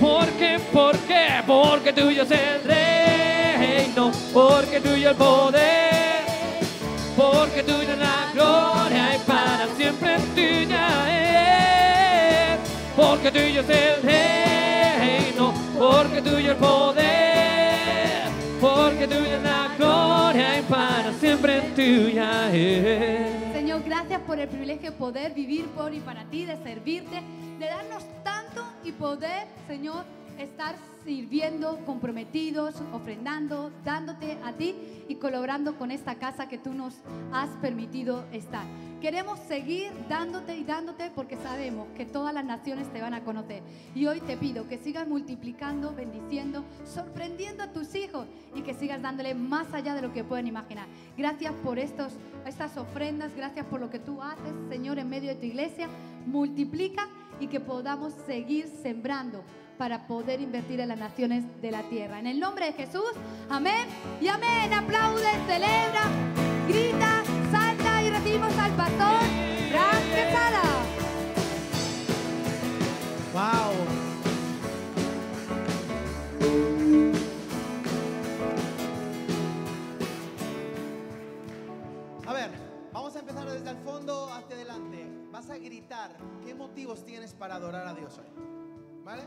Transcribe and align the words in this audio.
¿Por 0.00 0.26
qué? 0.38 0.58
¿Por 0.72 0.96
qué? 1.00 1.42
Porque 1.46 1.92
tuyo 1.92 2.22
es 2.22 2.30
el 2.30 2.64
reino, 2.64 4.10
porque 4.32 4.80
tuyo 4.80 5.10
el 5.10 5.16
poder, 5.16 6.24
porque 7.16 7.62
tuyo 7.62 7.96
la 7.96 8.30
gloria 8.32 9.14
y 9.14 9.18
para 9.20 9.66
siempre 9.76 10.16
tuya 10.34 10.88
es. 11.08 12.58
Porque 12.96 13.30
tuyo 13.30 13.60
es 13.60 13.70
el 13.70 14.02
reino, 14.02 15.54
porque 15.78 16.22
tuyo 16.22 16.50
el 16.50 16.56
poder, 16.56 18.22
porque 18.60 19.06
tuyo 19.06 19.40
la 19.42 19.74
gloria 19.76 20.58
y 20.58 20.62
para 20.62 21.12
siempre 21.12 21.60
tuya 21.76 22.52
es. 22.52 23.52
Señor, 23.52 23.82
gracias 23.84 24.20
por 24.22 24.38
el 24.38 24.48
privilegio 24.48 24.90
de 24.90 24.96
poder 24.96 25.32
vivir 25.32 25.66
por 25.66 25.94
y 25.94 26.00
para 26.00 26.24
ti, 26.24 26.44
de 26.44 26.56
servirte, 26.62 27.22
de 27.58 27.66
darnos 27.66 28.04
y 28.84 28.92
poder, 28.92 29.46
Señor, 29.66 30.04
estar 30.38 30.76
sirviendo, 31.04 31.78
comprometidos, 31.84 32.74
ofrendando, 32.92 33.70
dándote 33.84 34.38
a 34.44 34.52
ti 34.52 34.74
y 35.08 35.16
colaborando 35.16 35.76
con 35.76 35.90
esta 35.90 36.16
casa 36.16 36.48
que 36.48 36.58
tú 36.58 36.72
nos 36.72 36.94
has 37.32 37.50
permitido 37.60 38.24
estar. 38.32 38.64
Queremos 39.02 39.38
seguir 39.40 39.92
dándote 40.08 40.56
y 40.56 40.64
dándote 40.64 41.10
porque 41.14 41.36
sabemos 41.36 41.88
que 41.94 42.06
todas 42.06 42.32
las 42.32 42.44
naciones 42.44 42.90
te 42.90 43.02
van 43.02 43.12
a 43.12 43.22
conocer. 43.22 43.62
Y 43.94 44.06
hoy 44.06 44.20
te 44.20 44.38
pido 44.38 44.66
que 44.66 44.78
sigas 44.78 45.06
multiplicando, 45.06 45.94
bendiciendo, 45.94 46.64
sorprendiendo 46.86 47.62
a 47.62 47.70
tus 47.70 47.94
hijos 47.94 48.26
y 48.54 48.62
que 48.62 48.72
sigas 48.72 49.02
dándole 49.02 49.34
más 49.34 49.74
allá 49.74 49.94
de 49.94 50.00
lo 50.00 50.14
que 50.14 50.24
pueden 50.24 50.46
imaginar. 50.46 50.86
Gracias 51.18 51.52
por 51.62 51.78
estos, 51.78 52.14
estas 52.46 52.78
ofrendas, 52.78 53.36
gracias 53.36 53.66
por 53.66 53.78
lo 53.78 53.90
que 53.90 53.98
tú 53.98 54.22
haces, 54.22 54.54
Señor, 54.70 54.98
en 54.98 55.10
medio 55.10 55.28
de 55.28 55.36
tu 55.36 55.44
iglesia. 55.44 55.86
Multiplica 56.24 57.06
y 57.40 57.46
que 57.48 57.60
podamos 57.60 58.12
seguir 58.26 58.68
sembrando 58.82 59.42
para 59.78 60.06
poder 60.06 60.40
invertir 60.40 60.80
en 60.80 60.88
las 60.88 60.98
naciones 60.98 61.44
de 61.60 61.70
la 61.70 61.82
tierra. 61.84 62.18
En 62.18 62.26
el 62.26 62.38
nombre 62.38 62.66
de 62.66 62.72
Jesús, 62.72 63.10
amén 63.50 63.88
y 64.20 64.28
amén. 64.28 64.72
Aplaude, 64.72 65.30
celebra, 65.46 66.04
grita, 66.68 67.22
salta 67.50 68.02
y 68.02 68.10
recibimos 68.10 68.56
al 68.56 68.72
pastor 68.72 69.20
Frank 69.70 70.04
Quesada. 70.14 70.62
Wow. 73.32 73.74
A 82.26 82.32
ver, 82.32 82.50
vamos 82.92 83.16
a 83.16 83.18
empezar 83.18 83.50
desde 83.50 83.70
el 83.70 83.76
fondo 83.78 84.32
hacia 84.32 84.54
adelante. 84.54 85.13
Vas 85.34 85.50
a 85.50 85.58
gritar 85.58 86.12
qué 86.44 86.54
motivos 86.54 87.04
tienes 87.04 87.34
para 87.34 87.56
adorar 87.56 87.88
a 87.88 87.92
Dios 87.92 88.16
hoy. 88.18 88.44
¿Vale? 89.02 89.24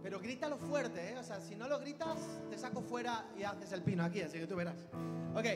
Pero 0.00 0.20
grítalo 0.20 0.56
fuerte, 0.58 1.10
¿eh? 1.10 1.18
O 1.18 1.24
sea, 1.24 1.40
si 1.40 1.56
no 1.56 1.66
lo 1.66 1.80
gritas, 1.80 2.20
te 2.48 2.56
saco 2.56 2.82
fuera 2.82 3.26
y 3.36 3.42
haces 3.42 3.72
el 3.72 3.82
pino 3.82 4.04
aquí, 4.04 4.20
así 4.20 4.38
que 4.38 4.46
tú 4.46 4.54
verás. 4.54 4.86
Ok, 5.34 5.46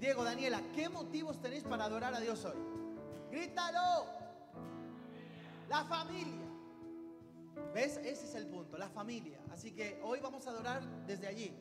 Diego, 0.00 0.24
Daniela, 0.24 0.60
¿qué 0.74 0.88
motivos 0.88 1.40
tenéis 1.40 1.62
para 1.62 1.84
adorar 1.84 2.12
a 2.12 2.18
Dios 2.18 2.44
hoy? 2.44 2.56
Grítalo. 3.30 4.04
La 5.68 5.84
familia. 5.84 6.48
¿Ves? 7.72 7.98
Ese 7.98 8.24
es 8.24 8.34
el 8.34 8.48
punto, 8.48 8.76
la 8.76 8.88
familia. 8.88 9.38
Así 9.52 9.70
que 9.70 10.00
hoy 10.02 10.18
vamos 10.18 10.44
a 10.48 10.50
adorar 10.50 10.82
desde 11.06 11.28
allí. 11.28 11.56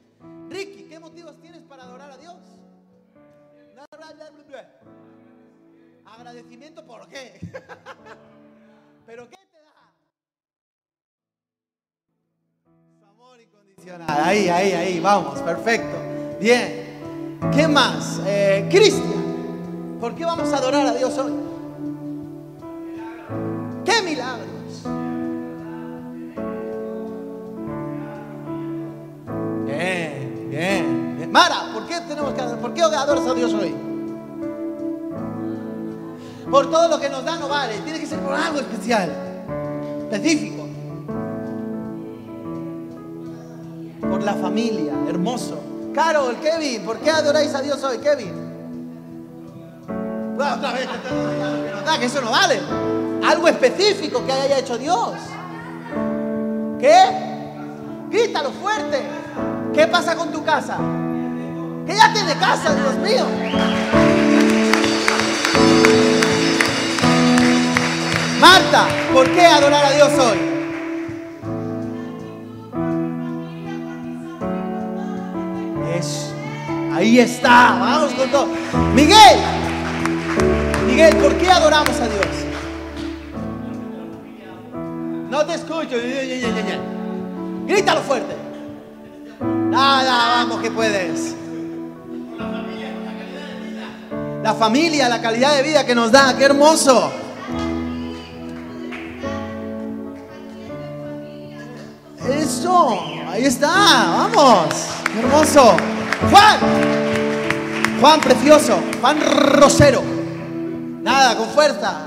Ricky, 0.50 0.86
¿qué 0.86 1.00
motivos 1.00 1.40
tienes 1.40 1.62
para 1.62 1.84
adorar 1.84 2.10
a 2.10 2.18
Dios? 2.18 2.34
Agradecimiento, 6.06 6.86
¿por 6.86 7.08
qué? 7.08 7.40
¿Pero 9.06 9.30
qué 9.30 9.38
te 9.52 9.58
da? 9.58 9.94
Su 13.00 13.06
amor 13.06 13.40
incondicional. 13.40 14.08
Ahí, 14.10 14.50
ahí, 14.50 14.72
ahí, 14.72 15.00
vamos, 15.00 15.40
perfecto. 15.42 15.98
Bien. 16.40 17.40
¿Qué 17.54 17.68
más? 17.68 18.22
Eh, 18.26 18.68
Cristian, 18.72 19.98
¿por 20.00 20.16
qué 20.16 20.24
vamos 20.24 20.52
a 20.54 20.58
adorar 20.58 20.88
a 20.88 20.94
Dios 20.94 21.18
hoy? 21.18 21.34
¿Qué 23.86 24.02
bien. 30.54 31.32
Mara, 31.32 31.74
¿por 31.74 31.88
qué 31.88 32.00
tenemos 32.02 32.34
que? 32.34 32.42
¿Por 32.42 32.74
qué 32.74 32.82
adoras 32.84 33.26
a 33.26 33.34
Dios 33.34 33.54
hoy? 33.54 33.93
Por 36.54 36.70
todo 36.70 36.88
lo 36.88 37.00
que 37.00 37.10
nos 37.10 37.26
da 37.26 37.36
no 37.38 37.50
vale, 37.50 37.80
tiene 37.80 38.00
que 38.00 38.06
ser 38.06 38.20
por 38.20 38.36
algo 38.36 38.60
especial, 38.60 39.10
específico. 40.04 40.68
Por 44.00 44.22
la 44.22 44.36
familia, 44.36 44.94
hermoso. 45.10 45.60
Carol, 45.96 46.36
Kevin, 46.36 46.84
¿por 46.86 47.00
qué 47.00 47.10
adoráis 47.10 47.56
a 47.56 47.62
Dios 47.64 47.84
hoy, 47.84 47.98
Kevin? 47.98 48.34
Bueno, 50.36 50.54
otra 50.54 50.74
vez, 50.74 50.88
¿verdad 51.74 51.98
que 51.98 52.06
eso 52.06 52.22
no 52.22 52.30
vale? 52.30 52.62
Algo 53.28 53.48
específico 53.48 54.24
que 54.24 54.32
haya 54.32 54.60
hecho 54.60 54.78
Dios. 54.78 55.14
¿Qué? 56.80 57.04
Grítalo 58.12 58.52
fuerte. 58.52 59.02
¿Qué 59.74 59.88
pasa 59.88 60.16
con 60.16 60.32
tu 60.32 60.44
casa? 60.44 60.78
Que 61.88 61.96
ya 61.96 62.14
tiene 62.14 62.36
casa, 62.36 62.76
Dios 62.76 62.96
mío. 62.98 64.03
Marta, 68.44 68.88
¿por 69.14 69.32
qué 69.32 69.46
adorar 69.46 69.86
a 69.86 69.92
Dios 69.92 70.10
hoy? 70.20 70.38
Eso. 75.98 76.34
Ahí 76.94 77.20
está. 77.22 77.78
Vamos 77.80 78.14
con 78.16 78.30
todo. 78.30 78.48
Miguel. 78.94 79.40
Miguel, 80.86 81.16
¿por 81.16 81.34
qué 81.36 81.50
adoramos 81.50 81.98
a 82.02 82.10
Dios? 82.10 82.26
No 85.30 85.46
te 85.46 85.54
escucho. 85.54 85.96
Grítalo 87.66 88.02
fuerte. 88.02 88.36
Nada, 89.40 90.44
vamos 90.44 90.60
que 90.60 90.70
puedes. 90.70 91.34
La 94.44 94.54
familia, 94.54 95.08
la 95.08 95.22
calidad 95.22 95.56
de 95.56 95.64
vida 95.64 95.86
que 95.86 95.96
nos 95.96 96.12
da, 96.12 96.36
qué 96.38 96.44
hermoso. 96.44 97.23
Eso, 102.30 103.02
ahí 103.28 103.44
está, 103.44 103.68
vamos, 103.68 104.74
hermoso. 105.18 105.76
Juan, 106.32 106.58
Juan 108.00 108.22
precioso, 108.22 108.80
Juan 109.02 109.18
Rosero. 109.20 110.02
Nada, 111.02 111.36
con 111.36 111.50
fuerza. 111.50 112.00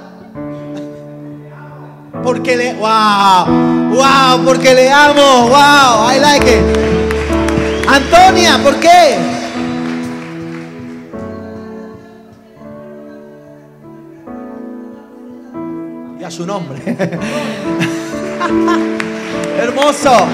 Porque 2.23 2.57
le, 2.57 2.73
wow, 2.75 3.47
wow, 3.95 4.43
porque 4.43 4.73
le 4.73 4.91
amo, 4.91 5.49
wow, 5.49 6.11
I 6.11 6.19
like 6.19 6.51
it. 6.51 6.63
Antonia, 7.87 8.59
¿por 8.63 8.77
qué? 8.77 9.19
Y 16.19 16.25
a 16.25 16.31
su 16.31 16.47
nombre. 16.47 16.97
Hermoso. 19.59 20.27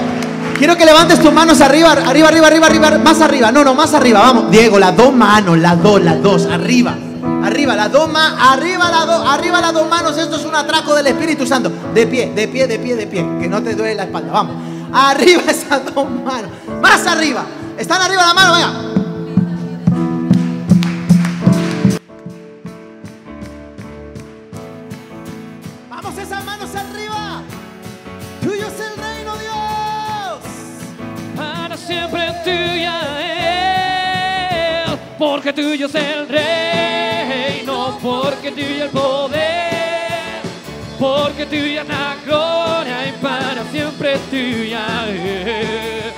Quiero 0.57 0.77
que 0.77 0.85
levantes 0.85 1.19
tus 1.19 1.33
manos 1.33 1.59
arriba, 1.61 1.91
arriba, 1.91 2.27
arriba, 2.27 2.47
arriba, 2.47 2.67
arriba, 2.67 2.97
más 2.99 3.21
arriba. 3.21 3.51
No, 3.51 3.63
no, 3.63 3.73
más 3.73 3.93
arriba. 3.93 4.19
Vamos, 4.19 4.51
Diego, 4.51 4.79
las 4.79 4.95
dos 4.95 5.13
manos, 5.13 5.57
las 5.57 5.81
dos, 5.81 6.01
las 6.01 6.21
dos, 6.21 6.45
arriba. 6.45 6.95
Arriba, 7.43 7.75
las 7.75 7.91
dos 7.91 8.09
manos, 8.09 8.39
arriba, 8.39 8.89
las 8.89 9.05
dos, 9.05 9.27
arriba 9.27 9.61
las 9.61 9.73
dos 9.73 9.89
manos. 9.89 10.17
Esto 10.17 10.35
es 10.35 10.45
un 10.45 10.55
atraco 10.55 10.93
del 10.95 11.07
Espíritu 11.07 11.45
Santo. 11.45 11.71
De 11.93 12.07
pie, 12.07 12.31
de 12.33 12.47
pie, 12.47 12.67
de 12.67 12.79
pie, 12.79 12.95
de 12.95 13.07
pie. 13.07 13.25
Que 13.39 13.47
no 13.47 13.61
te 13.61 13.75
duele 13.75 13.95
la 13.95 14.03
espalda. 14.03 14.31
Vamos. 14.31 14.55
Arriba 14.93 15.43
esas 15.47 15.81
dos 15.93 16.09
manos. 16.09 16.51
Más 16.81 17.05
arriba. 17.07 17.45
Están 17.77 18.01
arriba 18.01 18.25
la 18.25 18.33
mano, 18.33 18.53
venga. 18.53 18.92
Porque 35.43 35.61
tuyo 35.61 35.87
es 35.87 35.95
el 35.95 36.27
reino, 36.29 37.99
porque 38.01 38.49
tuyo 38.51 38.85
el 38.85 38.89
poder, 38.91 40.41
porque 40.97 41.45
tuya 41.45 41.81
es 41.81 41.87
la 41.89 42.15
gloria 42.25 43.07
y 43.09 43.11
para 43.21 43.65
siempre 43.69 44.17
tuya 44.31 44.85
es, 45.09 46.13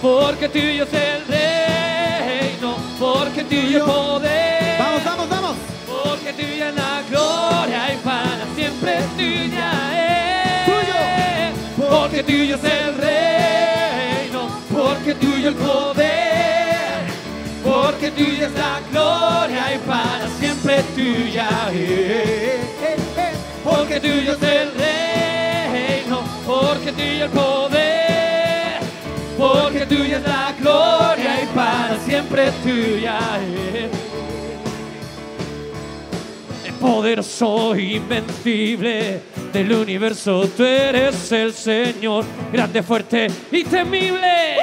porque 0.00 0.48
tuyo 0.48 0.84
es 0.84 0.92
el 0.94 1.26
reino, 1.26 2.76
porque 3.00 3.42
tuyo 3.42 3.78
el 3.78 3.82
poder, 3.82 4.78
Vamos, 4.78 5.04
vamos, 5.04 5.28
vamos. 5.28 5.56
porque 5.88 6.32
tuya 6.34 6.68
es 6.68 6.74
la 6.76 7.02
gloria 7.10 7.92
y 7.92 7.96
para 8.04 8.46
siempre 8.54 9.00
tuya 9.16 9.72
es, 9.98 10.64
Tuyo. 10.66 11.88
porque 11.90 12.22
tuyo 12.22 12.54
es 12.54 12.62
el 12.62 12.94
reino, 12.98 13.03
tuya 21.14 21.48
es. 21.72 22.60
Porque 23.62 24.00
tuyo 24.00 24.32
es 24.32 24.42
el 24.42 24.70
reino, 24.74 26.22
porque 26.46 26.92
tuyo 26.92 27.24
el 27.24 27.30
poder, 27.30 28.80
porque 29.38 29.86
tuya 29.86 30.18
es 30.18 30.22
la 30.22 30.54
gloria 30.60 31.42
y 31.42 31.46
para 31.54 31.98
siempre 32.04 32.50
tuya 32.62 33.18
es. 33.40 33.90
El 36.66 36.74
poderoso 36.74 37.74
invencible 37.76 39.20
del 39.52 39.72
universo, 39.72 40.46
tú 40.54 40.62
eres 40.64 41.32
el 41.32 41.52
Señor, 41.54 42.24
grande, 42.52 42.82
fuerte 42.82 43.28
y 43.50 43.64
temible. 43.64 44.56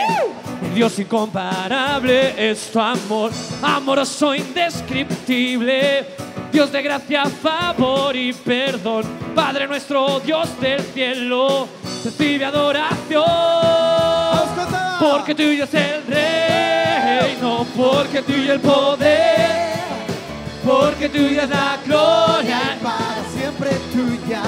Dios 0.75 0.99
incomparable 0.99 2.33
es 2.37 2.71
tu 2.71 2.79
amor, 2.79 3.31
amoroso, 3.61 4.33
indescriptible. 4.33 6.05
Dios 6.51 6.71
de 6.71 6.81
gracia, 6.81 7.25
favor 7.25 8.15
y 8.15 8.33
perdón, 8.33 9.03
Padre 9.33 9.67
nuestro, 9.67 10.19
Dios 10.19 10.49
del 10.59 10.81
cielo, 10.81 11.67
recibe 12.03 12.45
adoración. 12.45 13.23
Porque 14.99 15.33
tuyo 15.33 15.63
es 15.63 15.73
el 15.73 16.03
reino, 16.05 17.65
porque 17.75 18.21
tuyo 18.21 18.53
el 18.53 18.59
poder, 18.59 19.79
porque 20.65 21.09
tuya 21.09 21.43
es 21.43 21.49
la 21.49 21.77
gloria, 21.85 22.77
Para 22.83 23.23
siempre 23.33 23.69
tuya 23.93 24.43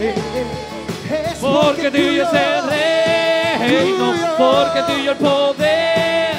es. 0.00 1.38
porque 1.38 1.90
tuyo 1.90 2.22
es 2.24 2.32
el 2.32 2.68
reino, 3.68 4.14
porque 4.38 4.82
tuyo. 4.92 5.10
el 5.12 5.16
poder, 5.18 6.34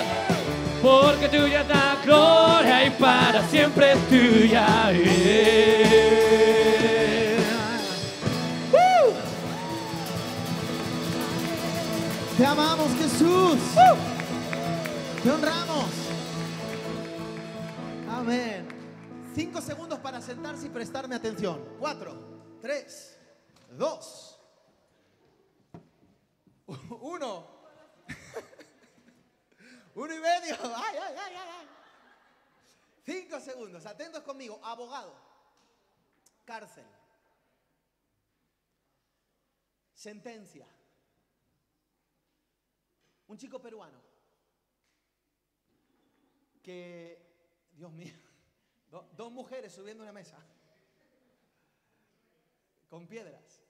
porque 0.81 1.29
tuya 1.29 1.61
es 1.61 1.67
la 1.69 1.97
gloria 2.03 2.52
para 3.03 3.45
siempre 3.49 3.95
tuya 4.09 4.89
es. 4.93 6.23
Te 12.37 12.45
amamos, 12.45 12.91
Jesús. 12.97 13.59
Te 15.21 15.29
honramos. 15.29 15.85
Amén. 18.09 18.69
Cinco 19.35 19.59
segundos 19.59 19.99
para 19.99 20.21
sentarse 20.21 20.67
y 20.67 20.69
prestarme 20.69 21.15
atención. 21.15 21.61
Cuatro, 21.79 22.15
tres, 22.61 23.19
dos, 23.71 24.39
uno. 27.01 27.51
Uno 29.95 30.11
y 30.11 30.19
medio. 30.19 30.55
Ay, 30.63 30.95
ay, 30.95 31.15
ay, 31.15 31.33
ay. 31.35 31.82
Cinco 33.05 33.39
segundos. 33.39 33.85
Atentos 33.85 34.23
conmigo. 34.23 34.59
Abogado. 34.63 35.13
Cárcel. 36.45 36.85
Sentencia. 39.93 40.67
Un 43.27 43.37
chico 43.37 43.59
peruano 43.61 43.97
que, 46.61 47.19
Dios 47.73 47.91
mío, 47.91 48.13
do- 48.91 49.07
dos 49.15 49.31
mujeres 49.31 49.73
subiendo 49.73 50.03
una 50.03 50.13
mesa 50.13 50.37
con 52.89 53.07
piedras. 53.07 53.61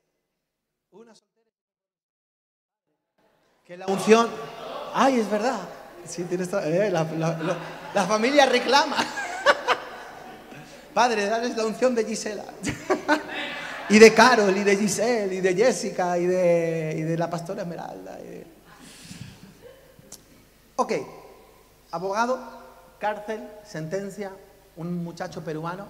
Una 0.92 1.16
soltera. 1.16 1.50
Que 3.66 3.78
la 3.78 3.88
unción. 3.88 4.30
Ay, 4.94 5.20
es 5.20 5.30
verdad. 5.30 5.68
Sí, 6.06 6.24
tienes 6.26 6.52
eh, 6.54 6.92
la 6.92 8.06
familia 8.08 8.46
reclama. 8.46 8.98
Padre, 10.94 11.26
dales 11.26 11.56
la 11.58 11.66
unción 11.66 11.96
de 11.96 12.06
Gisela. 12.06 12.46
y 13.90 14.00
de 14.00 14.14
Carol, 14.14 14.56
y 14.56 14.64
de 14.64 14.78
Giselle, 14.78 15.36
y 15.36 15.42
de 15.42 15.56
Jessica, 15.56 16.18
y 16.18 16.26
de, 16.26 17.16
la 17.18 17.30
pastora 17.30 17.64
Esmeralda. 17.64 18.20
y 18.22 18.24
de- 18.28 18.48
Ok, 20.76 20.94
abogado, 21.92 22.40
cárcel, 23.00 23.48
sentencia, 23.66 24.32
un 24.76 25.04
muchacho 25.04 25.44
peruano 25.44 25.88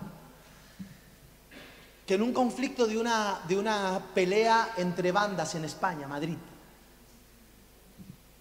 que 2.05 2.15
en 2.15 2.21
un 2.21 2.33
conflicto 2.33 2.85
de 2.85 2.97
una, 2.97 3.39
de 3.47 3.57
una 3.57 4.01
pelea 4.13 4.73
entre 4.75 5.13
bandas 5.13 5.55
en 5.55 5.63
España, 5.63 6.05
Madrid, 6.05 6.35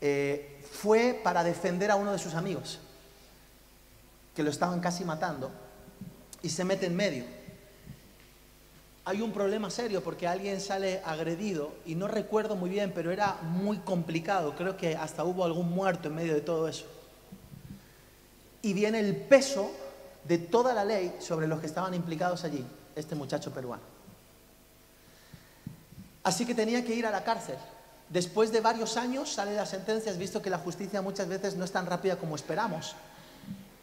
eh, 0.00 0.60
fue 0.68 1.20
para 1.22 1.44
defender 1.44 1.88
a 1.92 1.94
uno 1.94 2.10
de 2.10 2.18
sus 2.18 2.34
amigos, 2.34 2.80
que 4.34 4.42
lo 4.42 4.50
estaban 4.50 4.80
casi 4.80 5.04
matando, 5.04 5.52
y 6.42 6.48
se 6.48 6.64
mete 6.64 6.86
en 6.86 6.96
medio. 6.96 7.24
Hay 9.04 9.20
un 9.20 9.32
problema 9.32 9.68
serio 9.68 10.02
porque 10.02 10.28
alguien 10.28 10.60
sale 10.60 11.02
agredido 11.04 11.72
y 11.84 11.96
no 11.96 12.06
recuerdo 12.06 12.54
muy 12.54 12.70
bien, 12.70 12.92
pero 12.94 13.10
era 13.10 13.38
muy 13.42 13.78
complicado. 13.78 14.54
Creo 14.54 14.76
que 14.76 14.96
hasta 14.96 15.24
hubo 15.24 15.44
algún 15.44 15.70
muerto 15.70 16.08
en 16.08 16.14
medio 16.14 16.34
de 16.34 16.40
todo 16.40 16.68
eso. 16.68 16.86
Y 18.62 18.72
viene 18.74 19.00
el 19.00 19.16
peso 19.16 19.72
de 20.24 20.38
toda 20.38 20.72
la 20.72 20.84
ley 20.84 21.16
sobre 21.18 21.48
los 21.48 21.58
que 21.58 21.66
estaban 21.66 21.94
implicados 21.94 22.44
allí, 22.44 22.64
este 22.94 23.16
muchacho 23.16 23.52
peruano. 23.52 23.82
Así 26.22 26.46
que 26.46 26.54
tenía 26.54 26.84
que 26.84 26.94
ir 26.94 27.04
a 27.04 27.10
la 27.10 27.24
cárcel. 27.24 27.56
Después 28.08 28.52
de 28.52 28.60
varios 28.60 28.96
años 28.96 29.32
sale 29.32 29.56
la 29.56 29.66
sentencia, 29.66 30.12
has 30.12 30.18
visto 30.18 30.40
que 30.42 30.50
la 30.50 30.58
justicia 30.58 31.02
muchas 31.02 31.26
veces 31.26 31.56
no 31.56 31.64
es 31.64 31.72
tan 31.72 31.86
rápida 31.86 32.16
como 32.16 32.36
esperamos. 32.36 32.94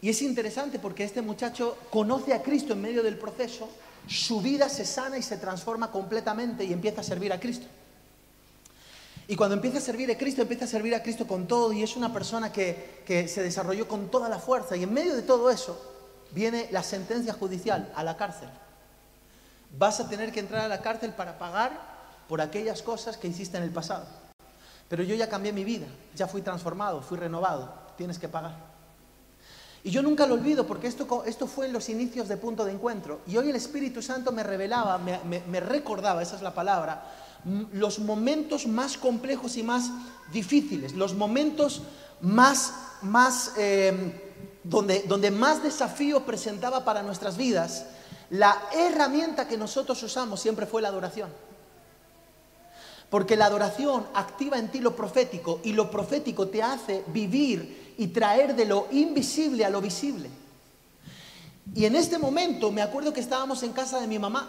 Y 0.02 0.08
es 0.08 0.22
interesante 0.22 0.78
porque 0.78 1.04
este 1.04 1.22
muchacho 1.22 1.76
conoce 1.90 2.32
a 2.32 2.42
Cristo 2.42 2.72
en 2.72 2.80
medio 2.80 3.02
del 3.02 3.18
proceso, 3.18 3.68
su 4.06 4.40
vida 4.40 4.68
se 4.68 4.84
sana 4.84 5.18
y 5.18 5.22
se 5.22 5.36
transforma 5.36 5.90
completamente 5.90 6.64
y 6.64 6.72
empieza 6.72 7.02
a 7.02 7.04
servir 7.04 7.32
a 7.32 7.40
Cristo. 7.40 7.66
Y 9.28 9.36
cuando 9.36 9.54
empieza 9.54 9.78
a 9.78 9.80
servir 9.80 10.10
a 10.10 10.18
Cristo, 10.18 10.42
empieza 10.42 10.64
a 10.64 10.68
servir 10.68 10.94
a 10.94 11.02
Cristo 11.02 11.26
con 11.26 11.46
todo 11.46 11.72
y 11.72 11.82
es 11.82 11.96
una 11.96 12.12
persona 12.12 12.50
que, 12.50 13.02
que 13.06 13.28
se 13.28 13.42
desarrolló 13.42 13.86
con 13.86 14.10
toda 14.10 14.28
la 14.28 14.38
fuerza. 14.38 14.76
Y 14.76 14.82
en 14.82 14.92
medio 14.92 15.14
de 15.14 15.22
todo 15.22 15.50
eso 15.50 15.80
viene 16.32 16.68
la 16.72 16.82
sentencia 16.82 17.34
judicial 17.34 17.92
a 17.94 18.02
la 18.02 18.16
cárcel. 18.16 18.48
Vas 19.78 20.00
a 20.00 20.08
tener 20.08 20.32
que 20.32 20.40
entrar 20.40 20.62
a 20.62 20.68
la 20.68 20.80
cárcel 20.80 21.12
para 21.12 21.38
pagar 21.38 21.90
por 22.26 22.40
aquellas 22.40 22.82
cosas 22.82 23.16
que 23.16 23.28
hiciste 23.28 23.56
en 23.56 23.62
el 23.62 23.70
pasado. 23.70 24.06
Pero 24.88 25.04
yo 25.04 25.14
ya 25.14 25.28
cambié 25.28 25.52
mi 25.52 25.62
vida, 25.62 25.86
ya 26.16 26.26
fui 26.26 26.42
transformado, 26.42 27.00
fui 27.00 27.16
renovado, 27.16 27.72
tienes 27.96 28.18
que 28.18 28.28
pagar. 28.28 28.69
Y 29.82 29.90
yo 29.90 30.02
nunca 30.02 30.26
lo 30.26 30.34
olvido 30.34 30.66
porque 30.66 30.86
esto, 30.88 31.24
esto 31.24 31.46
fue 31.46 31.66
en 31.66 31.72
los 31.72 31.88
inicios 31.88 32.28
de 32.28 32.36
punto 32.36 32.64
de 32.64 32.72
encuentro. 32.72 33.20
Y 33.26 33.36
hoy 33.38 33.48
el 33.48 33.56
Espíritu 33.56 34.02
Santo 34.02 34.30
me 34.30 34.42
revelaba, 34.42 34.98
me, 34.98 35.18
me- 35.24 35.60
recordaba, 35.60 36.22
esa 36.22 36.36
es 36.36 36.42
la 36.42 36.54
palabra, 36.54 37.04
los 37.72 37.98
momentos 37.98 38.66
más 38.66 38.98
complejos 38.98 39.56
y 39.56 39.62
más 39.62 39.90
difíciles, 40.32 40.92
los 40.94 41.14
momentos 41.14 41.80
más, 42.20 42.74
más 43.00 43.52
eh, 43.56 44.20
donde, 44.64 45.04
donde 45.08 45.30
más 45.30 45.62
desafío 45.62 46.26
presentaba 46.26 46.84
para 46.84 47.02
nuestras 47.02 47.38
vidas. 47.38 47.86
La 48.28 48.60
herramienta 48.74 49.48
que 49.48 49.56
nosotros 49.56 50.02
usamos 50.02 50.40
siempre 50.40 50.66
fue 50.66 50.82
la 50.82 50.88
adoración. 50.88 51.30
Porque 53.08 53.34
la 53.34 53.46
adoración 53.46 54.06
activa 54.14 54.56
en 54.58 54.68
ti 54.68 54.78
lo 54.78 54.94
profético 54.94 55.60
y 55.64 55.72
lo 55.72 55.90
profético 55.90 56.46
te 56.48 56.62
hace 56.62 57.02
vivir 57.08 57.89
y 58.00 58.06
traer 58.06 58.56
de 58.56 58.64
lo 58.64 58.88
invisible 58.92 59.62
a 59.62 59.68
lo 59.68 59.82
visible. 59.82 60.30
Y 61.74 61.84
en 61.84 61.94
este 61.94 62.16
momento 62.16 62.72
me 62.72 62.80
acuerdo 62.80 63.12
que 63.12 63.20
estábamos 63.20 63.62
en 63.62 63.74
casa 63.74 64.00
de 64.00 64.06
mi 64.06 64.18
mamá, 64.18 64.48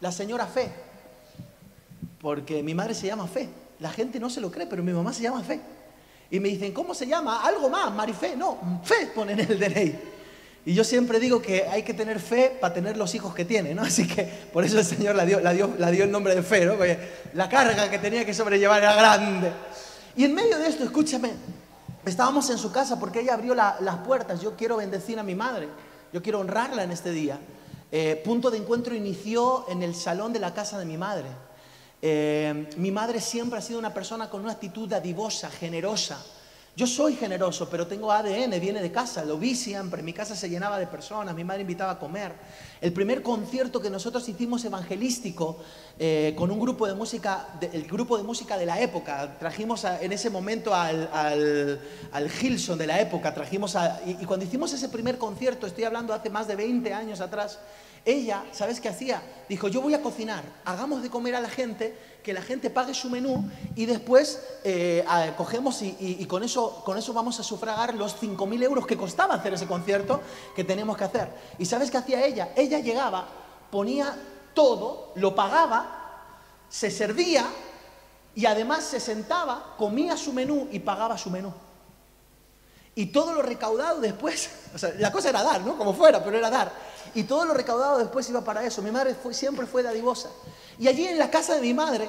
la 0.00 0.12
señora 0.12 0.46
Fe, 0.46 0.70
porque 2.20 2.62
mi 2.62 2.72
madre 2.72 2.94
se 2.94 3.08
llama 3.08 3.26
Fe. 3.26 3.48
La 3.80 3.90
gente 3.90 4.20
no 4.20 4.30
se 4.30 4.40
lo 4.40 4.48
cree, 4.48 4.68
pero 4.68 4.84
mi 4.84 4.92
mamá 4.92 5.12
se 5.12 5.24
llama 5.24 5.42
Fe. 5.42 5.60
Y 6.30 6.38
me 6.38 6.48
dicen, 6.50 6.72
¿cómo 6.72 6.94
se 6.94 7.08
llama? 7.08 7.44
Algo 7.44 7.68
más, 7.68 7.92
Marifé. 7.92 8.36
No, 8.36 8.80
Fe 8.84 9.10
ponen 9.12 9.40
en 9.40 9.50
el 9.50 9.58
DNI. 9.58 9.98
Y 10.66 10.74
yo 10.74 10.84
siempre 10.84 11.18
digo 11.18 11.42
que 11.42 11.64
hay 11.64 11.82
que 11.82 11.94
tener 11.94 12.20
fe 12.20 12.56
para 12.60 12.72
tener 12.72 12.96
los 12.96 13.12
hijos 13.16 13.34
que 13.34 13.44
tiene, 13.44 13.74
¿no? 13.74 13.82
Así 13.82 14.06
que 14.06 14.22
por 14.52 14.64
eso 14.64 14.78
el 14.78 14.84
Señor 14.84 15.16
la 15.16 15.26
dio, 15.26 15.40
la 15.40 15.52
dio, 15.52 15.74
la 15.78 15.90
dio 15.90 16.04
el 16.04 16.12
nombre 16.12 16.36
de 16.36 16.44
fe, 16.44 16.64
¿no? 16.64 16.76
La 17.32 17.48
carga 17.48 17.90
que 17.90 17.98
tenía 17.98 18.24
que 18.24 18.32
sobrellevar 18.32 18.80
era 18.80 18.94
grande. 18.94 19.50
Y 20.14 20.22
en 20.22 20.32
medio 20.32 20.56
de 20.60 20.68
esto, 20.68 20.84
escúchame, 20.84 21.32
estábamos 22.06 22.50
en 22.50 22.58
su 22.58 22.70
casa 22.72 22.98
porque 23.00 23.20
ella 23.20 23.34
abrió 23.34 23.54
la- 23.54 23.76
las 23.80 23.98
puertas. 23.98 24.40
Yo 24.40 24.56
quiero 24.56 24.76
bendecir 24.76 25.18
a 25.18 25.22
mi 25.22 25.34
madre, 25.34 25.68
yo 26.12 26.22
quiero 26.22 26.40
honrarla 26.40 26.82
en 26.82 26.90
este 26.90 27.10
día. 27.10 27.38
Eh, 27.92 28.20
punto 28.24 28.50
de 28.50 28.58
encuentro 28.58 28.94
inició 28.94 29.66
en 29.68 29.82
el 29.82 29.94
salón 29.94 30.32
de 30.32 30.40
la 30.40 30.52
casa 30.52 30.78
de 30.78 30.84
mi 30.84 30.96
madre. 30.96 31.26
Eh, 32.02 32.68
mi 32.76 32.90
madre 32.90 33.20
siempre 33.20 33.58
ha 33.58 33.62
sido 33.62 33.78
una 33.78 33.94
persona 33.94 34.28
con 34.28 34.42
una 34.42 34.52
actitud 34.52 34.88
dadivosa, 34.88 35.48
generosa. 35.50 36.22
Yo 36.76 36.88
soy 36.88 37.14
generoso, 37.14 37.68
pero 37.70 37.86
tengo 37.86 38.10
ADN, 38.10 38.58
viene 38.60 38.82
de 38.82 38.90
casa, 38.90 39.24
lo 39.24 39.38
vi 39.38 39.54
siempre. 39.54 40.02
Mi 40.02 40.12
casa 40.12 40.34
se 40.34 40.48
llenaba 40.48 40.76
de 40.80 40.88
personas, 40.88 41.32
mi 41.32 41.44
madre 41.44 41.60
invitaba 41.60 41.92
a 41.92 41.98
comer. 42.00 42.32
El 42.80 42.92
primer 42.92 43.22
concierto 43.22 43.80
que 43.80 43.88
nosotros 43.90 44.28
hicimos 44.28 44.64
evangelístico 44.64 45.58
eh, 46.00 46.34
con 46.36 46.50
un 46.50 46.58
grupo 46.58 46.88
de 46.88 46.94
música, 46.94 47.46
el 47.60 47.86
grupo 47.86 48.16
de 48.16 48.24
música 48.24 48.58
de 48.58 48.66
la 48.66 48.80
época, 48.80 49.38
trajimos 49.38 49.84
en 49.84 50.12
ese 50.12 50.30
momento 50.30 50.74
al, 50.74 51.08
al, 51.12 51.80
al, 52.10 52.28
Gilson 52.28 52.76
de 52.76 52.88
la 52.88 53.00
época, 53.00 53.32
trajimos 53.32 53.76
y 54.04 54.24
cuando 54.26 54.44
hicimos 54.44 54.72
ese 54.72 54.88
primer 54.88 55.16
concierto, 55.16 55.68
estoy 55.68 55.84
hablando 55.84 56.12
hace 56.12 56.28
más 56.28 56.48
de 56.48 56.56
20 56.56 56.92
años 56.92 57.20
atrás, 57.20 57.60
ella, 58.04 58.44
¿sabes 58.52 58.80
qué 58.80 58.88
hacía? 58.88 59.22
Dijo, 59.48 59.68
yo 59.68 59.80
voy 59.80 59.94
a 59.94 60.02
cocinar, 60.02 60.44
hagamos 60.64 61.02
de 61.02 61.10
comer 61.10 61.34
a 61.34 61.40
la 61.40 61.48
gente, 61.48 61.96
que 62.22 62.32
la 62.32 62.42
gente 62.42 62.70
pague 62.70 62.94
su 62.94 63.10
menú 63.10 63.50
y 63.76 63.86
después 63.86 64.42
eh, 64.64 65.04
cogemos 65.36 65.80
y, 65.82 66.24
con, 66.26 66.42
eso, 66.42 66.82
con 66.84 66.98
eso 66.98 67.12
vamos 67.12 67.38
a 67.40 67.42
sufragar 67.42 67.94
los 67.94 68.20
5.000 68.20 68.62
euros 68.62 68.86
que 68.86 68.96
costaba 68.96 69.34
hacer 69.34 69.54
ese 69.54 69.66
concierto 69.66 70.20
que 70.56 70.64
tenemos 70.64 70.96
que 70.96 71.04
hacer. 71.04 71.28
¿Y 71.58 71.66
sabes 71.66 71.90
qué 71.90 71.98
hacía 71.98 72.24
ella? 72.24 72.52
Ella 72.56 72.78
llegaba, 72.78 73.26
ponía 73.70 74.16
todo, 74.54 75.12
lo 75.16 75.34
pagaba, 75.34 76.04
se 76.68 76.90
servía 76.90 77.46
y 78.34 78.46
además 78.46 78.84
se 78.84 79.00
sentaba, 79.00 79.74
comía 79.78 80.16
su 80.16 80.32
menú 80.32 80.68
y 80.72 80.78
pagaba 80.80 81.16
su 81.16 81.30
menú. 81.30 81.52
Y 82.96 83.06
todo 83.06 83.32
lo 83.32 83.42
recaudado 83.42 84.00
después, 84.00 84.50
la 84.98 85.12
cosa 85.12 85.28
era 85.28 85.42
dar, 85.42 85.60
¿no? 85.62 85.76
Como 85.76 85.92
fuera, 85.94 86.22
pero 86.22 86.38
era 86.38 86.50
dar. 86.50 86.72
Y 87.14 87.24
todo 87.24 87.44
lo 87.44 87.54
recaudado 87.54 87.98
después 87.98 88.28
iba 88.28 88.42
para 88.42 88.64
eso. 88.64 88.82
Mi 88.82 88.90
madre 88.90 89.14
siempre 89.32 89.66
fue 89.66 89.82
dadivosa. 89.82 90.30
Y 90.78 90.88
allí 90.88 91.06
en 91.06 91.18
la 91.18 91.30
casa 91.30 91.54
de 91.54 91.60
mi 91.60 91.74
madre, 91.74 92.08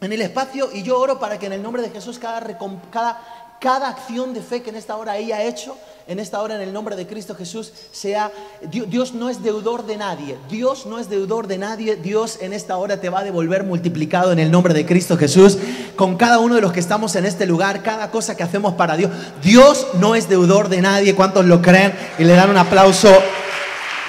en 0.00 0.12
el 0.12 0.20
espacio, 0.20 0.70
y 0.72 0.82
yo 0.82 0.98
oro 0.98 1.18
para 1.18 1.38
que 1.38 1.46
en 1.46 1.52
el 1.52 1.62
nombre 1.62 1.82
de 1.82 1.90
Jesús 1.90 2.18
cada, 2.18 2.42
cada, 2.90 3.22
cada 3.60 3.88
acción 3.88 4.34
de 4.34 4.42
fe 4.42 4.62
que 4.62 4.70
en 4.70 4.76
esta 4.76 4.96
hora 4.96 5.16
ella 5.16 5.36
ha 5.36 5.42
hecho, 5.42 5.76
en 6.06 6.20
esta 6.20 6.40
hora 6.40 6.54
en 6.54 6.60
el 6.60 6.72
nombre 6.72 6.94
de 6.94 7.06
Cristo 7.06 7.34
Jesús, 7.34 7.72
sea, 7.90 8.30
Dios 8.70 9.14
no 9.14 9.28
es 9.28 9.42
deudor 9.42 9.86
de 9.86 9.96
nadie, 9.96 10.36
Dios 10.48 10.86
no 10.86 10.98
es 10.98 11.08
deudor 11.08 11.46
de 11.46 11.58
nadie, 11.58 11.96
Dios 11.96 12.38
en 12.40 12.52
esta 12.52 12.76
hora 12.76 13.00
te 13.00 13.08
va 13.08 13.20
a 13.20 13.24
devolver 13.24 13.64
multiplicado 13.64 14.30
en 14.30 14.38
el 14.38 14.50
nombre 14.50 14.74
de 14.74 14.86
Cristo 14.86 15.16
Jesús, 15.16 15.58
con 15.96 16.16
cada 16.16 16.38
uno 16.38 16.54
de 16.54 16.60
los 16.60 16.72
que 16.72 16.80
estamos 16.80 17.16
en 17.16 17.24
este 17.24 17.46
lugar, 17.46 17.82
cada 17.82 18.10
cosa 18.10 18.36
que 18.36 18.42
hacemos 18.42 18.74
para 18.74 18.96
Dios, 18.96 19.10
Dios 19.42 19.86
no 19.94 20.14
es 20.14 20.28
deudor 20.28 20.68
de 20.68 20.82
nadie, 20.82 21.14
¿cuántos 21.14 21.46
lo 21.46 21.62
creen? 21.62 21.94
Y 22.18 22.24
le 22.24 22.34
dan 22.34 22.50
un 22.50 22.58
aplauso 22.58 23.08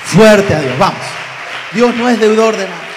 fuerte 0.08 0.54
a 0.54 0.62
Dios, 0.62 0.80
vamos, 0.80 1.02
Dios 1.74 1.96
no 1.96 2.08
es 2.10 2.20
deudor 2.20 2.56
de 2.56 2.64
nadie. 2.64 2.88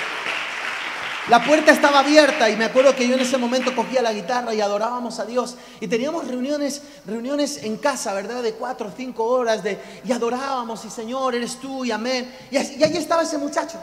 La 1.29 1.45
puerta 1.45 1.71
estaba 1.71 2.01
abierta 2.01 2.51
y 2.51 2.57
me 2.57 2.65
acuerdo 2.65 2.95
que 2.97 3.07
yo 3.07 3.15
en 3.15 3.21
ese 3.21 3.39
momento 3.39 3.75
cogía 3.75 4.03
la 4.03 4.13
guitarra 4.13 4.53
y 4.53 4.61
adorábamos 4.61 5.21
a 5.21 5.25
Dios. 5.25 5.55
Y 5.79 5.87
teníamos 5.87 6.27
reuniones, 6.27 6.83
reuniones 7.07 7.63
en 7.63 7.77
casa, 7.77 8.13
¿verdad? 8.15 8.43
De 8.43 8.55
cuatro 8.55 8.89
o 8.89 8.93
cinco 8.97 9.25
horas 9.27 9.63
de, 9.63 9.79
y 10.05 10.11
adorábamos 10.11 10.85
y 10.85 10.91
Señor, 10.91 11.37
eres 11.37 11.61
tú 11.61 11.85
y 11.85 11.93
amén. 11.93 12.35
Y, 12.51 12.57
y 12.57 12.83
ahí 12.83 12.97
estaba 12.97 13.23
ese 13.23 13.39
muchacho. 13.39 13.79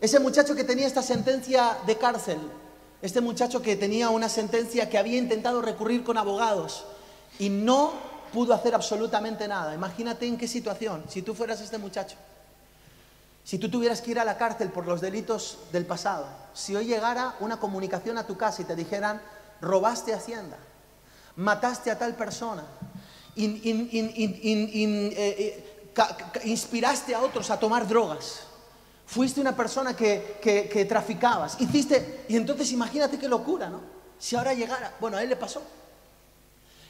Ese 0.00 0.18
muchacho 0.18 0.56
que 0.56 0.64
tenía 0.64 0.88
esta 0.88 1.02
sentencia 1.02 1.78
de 1.86 1.96
cárcel. 1.98 2.38
Este 3.00 3.20
muchacho 3.20 3.62
que 3.62 3.76
tenía 3.76 4.08
una 4.10 4.28
sentencia 4.28 4.90
que 4.90 4.98
había 4.98 5.18
intentado 5.18 5.62
recurrir 5.62 6.02
con 6.02 6.18
abogados 6.18 6.84
y 7.38 7.48
no 7.48 7.92
pudo 8.34 8.52
hacer 8.52 8.74
absolutamente 8.74 9.46
nada. 9.46 9.72
Imagínate 9.74 10.26
en 10.26 10.36
qué 10.36 10.48
situación 10.48 11.04
si 11.08 11.22
tú 11.22 11.34
fueras 11.34 11.60
este 11.60 11.78
muchacho. 11.78 12.16
Si 13.44 13.58
tú 13.58 13.70
tuvieras 13.70 14.00
que 14.00 14.10
ir 14.10 14.18
a 14.18 14.24
la 14.24 14.36
cárcel 14.36 14.70
por 14.70 14.86
los 14.86 15.00
delitos 15.00 15.58
del 15.70 15.86
pasado, 15.86 16.26
si 16.52 16.74
hoy 16.74 16.86
llegara 16.86 17.36
una 17.38 17.58
comunicación 17.58 18.18
a 18.18 18.26
tu 18.26 18.36
casa 18.36 18.62
y 18.62 18.64
te 18.64 18.74
dijeran, 18.74 19.22
robaste 19.60 20.12
Hacienda, 20.12 20.56
mataste 21.36 21.90
a 21.92 21.98
tal 21.98 22.16
persona, 22.16 22.64
in, 23.36 23.60
in, 23.62 23.88
in, 23.92 25.14
inspiraste 26.44 27.14
a 27.14 27.20
otros 27.20 27.50
a 27.50 27.60
tomar 27.60 27.86
drogas, 27.86 28.40
fuiste 29.06 29.40
una 29.40 29.54
persona 29.54 29.94
que, 29.94 30.40
que 30.42 30.84
traficabas, 30.86 31.60
hiciste, 31.60 32.24
y 32.28 32.36
entonces 32.36 32.72
imagínate 32.72 33.18
qué 33.18 33.28
locura, 33.28 33.68
¿no? 33.68 33.80
Si 34.18 34.34
ahora 34.36 34.54
llegara, 34.54 34.94
bueno, 35.00 35.18
a 35.18 35.22
él 35.22 35.28
le 35.28 35.36
pasó. 35.36 35.62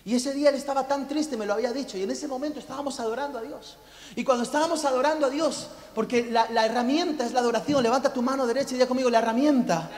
Y 0.07 0.15
ese 0.15 0.35
día 0.35 0.51
él 0.51 0.55
estaba 0.55 0.87
tan 0.87 1.09
triste, 1.09 1.37
me 1.37 1.47
lo 1.47 1.55
había 1.55 1.73
dicho, 1.73 1.97
y 1.97 2.03
en 2.03 2.11
ese 2.11 2.29
momento 2.29 2.59
estábamos 2.59 3.01
adorando 3.01 3.39
a 3.39 3.43
Dios. 3.43 3.79
Y 4.15 4.23
cuando 4.23 4.45
estábamos 4.45 4.85
adorando 4.85 5.27
a 5.27 5.31
Dios, 5.31 5.69
porque 5.95 6.31
la, 6.31 6.67
herramienta 6.67 7.25
es 7.25 7.33
la 7.33 7.41
adoración, 7.41 7.83
levanta 7.83 8.13
tu 8.13 8.21
mano 8.21 8.47
derecha 8.47 8.71
y 8.71 8.75
diga 8.75 8.87
conmigo, 8.87 9.09
la 9.09 9.21
herramienta 9.21 9.91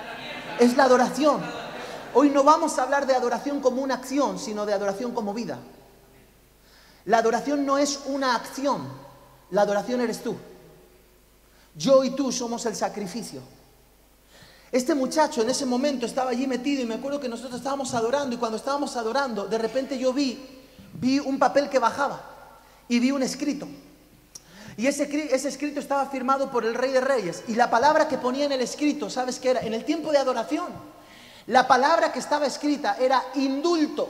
es 0.61 0.77
la 0.77 0.85
adoración. 0.85 1.41
Hoy 2.15 2.31
no 2.31 2.45
vamos 2.45 2.79
a 2.79 2.85
hablar 2.85 3.07
de 3.07 3.17
adoración 3.17 3.61
como 3.61 3.83
una 3.83 3.95
acción, 3.95 4.39
sino 4.39 4.65
de 4.65 4.75
adoración 4.75 5.13
como 5.13 5.35
vida. 5.35 5.59
La 7.05 7.19
adoración 7.19 7.67
no 7.67 7.77
es 7.77 8.01
una 8.07 8.37
acción, 8.37 8.89
la 9.51 9.63
adoración 9.63 10.01
eres 10.01 10.23
tú. 10.23 10.37
Yo 11.75 12.05
y 12.05 12.11
tú 12.11 12.31
somos 12.31 12.65
el 12.67 12.77
sacrificio. 12.77 13.43
Este 14.73 14.95
muchacho 14.95 15.43
en 15.43 15.51
ese 15.51 15.65
momento 15.65 16.07
estaba 16.07 16.31
allí 16.31 16.47
metido 16.47 16.83
y 16.83 16.87
me 16.87 16.95
acuerdo 16.95 17.21
que 17.21 17.29
nosotros 17.29 17.57
estábamos 17.57 17.95
adorando 17.95 18.35
y 18.35 18.39
cuando 18.39 18.57
estábamos 18.57 18.97
adorando, 18.97 19.47
de 19.47 19.59
repente 19.59 19.99
yo 19.99 20.13
vi, 20.13 20.39
vi 20.95 21.19
un 21.19 21.39
papel 21.39 21.69
que 21.69 21.79
bajaba 21.79 22.21
y 22.89 22.99
vi 22.99 23.11
un 23.11 23.23
escrito. 23.23 23.69
Y 24.77 24.87
ese, 24.87 25.05
ese, 25.35 25.49
escrito 25.49 25.81
estaba 25.81 26.07
firmado 26.07 26.51
por 26.51 26.65
el 26.65 26.75
Rey 26.75 26.93
de 26.93 27.01
Reyes. 27.01 27.45
Y 27.49 27.55
la 27.55 27.71
palabra 27.71 28.09
que 28.09 28.19
ponía 28.19 28.45
en 28.45 28.53
el 28.53 28.61
escrito, 28.61 29.09
¿sabes 29.09 29.39
qué 29.39 29.51
era? 29.51 29.61
En 29.61 29.73
el 29.73 29.85
tiempo 29.85 30.13
de 30.13 30.19
adoración, 30.19 30.67
la 31.47 31.67
palabra 31.67 32.13
que 32.13 32.19
estaba 32.19 32.45
escrita 32.45 32.97
era 33.01 33.23
indulto. 33.37 34.09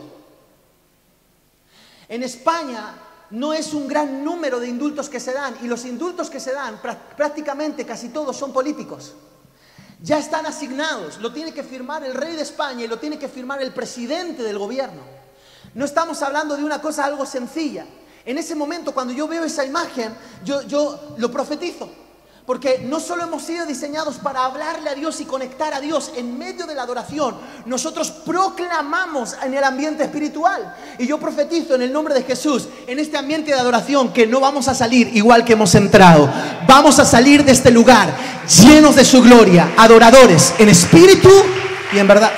En 2.08 2.22
España 2.22 2.94
no 3.30 3.52
es 3.52 3.75
un 3.75 3.86
gran 3.86 4.25
número 4.25 4.58
de 4.58 4.68
indultos 4.68 5.08
que 5.08 5.20
se 5.20 5.32
dan 5.32 5.56
y 5.62 5.66
los 5.66 5.84
indultos 5.84 6.30
que 6.30 6.40
se 6.40 6.52
dan 6.52 6.80
prácticamente 7.16 7.84
casi 7.84 8.08
todos 8.08 8.36
son 8.36 8.52
políticos. 8.52 9.14
Ya 10.06 10.18
están 10.18 10.46
asignados, 10.46 11.18
lo 11.18 11.32
tiene 11.32 11.52
que 11.52 11.64
firmar 11.64 12.04
el 12.04 12.14
rey 12.14 12.36
de 12.36 12.42
España 12.42 12.84
y 12.84 12.86
lo 12.86 12.96
tiene 12.96 13.18
que 13.18 13.26
firmar 13.26 13.60
el 13.60 13.72
presidente 13.72 14.44
del 14.44 14.56
gobierno. 14.56 15.02
No 15.75 15.84
estamos 15.84 16.22
hablando 16.22 16.56
de 16.56 16.62
una 16.62 16.80
cosa 16.80 17.04
algo 17.04 17.26
sencilla. 17.26 17.84
En 18.25 18.38
ese 18.38 18.54
momento, 18.54 18.94
cuando 18.94 19.12
yo 19.12 19.26
veo 19.26 19.42
esa 19.42 19.64
imagen, 19.64 20.14
yo, 20.44 21.16
lo 21.18 21.28
profetizo. 21.32 21.90
Porque 22.46 22.78
no 22.84 23.00
solo 23.00 23.24
hemos 23.24 23.42
sido 23.42 23.66
diseñados 23.66 24.18
para 24.18 24.44
hablarle 24.44 24.88
a 24.88 24.94
Dios 24.94 25.20
y 25.20 25.24
conectar 25.24 25.74
a 25.74 25.80
Dios 25.80 26.12
en 26.16 26.38
medio 26.38 26.64
de 26.64 26.76
la 26.76 26.82
adoración, 26.82 27.34
nosotros 27.64 28.12
proclamamos 28.24 29.34
en 29.42 29.52
el 29.52 29.64
ambiente 29.64 30.04
espiritual. 30.04 30.72
Y 30.96 31.08
yo 31.08 31.18
profetizo 31.18 31.74
en 31.74 31.82
el 31.82 31.92
nombre 31.92 32.14
de 32.14 32.22
Jesús, 32.22 32.68
en 32.86 33.00
este 33.00 33.18
ambiente 33.18 33.50
de 33.50 33.58
adoración, 33.58 34.12
que 34.12 34.28
no 34.28 34.38
vamos 34.38 34.68
a 34.68 34.76
salir 34.76 35.10
igual 35.16 35.44
que 35.44 35.54
hemos 35.54 35.74
entrado. 35.74 36.32
Vamos 36.68 37.00
a 37.00 37.04
salir 37.04 37.44
de 37.44 37.50
este 37.50 37.72
lugar 37.72 38.14
llenos 38.62 38.94
de 38.94 39.04
su 39.04 39.20
gloria, 39.22 39.74
adoradores 39.76 40.54
en 40.60 40.68
espíritu 40.68 41.30
y 41.92 41.98
en 41.98 42.06
verdad. 42.06 42.30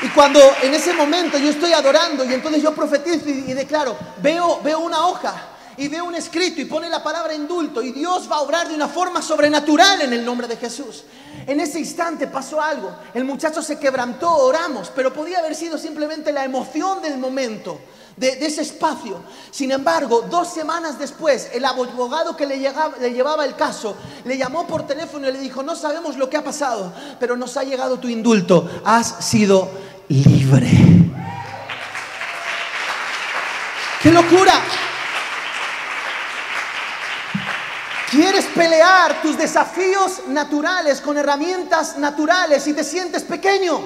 Y 0.00 0.08
cuando 0.08 0.40
en 0.62 0.72
ese 0.72 0.94
momento 0.94 1.36
yo 1.36 1.50
estoy 1.50 1.74
adorando 1.74 2.24
y 2.24 2.32
entonces 2.32 2.62
yo 2.62 2.72
profetizo 2.72 3.28
y, 3.28 3.52
declaro, 3.52 3.94
veo, 4.22 4.60
veo 4.64 4.78
una 4.78 5.04
hoja 5.06 5.34
y 5.78 5.86
veo 5.88 6.04
un 6.04 6.14
escrito 6.16 6.60
y 6.60 6.64
pone 6.64 6.88
la 6.88 7.02
palabra 7.02 7.32
indulto 7.34 7.80
y 7.80 7.92
Dios 7.92 8.28
va 8.30 8.36
a 8.36 8.40
obrar 8.40 8.68
de 8.68 8.74
una 8.74 8.88
forma 8.88 9.22
sobrenatural 9.22 10.02
en 10.02 10.12
el 10.12 10.24
nombre 10.24 10.48
de 10.48 10.56
Jesús. 10.56 11.04
En 11.46 11.60
ese 11.60 11.78
instante 11.78 12.26
pasó 12.26 12.60
algo, 12.60 12.90
el 13.14 13.24
muchacho 13.24 13.62
se 13.62 13.78
quebrantó, 13.78 14.30
oramos, 14.30 14.90
pero 14.94 15.12
podía 15.12 15.38
haber 15.38 15.54
sido 15.54 15.78
simplemente 15.78 16.32
la 16.32 16.44
emoción 16.44 17.00
del 17.00 17.16
momento, 17.16 17.80
de, 18.16 18.44
ese 18.44 18.62
espacio. 18.62 19.22
Sin 19.52 19.70
embargo, 19.70 20.26
dos 20.28 20.52
semanas 20.52 20.98
después, 20.98 21.50
el 21.54 21.64
abogado 21.64 22.36
que 22.36 22.44
le, 22.44 22.58
le 22.58 23.12
llevaba 23.12 23.44
el 23.44 23.54
caso 23.54 23.96
le 24.24 24.36
llamó 24.36 24.66
por 24.66 24.84
teléfono 24.84 25.28
y 25.28 25.32
le 25.32 25.38
dijo, 25.38 25.62
no 25.62 25.76
sabemos 25.76 26.16
lo 26.16 26.28
que 26.28 26.36
ha 26.36 26.44
pasado, 26.44 26.92
pero 27.20 27.36
nos 27.36 27.56
ha 27.56 27.62
llegado 27.62 27.98
tu 27.98 28.08
indulto, 28.08 28.68
has 28.84 29.24
sido 29.24 29.70
libre. 30.08 30.68
¡Qué 34.02 34.10
locura! 34.10 34.60
Quieres 38.10 38.46
pelear 38.46 39.20
tus 39.20 39.36
desafíos 39.36 40.22
naturales 40.28 41.00
con 41.00 41.18
herramientas 41.18 41.98
naturales 41.98 42.66
y 42.66 42.72
te 42.72 42.82
sientes 42.82 43.22
pequeño. 43.22 43.80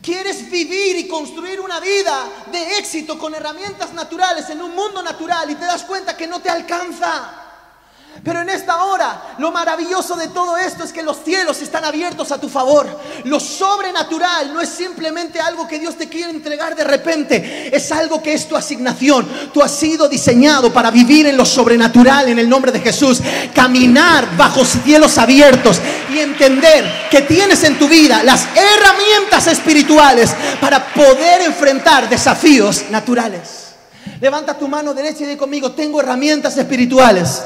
Quieres 0.00 0.48
vivir 0.48 0.96
y 0.96 1.08
construir 1.08 1.60
una 1.60 1.80
vida 1.80 2.28
de 2.52 2.78
éxito 2.78 3.18
con 3.18 3.34
herramientas 3.34 3.92
naturales 3.92 4.48
en 4.50 4.62
un 4.62 4.74
mundo 4.74 5.02
natural 5.02 5.50
y 5.50 5.56
te 5.56 5.64
das 5.64 5.82
cuenta 5.82 6.16
que 6.16 6.28
no 6.28 6.40
te 6.40 6.48
alcanza. 6.48 7.47
Pero 8.24 8.40
en 8.40 8.48
esta 8.48 8.84
hora, 8.84 9.34
lo 9.38 9.52
maravilloso 9.52 10.16
de 10.16 10.28
todo 10.28 10.56
esto 10.56 10.82
es 10.82 10.92
que 10.92 11.02
los 11.02 11.22
cielos 11.24 11.62
están 11.62 11.84
abiertos 11.84 12.32
a 12.32 12.40
tu 12.40 12.48
favor. 12.48 12.86
Lo 13.24 13.38
sobrenatural 13.38 14.52
no 14.52 14.60
es 14.60 14.68
simplemente 14.68 15.40
algo 15.40 15.68
que 15.68 15.78
Dios 15.78 15.96
te 15.96 16.08
quiere 16.08 16.30
entregar 16.30 16.74
de 16.74 16.84
repente, 16.84 17.70
es 17.74 17.92
algo 17.92 18.22
que 18.22 18.32
es 18.34 18.48
tu 18.48 18.56
asignación. 18.56 19.26
Tú 19.52 19.62
has 19.62 19.72
sido 19.72 20.08
diseñado 20.08 20.72
para 20.72 20.90
vivir 20.90 21.26
en 21.26 21.36
lo 21.36 21.44
sobrenatural 21.44 22.28
en 22.28 22.38
el 22.38 22.48
nombre 22.48 22.72
de 22.72 22.80
Jesús, 22.80 23.20
caminar 23.54 24.36
bajo 24.36 24.64
cielos 24.64 25.16
abiertos 25.18 25.80
y 26.12 26.18
entender 26.18 27.08
que 27.10 27.22
tienes 27.22 27.62
en 27.64 27.78
tu 27.78 27.88
vida 27.88 28.22
las 28.24 28.46
herramientas 28.54 29.46
espirituales 29.46 30.30
para 30.60 30.92
poder 30.92 31.42
enfrentar 31.42 32.08
desafíos 32.08 32.84
naturales. 32.90 33.68
Levanta 34.20 34.58
tu 34.58 34.66
mano 34.66 34.94
derecha 34.94 35.22
y 35.22 35.26
di 35.26 35.36
conmigo, 35.36 35.72
tengo 35.72 36.00
herramientas 36.00 36.56
espirituales 36.56 37.42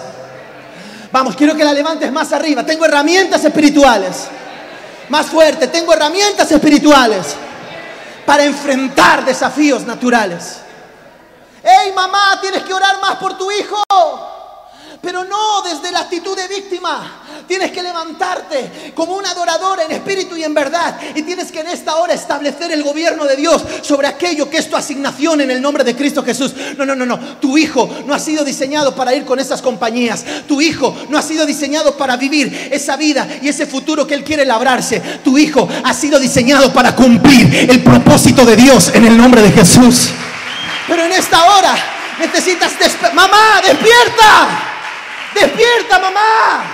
Vamos, 1.12 1.37
quiero 1.37 1.54
que 1.54 1.64
la 1.64 1.73
levantes 1.73 2.11
más 2.11 2.33
arriba. 2.33 2.64
Tengo 2.64 2.87
herramientas 2.87 3.45
espirituales. 3.45 4.28
Más 5.11 5.26
fuerte, 5.26 5.69
tengo 5.69 5.92
herramientas 5.92 6.50
espirituales 6.50 7.37
para 8.25 8.45
enfrentar 8.45 9.25
desafíos 9.25 9.85
naturales. 9.85 10.59
¡Hey 11.62 11.92
mamá, 11.95 12.38
tienes 12.40 12.62
que 12.62 12.73
orar 12.73 13.00
más 13.00 13.16
por 13.16 13.37
tu 13.37 13.50
hijo! 13.50 13.83
Pero 15.02 15.25
no 15.25 15.62
desde 15.62 15.90
la 15.90 16.00
actitud 16.00 16.37
de 16.37 16.47
víctima. 16.47 17.23
Tienes 17.49 17.73
que 17.73 17.82
levantarte 17.82 18.92
como 18.94 19.16
un 19.16 19.26
adorador 19.26 19.80
en 19.80 19.90
espíritu 19.90 20.37
y 20.37 20.44
en 20.44 20.54
verdad. 20.54 20.97
Y 21.16 21.23
tienes 21.23 21.50
que 21.50 21.61
en 21.61 21.66
esta 21.66 21.97
hora 21.97 22.14
establecer 22.14 22.71
el 22.71 22.85
gobierno 22.85 23.25
de 23.25 23.35
Dios 23.35 23.62
sobre 23.82 24.06
aquello 24.06 24.49
que 24.49 24.59
es 24.59 24.71
tu 24.71 24.76
asignación 24.76 25.40
en 25.40 25.50
el 25.50 25.61
nombre 25.61 25.82
de 25.82 25.97
Cristo 25.97 26.23
Jesús. 26.23 26.54
No, 26.78 26.87
no, 26.87 26.94
no, 26.94 27.04
no. 27.04 27.18
Tu 27.18 27.59
hijo 27.59 27.90
no 28.06 28.14
ha 28.14 28.21
sido 28.21 28.44
diseñado 28.44 28.94
para 28.94 29.12
ir 29.12 29.25
con 29.25 29.40
esas 29.40 29.61
compañías. 29.61 30.25
Tu 30.47 30.61
hijo 30.61 30.97
no 31.09 31.18
ha 31.18 31.23
sido 31.23 31.44
diseñado 31.47 31.97
para 31.97 32.16
vivir 32.16 32.71
esa 32.71 32.97
vida 32.97 33.26
y 33.42 33.49
ese 33.49 33.66
futuro 33.66 34.06
que 34.06 34.14
Él 34.14 34.23
quiere 34.23 34.44
labrarse. 34.44 35.00
Tu 35.25 35.37
hijo 35.37 35.68
ha 35.82 35.92
sido 35.94 36.21
diseñado 36.21 36.73
para 36.73 36.94
cumplir 36.94 37.68
el 37.68 37.82
propósito 37.82 38.44
de 38.44 38.54
Dios 38.54 38.92
en 38.94 39.04
el 39.04 39.16
nombre 39.16 39.42
de 39.42 39.50
Jesús. 39.50 40.11
Pero 40.87 41.04
en 41.04 41.12
esta 41.12 41.44
hora 41.44 41.75
necesitas... 42.21 42.73
Mamá, 43.12 43.61
despierta. 43.64 44.72
Despierta, 45.34 45.98
mamá. 45.98 46.64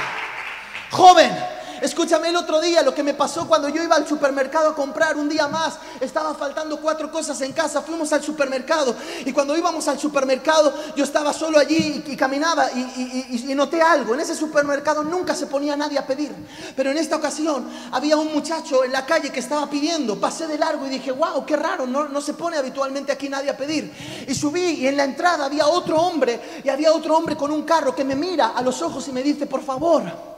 Joven, 0.91 1.48
Escúchame 1.81 2.29
el 2.29 2.37
otro 2.37 2.61
día 2.61 2.83
lo 2.83 2.95
que 2.95 3.03
me 3.03 3.15
pasó 3.15 3.47
cuando 3.47 3.69
yo 3.69 3.83
iba 3.83 3.97
al 3.97 4.07
supermercado 4.07 4.71
a 4.71 4.75
comprar 4.75 5.17
un 5.17 5.29
día 5.29 5.49
más. 5.49 5.79
Estaba 6.01 6.35
faltando 6.35 6.81
cuatro 6.81 7.11
cosas 7.11 7.41
en 7.41 7.53
casa. 7.53 7.83
Fuimos 7.83 8.13
al 8.13 8.23
supermercado 8.23 8.95
y 9.25 9.33
cuando 9.33 9.57
íbamos 9.57 9.87
al 9.89 9.99
supermercado 9.99 10.75
yo 10.97 11.05
estaba 11.05 11.33
solo 11.33 11.59
allí 11.59 12.03
y, 12.07 12.17
caminaba 12.17 12.71
y, 12.73 13.55
noté 13.55 13.81
algo. 13.83 14.15
En 14.15 14.21
ese 14.21 14.35
supermercado 14.35 15.03
nunca 15.05 15.35
se 15.35 15.47
ponía 15.47 15.77
nadie 15.77 15.99
a 15.99 16.07
pedir. 16.07 16.35
Pero 16.77 16.91
en 16.91 16.99
esta 16.99 17.17
ocasión 17.17 17.69
había 17.93 18.17
un 18.17 18.33
muchacho 18.33 18.85
en 18.85 18.93
la 18.93 19.07
calle 19.07 19.31
que 19.31 19.41
estaba 19.41 19.69
pidiendo. 19.69 20.21
Pasé 20.21 20.47
de 20.47 20.59
largo 20.59 20.87
y 20.87 20.91
dije, 20.91 21.13
wow, 21.13 21.45
qué 21.47 21.57
raro, 21.57 21.87
no, 21.87 22.09
no 22.09 22.21
se 22.21 22.35
pone 22.35 22.57
habitualmente 22.57 23.13
aquí 23.13 23.29
nadie 23.29 23.51
a 23.51 23.57
pedir. 23.57 23.93
Y 24.27 24.35
subí 24.35 24.81
y 24.81 24.87
en 24.87 24.97
la 24.97 25.05
entrada 25.05 25.47
había 25.47 25.67
otro 25.67 25.97
hombre 26.01 26.61
y 26.65 26.69
había 26.69 26.93
otro 26.93 27.17
hombre 27.17 27.37
con 27.37 27.51
un 27.51 27.63
carro 27.63 27.95
que 27.95 28.05
me 28.05 28.15
mira 28.15 28.49
a 28.49 28.63
los 28.63 28.83
ojos 28.83 29.07
y 29.09 29.13
me 29.13 29.23
dice, 29.23 29.47
por 29.47 29.63
favor 29.63 30.38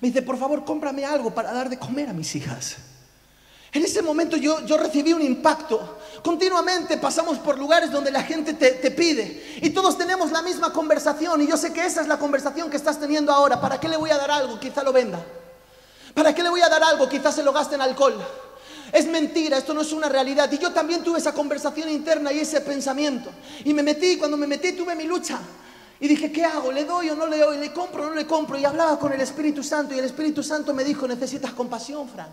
me 0.00 0.08
dice, 0.08 0.22
por 0.22 0.38
favor, 0.38 0.64
cómprame 0.64 1.04
algo 1.04 1.34
para 1.34 1.52
dar 1.52 1.68
de 1.68 1.78
comer 1.78 2.08
a 2.08 2.12
mis 2.12 2.34
hijas. 2.36 2.76
En 3.72 3.84
ese 3.84 4.00
momento 4.00 4.36
yo, 4.36 4.64
yo 4.64 4.78
recibí 4.78 5.12
un 5.12 5.22
impacto. 5.22 5.98
Continuamente 6.22 6.96
pasamos 6.96 7.38
por 7.38 7.58
lugares 7.58 7.90
donde 7.90 8.10
la 8.10 8.22
gente 8.22 8.54
te, 8.54 8.72
te, 8.72 8.90
pide 8.90 9.58
y 9.60 9.70
todos 9.70 9.98
tenemos 9.98 10.32
la 10.32 10.40
misma 10.40 10.72
conversación 10.72 11.42
y 11.42 11.46
yo 11.46 11.56
sé 11.56 11.72
que 11.72 11.84
esa 11.84 12.00
es 12.00 12.08
la 12.08 12.18
conversación 12.18 12.70
que 12.70 12.76
estás 12.76 12.98
teniendo 12.98 13.32
ahora. 13.32 13.60
¿Para 13.60 13.78
qué 13.78 13.88
le 13.88 13.96
voy 13.96 14.10
a 14.10 14.16
dar 14.16 14.30
algo? 14.30 14.58
Quizá 14.58 14.82
lo 14.82 14.92
venda. 14.92 15.24
¿Para 16.14 16.34
qué 16.34 16.42
le 16.42 16.48
voy 16.48 16.62
a 16.62 16.68
dar 16.68 16.82
algo? 16.82 17.08
Quizás 17.08 17.34
se 17.34 17.42
lo 17.42 17.52
gaste 17.52 17.74
en 17.74 17.82
alcohol. 17.82 18.18
Es 18.92 19.06
mentira, 19.06 19.58
esto 19.58 19.74
no 19.74 19.82
es 19.82 19.92
una 19.92 20.08
realidad. 20.08 20.50
Y 20.50 20.58
yo 20.58 20.72
también 20.72 21.04
tuve 21.04 21.18
esa 21.18 21.32
conversación 21.32 21.90
interna 21.90 22.32
y 22.32 22.40
ese 22.40 22.60
pensamiento. 22.62 23.30
Y 23.64 23.74
me 23.74 23.82
metí, 23.82 24.16
cuando 24.16 24.36
me 24.36 24.46
metí 24.46 24.72
tuve 24.72 24.94
mi 24.94 25.04
lucha. 25.04 25.38
Y 26.00 26.08
dije, 26.08 26.30
¿qué 26.30 26.44
hago? 26.44 26.70
¿Le 26.70 26.84
doy 26.84 27.10
o 27.10 27.16
no 27.16 27.26
le 27.26 27.38
doy? 27.38 27.58
¿Le 27.58 27.72
compro 27.72 28.04
o 28.04 28.08
no 28.08 28.14
le 28.14 28.26
compro? 28.26 28.56
Y 28.58 28.64
hablaba 28.64 28.98
con 28.98 29.12
el 29.12 29.20
Espíritu 29.20 29.62
Santo 29.62 29.94
y 29.94 29.98
el 29.98 30.04
Espíritu 30.04 30.42
Santo 30.42 30.72
me 30.72 30.84
dijo, 30.84 31.08
necesitas 31.08 31.52
compasión, 31.52 32.08
Frank. 32.08 32.30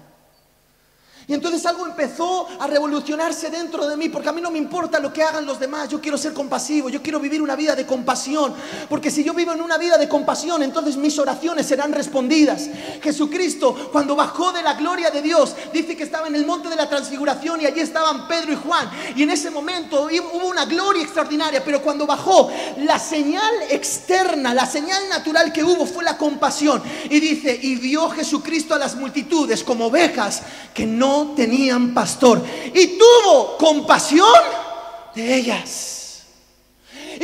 Y 1.28 1.34
entonces 1.34 1.66
algo 1.66 1.88
empezó 1.88 2.48
a 2.60 2.68
revolucionarse 2.68 3.50
dentro 3.50 3.88
de 3.88 3.98
mí, 3.98 4.10
porque 4.10 4.30
a 4.30 4.32
mí 4.32 4.42
no 4.42 4.52
me 4.52 4.60
importa 4.60 5.00
lo 5.00 5.12
que 5.12 5.24
hagan 5.24 5.46
los 5.46 5.60
demás, 5.60 5.90
yo 5.90 6.00
quiero 6.00 6.18
ser 6.20 6.34
compasivo, 6.34 6.90
yo 6.90 7.02
quiero 7.02 7.20
vivir 7.20 7.42
una 7.42 7.56
vida 7.56 7.76
de 7.76 7.86
compasión, 7.86 8.54
porque 8.88 9.10
si 9.10 9.24
yo 9.24 9.34
vivo 9.34 9.52
en 9.52 9.62
una 9.62 9.78
vida 9.78 9.98
de 9.98 10.08
compasión, 10.08 10.62
entonces 10.62 10.98
mis 10.98 11.18
oraciones 11.18 11.66
serán 11.66 11.94
respondidas. 11.94 12.70
Jesucristo, 13.02 13.90
cuando 13.92 14.16
bajó 14.16 14.52
de 14.52 14.62
la 14.62 14.76
gloria 14.76 15.10
de 15.10 15.24
Dios, 15.24 15.56
dice 15.74 15.98
que 15.98 16.04
estaba 16.04 16.28
en 16.28 16.36
el 16.36 16.46
monte 16.46 16.70
de 16.70 16.76
la 16.76 16.88
transfiguración 16.88 17.60
y 17.60 17.66
allí 17.66 17.80
estaban 17.80 18.28
Pedro 18.28 18.54
y 18.54 18.58
Juan, 18.58 18.90
y 19.16 19.24
en 19.24 19.32
ese 19.32 19.50
momento 19.50 20.08
hubo 20.34 20.48
una 20.48 20.66
gloria 20.66 21.02
extraordinaria, 21.02 21.64
pero 21.64 21.82
cuando 21.82 22.06
bajó, 22.06 22.52
la 22.78 23.00
señal 23.00 23.54
externa, 23.72 24.54
la 24.54 24.68
señal 24.68 25.10
natural 25.10 25.52
que 25.52 25.64
hubo 25.64 25.88
fue 25.88 26.04
la 26.04 26.18
compasión. 26.18 26.84
Y 27.10 27.20
dice, 27.20 27.58
y 27.60 27.78
vio 27.78 28.10
Jesucristo 28.10 28.76
a 28.76 28.80
las 28.80 28.96
multitudes 28.96 29.64
como 29.64 29.88
ovejas 29.88 30.44
que 30.74 30.86
no 30.86 31.15
tenían 31.36 31.94
pastor 31.94 32.44
y 32.74 32.98
tuvo 32.98 33.58
compasión 33.58 34.28
de 35.14 35.36
ellas. 35.36 35.95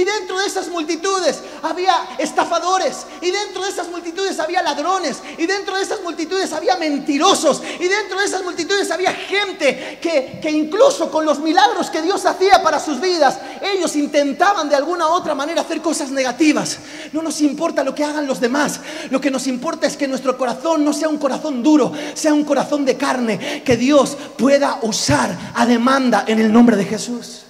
Y 0.01 0.03
dentro 0.03 0.39
de 0.39 0.47
esas 0.47 0.67
multitudes 0.69 1.41
había 1.61 1.93
estafadores. 2.17 3.05
Y 3.21 3.29
dentro 3.29 3.61
de 3.61 3.69
esas 3.69 3.87
multitudes 3.87 4.39
había 4.39 4.63
ladrones. 4.63 5.21
Y 5.37 5.45
dentro 5.45 5.77
de 5.77 5.83
esas 5.83 6.01
multitudes 6.01 6.51
había 6.53 6.75
mentirosos. 6.75 7.61
Y 7.79 7.87
dentro 7.87 8.17
de 8.19 8.25
esas 8.25 8.43
multitudes 8.43 8.89
había 8.89 9.13
gente 9.13 9.99
que, 10.01 10.39
que 10.41 10.49
incluso 10.49 11.11
con 11.11 11.23
los 11.23 11.37
milagros 11.37 11.91
que 11.91 12.01
Dios 12.01 12.25
hacía 12.25 12.63
para 12.63 12.79
sus 12.79 12.99
vidas, 12.99 13.37
ellos 13.61 13.95
intentaban 13.95 14.69
de 14.69 14.75
alguna 14.75 15.07
otra 15.07 15.35
manera 15.35 15.61
hacer 15.61 15.83
cosas 15.83 16.09
negativas. 16.09 16.79
No 17.11 17.21
nos 17.21 17.39
importa 17.39 17.83
lo 17.83 17.93
que 17.93 18.03
hagan 18.03 18.25
los 18.25 18.39
demás. 18.39 18.79
Lo 19.11 19.21
que 19.21 19.29
nos 19.29 19.45
importa 19.45 19.85
es 19.85 19.97
que 19.97 20.07
nuestro 20.07 20.35
corazón 20.35 20.83
no 20.83 20.93
sea 20.93 21.09
un 21.09 21.19
corazón 21.19 21.61
duro, 21.61 21.91
sea 22.15 22.33
un 22.33 22.43
corazón 22.43 22.85
de 22.85 22.97
carne. 22.97 23.61
Que 23.63 23.77
Dios 23.77 24.17
pueda 24.35 24.79
usar 24.81 25.37
a 25.53 25.67
demanda 25.67 26.23
en 26.25 26.39
el 26.39 26.51
nombre 26.51 26.75
de 26.75 26.85
Jesús. 26.85 27.41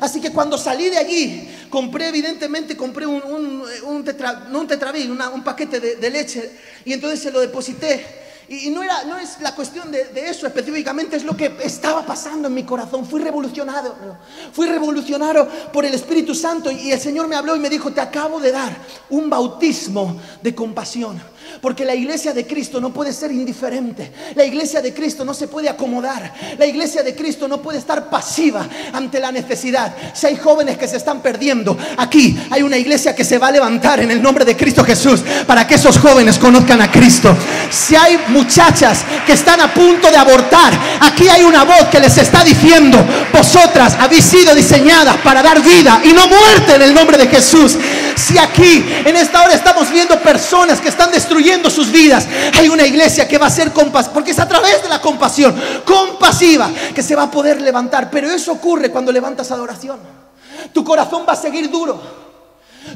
Así 0.00 0.20
que 0.20 0.30
cuando 0.30 0.56
salí 0.58 0.88
de 0.88 0.98
allí, 0.98 1.48
compré 1.70 2.08
evidentemente, 2.08 2.76
compré 2.76 3.06
un, 3.06 3.22
un, 3.22 3.62
un, 3.84 4.04
no 4.50 4.60
un 4.60 5.22
un 5.34 5.44
paquete 5.44 5.80
de, 5.80 5.96
de 5.96 6.10
leche 6.10 6.50
y 6.84 6.92
entonces 6.92 7.20
se 7.20 7.30
lo 7.30 7.40
deposité. 7.40 8.28
Y, 8.50 8.70
no, 8.70 8.82
era, 8.82 9.04
no 9.04 9.18
es 9.18 9.40
la 9.42 9.54
cuestión 9.54 9.92
de, 9.92 10.04
de, 10.04 10.30
eso 10.30 10.46
específicamente, 10.46 11.16
es 11.16 11.24
lo 11.24 11.36
que 11.36 11.54
estaba 11.62 12.06
pasando 12.06 12.48
en 12.48 12.54
mi 12.54 12.62
corazón. 12.62 13.04
Fui 13.04 13.20
revolucionado, 13.20 13.94
fui 14.52 14.66
revolucionado 14.66 15.46
por 15.70 15.84
el 15.84 15.92
Espíritu 15.92 16.34
Santo 16.34 16.70
y 16.70 16.90
el 16.90 16.98
Señor 16.98 17.28
me 17.28 17.36
habló 17.36 17.54
y 17.56 17.60
me 17.60 17.68
dijo, 17.68 17.92
te 17.92 18.00
acabo 18.00 18.40
de 18.40 18.52
dar 18.52 18.74
un 19.10 19.28
bautismo 19.28 20.18
de 20.42 20.54
compasión. 20.54 21.20
Porque 21.60 21.84
la 21.84 21.94
iglesia 21.94 22.32
de 22.32 22.46
Cristo 22.46 22.80
no 22.80 22.92
puede 22.92 23.12
ser 23.12 23.30
indiferente. 23.32 24.12
La 24.34 24.44
iglesia 24.44 24.80
de 24.80 24.94
Cristo 24.94 25.24
no 25.24 25.34
se 25.34 25.48
puede 25.48 25.68
acomodar. 25.68 26.32
La 26.58 26.66
iglesia 26.66 27.02
de 27.02 27.14
Cristo 27.14 27.48
no 27.48 27.60
puede 27.60 27.78
estar 27.78 28.08
pasiva 28.10 28.68
ante 28.92 29.20
la 29.20 29.32
necesidad. 29.32 29.94
Si 30.14 30.26
hay 30.26 30.36
jóvenes 30.36 30.78
que 30.78 30.88
se 30.88 30.96
están 30.96 31.20
perdiendo, 31.20 31.76
aquí 31.96 32.38
hay 32.50 32.62
una 32.62 32.76
iglesia 32.76 33.14
que 33.14 33.24
se 33.24 33.38
va 33.38 33.48
a 33.48 33.52
levantar 33.52 34.00
en 34.00 34.10
el 34.10 34.22
nombre 34.22 34.44
de 34.44 34.56
Cristo 34.56 34.84
Jesús 34.84 35.22
para 35.46 35.66
que 35.66 35.74
esos 35.74 35.98
jóvenes 35.98 36.38
conozcan 36.38 36.80
a 36.82 36.90
Cristo. 36.90 37.34
Si 37.70 37.96
hay 37.96 38.18
muchachas 38.28 39.04
que 39.26 39.32
están 39.32 39.60
a 39.60 39.72
punto 39.72 40.10
de 40.10 40.16
abortar, 40.16 40.72
aquí 41.00 41.28
hay 41.28 41.42
una 41.42 41.64
voz 41.64 41.84
que 41.90 42.00
les 42.00 42.16
está 42.18 42.44
diciendo, 42.44 42.98
vosotras 43.32 43.96
habéis 43.98 44.24
sido 44.24 44.54
diseñadas 44.54 45.16
para 45.18 45.42
dar 45.42 45.62
vida 45.62 46.00
y 46.04 46.12
no 46.12 46.26
muerte 46.28 46.74
en 46.76 46.82
el 46.82 46.94
nombre 46.94 47.18
de 47.18 47.26
Jesús. 47.26 47.76
Si 48.18 48.36
aquí 48.36 48.84
en 49.04 49.16
esta 49.16 49.44
hora 49.44 49.54
estamos 49.54 49.90
viendo 49.90 50.20
personas 50.20 50.80
que 50.80 50.88
están 50.88 51.12
destruyendo 51.12 51.70
sus 51.70 51.92
vidas. 51.92 52.26
Hay 52.58 52.68
una 52.68 52.84
iglesia 52.84 53.28
que 53.28 53.38
va 53.38 53.46
a 53.46 53.50
ser 53.50 53.72
compasiva, 53.72 54.12
porque 54.12 54.32
es 54.32 54.38
a 54.40 54.48
través 54.48 54.82
de 54.82 54.88
la 54.88 55.00
compasión 55.00 55.54
compasiva 55.84 56.68
que 56.94 57.02
se 57.02 57.14
va 57.14 57.24
a 57.24 57.30
poder 57.30 57.62
levantar. 57.62 58.10
Pero 58.10 58.28
eso 58.28 58.52
ocurre 58.52 58.90
cuando 58.90 59.12
levantas 59.12 59.50
adoración. 59.52 60.00
Tu 60.72 60.82
corazón 60.82 61.24
va 61.28 61.34
a 61.34 61.36
seguir 61.36 61.70
duro. 61.70 62.00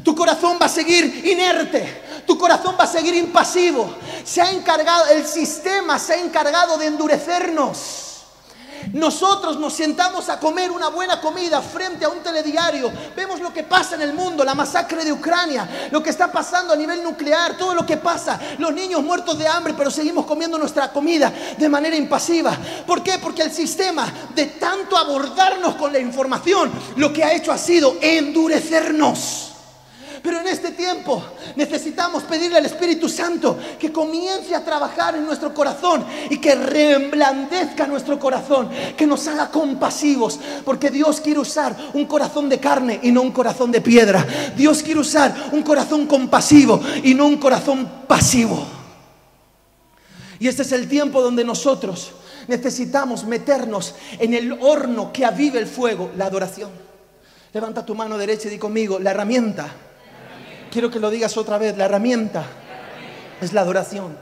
Tu 0.03 0.15
corazón 0.15 0.59
va 0.61 0.67
a 0.67 0.69
seguir 0.69 1.23
inerte. 1.25 2.03
Tu 2.27 2.37
corazón 2.37 2.75
va 2.79 2.85
a 2.85 2.89
seguir 2.89 3.15
impasivo. 3.15 3.95
Se 4.25 4.43
ha 4.43 4.51
encargado, 4.51 5.07
el 5.07 5.25
sistema 5.25 5.99
se 6.01 6.15
ha 6.15 6.17
encargado 6.17 6.77
de 6.79 6.87
endurecernos. 6.87 8.12
Nosotros 8.93 9.59
nos 9.59 9.73
sentamos 9.73 10.29
a 10.29 10.39
comer 10.39 10.71
una 10.71 10.89
buena 10.89 11.21
comida 11.21 11.63
frente 11.63 12.05
a 12.05 12.09
un 12.09 12.23
telediario. 12.23 12.93
Vemos 13.17 13.41
lo 13.41 13.53
que 13.53 13.63
pasa 13.63 13.95
en 13.95 14.03
el 14.03 14.13
mundo, 14.13 14.45
la 14.45 14.55
masacre 14.55 15.05
de 15.05 15.13
Ucrania, 15.13 15.89
lo 15.91 16.03
que 16.03 16.11
está 16.11 16.31
pasando 16.31 16.73
a 16.73 16.77
nivel 16.77 17.03
nuclear, 17.03 17.57
todo 17.57 17.75
lo 17.75 17.87
que 17.87 17.97
pasa, 17.97 18.39
los 18.59 18.73
niños 18.73 19.03
muertos 19.03 19.39
de 19.39 19.49
hambre, 19.49 19.75
pero 19.77 19.91
seguimos 19.91 20.27
comiendo 20.27 20.59
nuestra 20.59 20.93
comida 20.93 21.33
de 21.57 21.69
manera 21.69 21.97
impasiva. 21.97 22.57
¿Por 22.87 23.03
qué? 23.03 23.19
Porque 23.19 23.43
el 23.43 23.53
sistema 23.53 24.13
de 24.35 24.47
tanto 24.47 24.97
abordarnos 24.97 25.77
con 25.77 25.93
la 25.93 25.99
información, 25.99 26.71
lo 26.97 27.13
que 27.13 27.25
ha 27.25 27.33
hecho 27.33 27.53
ha 27.53 27.59
sido 27.59 27.97
endurecernos. 28.01 29.52
Pero 30.23 30.39
en 30.39 30.47
este 30.47 30.71
tiempo 30.71 31.21
necesitamos 31.57 32.23
pedirle 32.23 32.59
al 32.59 32.67
Espíritu 32.67 33.09
Santo 33.09 33.59
que 33.79 33.91
comience 33.91 34.55
a 34.55 34.65
trabajar 34.65 35.17
en 35.17 35.27
nuestro 35.27 35.53
corazón 35.53 36.05
y 36.31 36.39
que 36.39 36.55
reemblandezca 36.55 37.89
nuestro 37.89 38.21
corazón, 38.21 38.71
que 38.97 39.05
nos 39.05 39.27
haga 39.27 39.51
compasivos, 39.51 40.39
porque 40.65 40.91
Dios 40.91 41.21
quiere 41.21 41.41
usar 41.41 41.77
un 41.95 42.05
corazón 42.05 42.49
de 42.49 42.61
carne 42.61 43.01
y 43.03 43.11
no 43.11 43.21
un 43.21 43.33
corazón 43.33 43.73
de 43.73 43.81
piedra. 43.81 44.25
Dios 44.57 44.85
quiere 44.85 45.01
usar 45.01 45.35
un 45.51 45.63
corazón 45.63 46.07
compasivo 46.07 46.81
y 47.03 47.15
no 47.15 47.27
un 47.27 47.39
corazón 47.39 48.05
pasivo. 48.07 48.65
Y 50.39 50.47
este 50.47 50.63
es 50.63 50.71
el 50.71 50.89
tiempo 50.89 51.21
donde 51.21 51.45
nosotros 51.45 52.13
necesitamos 52.47 53.25
meternos 53.25 53.97
en 54.21 54.35
el 54.35 54.53
horno 54.53 55.13
que 55.13 55.25
avive 55.25 55.59
el 55.59 55.67
fuego, 55.67 56.13
la 56.17 56.27
adoración. 56.27 56.71
Levanta 57.53 57.85
tu 57.85 57.97
mano 57.97 58.17
derecha 58.17 58.47
y 58.47 58.53
di 58.53 58.59
conmigo, 58.59 59.01
la 59.01 59.11
herramienta 59.11 59.69
Quiero 60.73 60.91
que 60.91 60.99
lo 60.99 61.11
digas 61.11 61.37
otra 61.37 61.59
vez, 61.59 61.77
la 61.77 61.85
herramienta 61.85 62.47
es 63.43 63.53
la 63.53 63.61
adoración. 63.61 64.17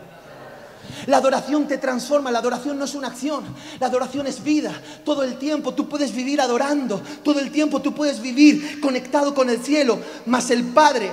La 1.07 1.19
adoración 1.19 1.69
te 1.69 1.79
transforma, 1.79 2.33
la 2.33 2.41
adoración 2.41 2.77
no 2.77 2.87
es 2.87 2.97
una 2.97 3.07
acción, 3.07 3.45
la 3.79 3.87
adoración 3.87 4.27
es 4.27 4.43
vida. 4.43 4.73
Todo 5.05 5.23
el 5.23 5.39
tiempo 5.39 5.75
tú 5.75 5.89
puedes 5.89 6.13
vivir 6.13 6.41
adorando, 6.41 7.01
todo 7.23 7.39
el 7.39 7.53
tiempo 7.53 7.81
tú 7.81 7.95
puedes 7.95 8.21
vivir 8.21 8.81
conectado 8.81 9.33
con 9.33 9.49
el 9.49 9.63
cielo, 9.63 10.01
mas 10.27 10.51
el 10.51 10.65
Padre 10.65 11.13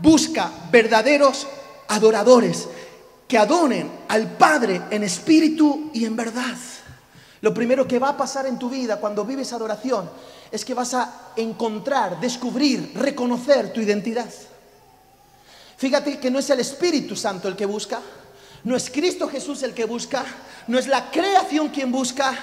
busca 0.00 0.50
verdaderos 0.72 1.46
adoradores 1.86 2.68
que 3.28 3.38
adoren 3.38 3.88
al 4.08 4.32
Padre 4.32 4.82
en 4.90 5.04
espíritu 5.04 5.92
y 5.94 6.06
en 6.06 6.16
verdad. 6.16 6.56
Lo 7.40 7.54
primero 7.54 7.86
que 7.86 8.00
va 8.00 8.08
a 8.08 8.16
pasar 8.16 8.46
en 8.46 8.58
tu 8.58 8.68
vida 8.68 8.96
cuando 8.96 9.24
vives 9.24 9.52
adoración 9.52 10.10
es 10.50 10.64
que 10.64 10.74
vas 10.74 10.92
a 10.94 11.30
encontrar, 11.36 12.18
descubrir, 12.18 12.90
reconocer 12.96 13.72
tu 13.72 13.80
identidad. 13.80 14.28
Fíjate 15.82 16.16
que 16.20 16.30
no 16.30 16.38
es 16.38 16.48
el 16.48 16.60
Espíritu 16.60 17.16
Santo 17.16 17.48
el 17.48 17.56
que 17.56 17.66
busca, 17.66 18.00
no 18.62 18.76
es 18.76 18.88
Cristo 18.88 19.28
Jesús 19.28 19.64
el 19.64 19.74
que 19.74 19.84
busca, 19.84 20.24
no 20.68 20.78
es 20.78 20.86
la 20.86 21.10
creación 21.10 21.70
quien 21.70 21.90
busca, 21.90 22.38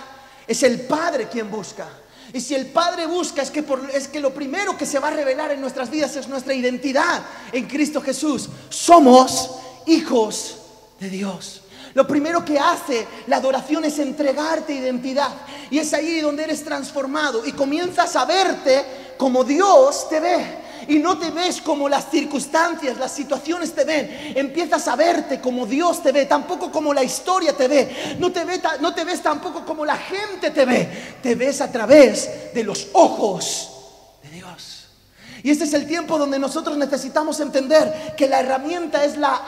es 0.45 0.61
el 0.63 0.81
Padre 0.81 1.29
quien 1.29 1.49
busca. 1.49 1.87
Y 2.33 2.41
si 2.41 2.53
el 2.53 2.65
Padre 2.65 3.05
busca 3.05 3.41
es 3.41 3.49
que, 3.49 3.63
es 3.93 4.09
que 4.09 4.19
lo 4.19 4.33
primero 4.33 4.75
que 4.75 4.85
se 4.85 4.99
va 4.99 5.07
a 5.07 5.11
revelar 5.11 5.51
en 5.51 5.61
nuestras 5.61 5.89
vidas 5.89 6.17
es 6.17 6.27
nuestra 6.27 6.53
identidad 6.53 7.23
en 7.53 7.65
Cristo 7.65 8.01
Jesús. 8.01 8.49
Somos 8.67 9.51
hijos 9.85 10.57
de 10.99 11.09
Dios. 11.09 11.61
Lo 11.93 12.05
primero 12.05 12.43
que 12.43 12.59
hace 12.59 13.07
la 13.27 13.37
adoración 13.37 13.85
es 13.85 13.99
entregarte 13.99 14.73
identidad. 14.73 15.31
Y 15.71 15.77
es 15.77 15.93
ahí 15.93 16.19
donde 16.19 16.43
eres 16.43 16.61
transformado 16.65 17.45
y 17.45 17.53
comienzas 17.53 18.17
a 18.17 18.25
verte 18.25 19.15
como 19.17 19.45
Dios 19.45 20.09
te 20.09 20.19
ve 20.19 20.68
y 20.87 20.99
no 20.99 21.17
te 21.17 21.31
ves 21.31 21.61
como 21.61 21.89
las 21.89 22.09
circunstancias, 22.09 22.97
las 22.97 23.11
situaciones 23.11 23.73
te 23.73 23.83
ven. 23.83 24.33
Empiezas 24.35 24.87
a 24.87 24.95
verte 24.95 25.39
como 25.39 25.65
Dios 25.65 26.01
te 26.01 26.11
ve, 26.11 26.25
tampoco 26.25 26.71
como 26.71 26.93
la 26.93 27.03
historia 27.03 27.55
te 27.55 27.67
ve. 27.67 28.17
No 28.19 28.31
te, 28.31 28.45
ve, 28.45 28.61
no 28.79 28.93
te 28.93 29.03
ves 29.03 29.21
tampoco 29.21 29.65
como 29.65 29.85
la 29.85 29.97
gente 29.97 30.51
te 30.51 30.65
ve. 30.65 31.17
Te 31.21 31.35
ves 31.35 31.61
a 31.61 31.71
través 31.71 32.53
de 32.53 32.63
los 32.63 32.87
ojos 32.93 33.69
de 34.23 34.29
Dios. 34.29 34.87
Y 35.43 35.51
este 35.51 35.65
es 35.65 35.73
el 35.73 35.87
tiempo 35.87 36.17
donde 36.17 36.39
nosotros 36.39 36.77
necesitamos 36.77 37.39
entender 37.39 38.13
que 38.17 38.27
la 38.27 38.39
herramienta 38.39 39.03
es 39.03 39.17
la 39.17 39.41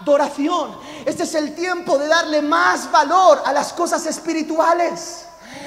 adoración. 0.00 0.76
Este 1.04 1.24
es 1.24 1.34
el 1.34 1.54
tiempo 1.54 1.98
de 1.98 2.08
darle 2.08 2.42
más 2.42 2.90
valor 2.90 3.42
a 3.44 3.52
las 3.52 3.72
cosas 3.72 4.04
espirituales. 4.06 5.25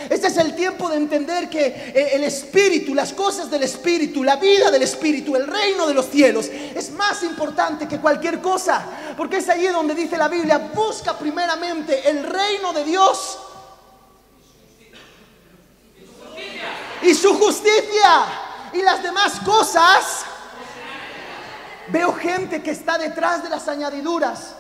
Este 0.10 0.28
es 0.28 0.38
el 0.38 0.56
tiempo 0.56 0.90
de 0.90 0.98
entender 0.98 1.50
que 1.50 1.66
eh, 1.66 2.10
el 2.14 2.24
Espíritu, 2.24 2.96
las 2.96 3.14
cosas 3.14 3.50
del 3.50 3.64
Espíritu, 3.64 4.24
la 4.24 4.38
vida 4.38 4.72
del 4.72 4.84
Espíritu, 4.84 5.36
el 5.36 5.48
reino 5.48 5.88
de 5.88 5.94
los 5.94 6.10
cielos 6.10 6.48
es 6.48 6.92
más 6.92 7.24
importante 7.24 7.88
que 7.88 8.00
cualquier 8.00 8.42
cosa. 8.42 8.86
Porque 9.16 9.38
es 9.38 9.50
allí 9.50 9.68
donde 9.68 9.94
dice 9.94 10.18
la 10.18 10.28
Biblia, 10.28 10.58
busca 10.74 11.18
primeramente 11.18 12.10
el 12.10 12.24
reino 12.24 12.74
de 12.74 12.84
Dios 12.84 13.40
y 17.02 17.14
su 17.14 17.38
justicia 17.38 18.26
y 18.74 18.82
las 18.82 19.02
demás 19.02 19.40
cosas. 19.46 20.26
Veo 21.88 22.14
gente 22.14 22.62
que 22.62 22.72
está 22.72 22.98
detrás 22.98 23.42
de 23.42 23.50
las 23.50 23.68
añadiduras, 23.68 24.56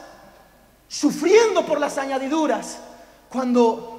sufriendo 0.87 1.65
por 1.65 1.79
las 1.79 1.97
añadiduras, 1.97 2.77
cuando 3.29 3.98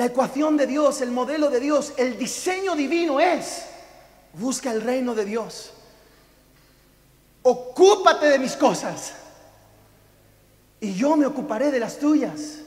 la 0.00 0.06
ecuación 0.06 0.56
de 0.56 0.66
Dios, 0.66 1.02
el 1.02 1.10
modelo 1.10 1.50
de 1.50 1.60
Dios, 1.60 1.92
el 1.98 2.16
diseño 2.16 2.74
divino 2.74 3.20
es, 3.20 3.66
busca 4.32 4.72
el 4.72 4.80
reino 4.80 5.14
de 5.14 5.26
Dios. 5.26 5.72
Ocúpate 7.42 8.24
de 8.24 8.38
mis 8.38 8.56
cosas 8.56 9.12
y 10.80 10.94
yo 10.94 11.18
me 11.18 11.26
ocuparé 11.26 11.70
de 11.70 11.80
las 11.80 11.98
tuyas. 11.98 12.60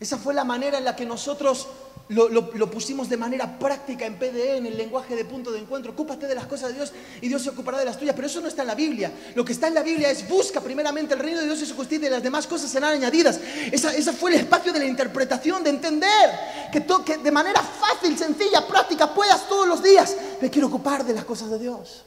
Esa 0.00 0.16
fue 0.16 0.32
la 0.32 0.42
manera 0.42 0.78
en 0.78 0.86
la 0.86 0.96
que 0.96 1.04
nosotros 1.04 1.68
lo, 2.10 2.70
pusimos 2.70 3.08
de 3.08 3.16
manera 3.16 3.58
práctica 3.58 4.04
en 4.04 4.18
PDE, 4.18 4.56
en 4.56 4.66
el 4.66 4.76
lenguaje 4.76 5.14
de 5.14 5.24
punto 5.24 5.52
de 5.52 5.60
encuentro. 5.60 5.92
Ocúpate 5.92 6.26
de 6.26 6.34
las 6.34 6.46
cosas 6.46 6.70
de 6.70 6.74
Dios 6.74 6.92
y 7.20 7.28
Dios 7.28 7.42
se 7.42 7.50
ocupará 7.50 7.78
de 7.78 7.84
las 7.84 7.98
tuyas. 7.98 8.16
Pero 8.16 8.26
eso 8.26 8.40
no 8.40 8.48
está 8.48 8.62
en 8.62 8.68
la 8.68 8.74
Biblia. 8.74 9.12
Lo 9.36 9.44
que 9.44 9.52
está 9.52 9.68
en 9.68 9.74
la 9.74 9.82
Biblia 9.82 10.10
es 10.10 10.28
busca 10.28 10.60
primeramente 10.60 11.14
el 11.14 11.20
reino 11.20 11.38
de 11.38 11.46
Dios 11.46 11.62
y 11.62 11.66
su 11.66 11.76
justicia 11.76 12.08
y 12.08 12.10
las 12.10 12.22
demás 12.22 12.48
cosas 12.48 12.68
serán 12.68 12.94
añadidas. 12.94 13.38
Esa, 13.70 14.12
fue 14.12 14.32
el 14.32 14.40
espacio 14.40 14.72
de 14.72 14.80
la 14.80 14.86
interpretación, 14.86 15.62
de 15.62 15.70
entender 15.70 16.30
que, 16.72 16.84
que 17.04 17.18
de 17.18 17.30
manera 17.30 17.62
fácil, 17.62 18.18
sencilla, 18.18 18.66
práctica, 18.66 19.14
puedas 19.14 19.48
todos 19.48 19.68
los 19.68 19.80
días. 19.80 20.16
Me 20.40 20.50
quiero 20.50 20.66
ocupar 20.66 21.04
de 21.04 21.14
las 21.14 21.24
cosas 21.24 21.48
de 21.50 21.60
Dios. 21.60 22.04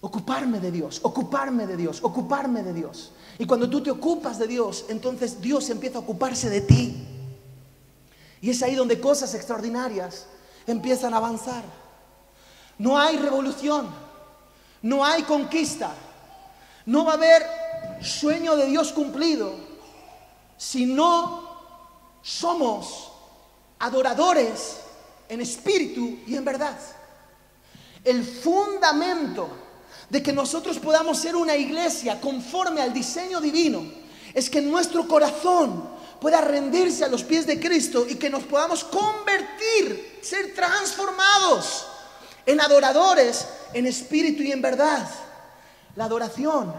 Ocuparme 0.00 0.58
de 0.58 0.72
Dios, 0.72 0.98
ocuparme 1.02 1.66
de 1.66 1.76
Dios, 1.76 2.00
ocuparme 2.02 2.64
de 2.64 2.74
Dios. 2.74 3.12
Y 3.38 3.46
cuando 3.46 3.70
tú 3.70 3.82
te 3.82 3.90
ocupas 3.92 4.38
de 4.38 4.48
Dios, 4.48 4.84
entonces 4.88 5.40
Dios 5.40 5.70
empieza 5.70 5.98
a 5.98 6.00
ocuparse 6.00 6.50
de 6.50 6.60
ti. 6.60 7.13
Y 8.44 8.50
es 8.50 8.62
ahí 8.62 8.74
donde 8.74 9.00
cosas 9.00 9.34
extraordinarias 9.34 10.26
empiezan 10.66 11.14
a 11.14 11.16
avanzar. 11.16 11.64
No 12.76 12.98
hay 12.98 13.16
revolución, 13.16 13.88
no 14.82 15.02
hay 15.02 15.22
conquista, 15.22 15.94
no 16.84 17.06
va 17.06 17.12
a 17.12 17.14
haber 17.14 17.42
sueño 18.02 18.54
de 18.54 18.66
Dios 18.66 18.92
cumplido 18.92 19.54
si 20.58 20.84
no 20.84 22.18
somos 22.20 23.12
adoradores 23.78 24.76
en 25.30 25.40
espíritu 25.40 26.18
y 26.26 26.36
en 26.36 26.44
verdad. 26.44 26.78
El 28.04 28.22
fundamento 28.22 29.48
de 30.10 30.22
que 30.22 30.34
nosotros 30.34 30.78
podamos 30.78 31.16
ser 31.16 31.34
una 31.34 31.56
iglesia 31.56 32.20
conforme 32.20 32.82
al 32.82 32.92
diseño 32.92 33.40
divino 33.40 33.86
es 34.34 34.50
que 34.50 34.60
nuestro 34.60 35.08
corazón 35.08 35.93
pueda 36.24 36.40
rendirse 36.40 37.04
a 37.04 37.08
los 37.08 37.22
pies 37.22 37.46
de 37.46 37.60
Cristo 37.60 38.06
y 38.08 38.14
que 38.14 38.30
nos 38.30 38.44
podamos 38.44 38.82
convertir, 38.82 40.20
ser 40.22 40.54
transformados 40.54 41.86
en 42.46 42.62
adoradores, 42.62 43.46
en 43.74 43.86
espíritu 43.86 44.42
y 44.42 44.50
en 44.50 44.62
verdad. 44.62 45.06
La 45.96 46.06
adoración 46.06 46.72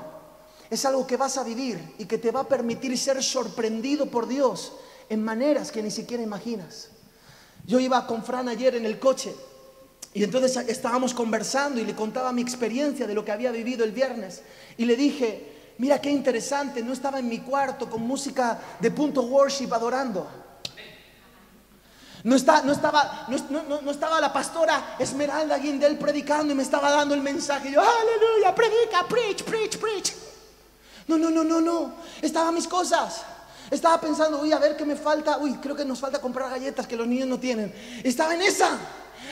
es 0.68 0.84
algo 0.84 1.06
que 1.06 1.16
vas 1.16 1.38
a 1.38 1.44
vivir 1.44 1.94
y 2.00 2.06
que 2.06 2.18
te 2.18 2.32
va 2.32 2.40
a 2.40 2.48
permitir 2.48 2.98
ser 2.98 3.22
sorprendido 3.22 4.08
por 4.08 4.28
Dios 4.28 4.74
en 5.10 5.24
maneras 5.24 5.72
que 5.72 5.84
ni 5.84 5.92
siquiera 5.92 6.24
imaginas. 6.24 6.90
Yo 7.68 7.80
iba 7.80 8.08
con 8.08 8.24
Fran 8.24 8.50
ayer 8.50 8.74
en 8.74 8.88
el 8.88 8.98
coche 8.98 9.32
y 10.12 10.24
entonces 10.24 10.58
estábamos 10.68 11.14
conversando 11.14 11.80
y 11.80 11.86
le 11.86 11.94
contaba 11.94 12.32
mi 12.32 12.42
experiencia 12.42 13.06
de 13.06 13.14
lo 13.14 13.24
que 13.24 13.32
había 13.32 13.52
vivido 13.52 13.84
el 13.84 13.92
viernes 13.92 14.42
y 14.76 14.86
le 14.86 14.96
dije, 14.96 15.55
Mira 15.78 16.00
qué 16.00 16.10
interesante, 16.10 16.82
no 16.82 16.94
estaba 16.94 17.20
en 17.20 17.28
mi 17.28 17.40
cuarto 17.40 17.90
con 17.90 18.02
música 18.02 18.58
de 18.80 18.92
punto 18.92 19.24
worship 19.24 19.74
adorando. 19.74 20.28
No, 22.24 22.36
está, 22.36 22.64
no, 22.64 22.72
estaba, 22.72 23.28
no, 23.28 23.92
estaba 23.92 24.20
la 24.20 24.34
pastora 24.34 24.96
Esmeralda 24.98 25.60
Guindel 25.60 25.98
predicando 25.98 26.54
y 26.54 26.56
me 26.56 26.64
estaba 26.64 26.90
dando 26.90 27.14
el 27.14 27.22
mensaje. 27.22 27.72
yo, 27.72 27.82
aleluya, 27.82 28.56
predica, 28.56 29.08
preach, 29.08 29.44
preach, 29.44 29.78
preach. 29.78 30.14
No, 31.08 31.18
no, 31.18 31.30
no, 31.30 31.44
no, 31.44 31.62
no. 31.62 31.94
Estaba 32.22 32.52
mis 32.52 32.68
cosas. 32.68 33.22
Estaba 33.70 34.00
pensando, 34.02 34.42
uy, 34.42 34.52
a 34.54 34.60
ver 34.60 34.76
qué 34.76 34.86
me 34.86 34.96
falta. 34.96 35.38
Uy, 35.38 35.56
creo 35.56 35.76
que 35.76 35.86
nos 35.86 36.00
falta 36.00 36.20
comprar 36.20 36.50
galletas 36.50 36.88
que 36.88 36.96
los 36.96 37.06
niños 37.06 37.28
no 37.28 37.40
tienen. 37.40 37.72
Estaba 38.04 38.34
en 38.34 38.42
esa. 38.42 38.72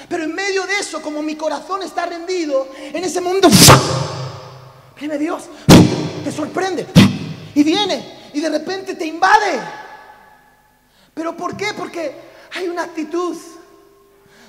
Pero 0.07 0.25
en 0.25 0.35
medio 0.35 0.67
de 0.67 0.77
eso, 0.77 1.01
como 1.01 1.23
mi 1.23 1.35
corazón 1.35 1.81
está 1.81 2.05
rendido, 2.05 2.67
en 2.77 3.03
ese 3.03 3.21
momento, 3.21 3.47
viene 4.99 5.17
Dios 5.17 5.45
te 6.23 6.31
sorprende 6.31 6.87
y 7.55 7.63
viene 7.63 8.29
y 8.33 8.39
de 8.39 8.49
repente 8.49 8.95
te 8.95 9.05
invade. 9.05 9.59
¿Pero 11.13 11.37
por 11.37 11.55
qué? 11.55 11.73
Porque 11.77 12.15
hay 12.55 12.67
una 12.67 12.83
actitud. 12.83 13.37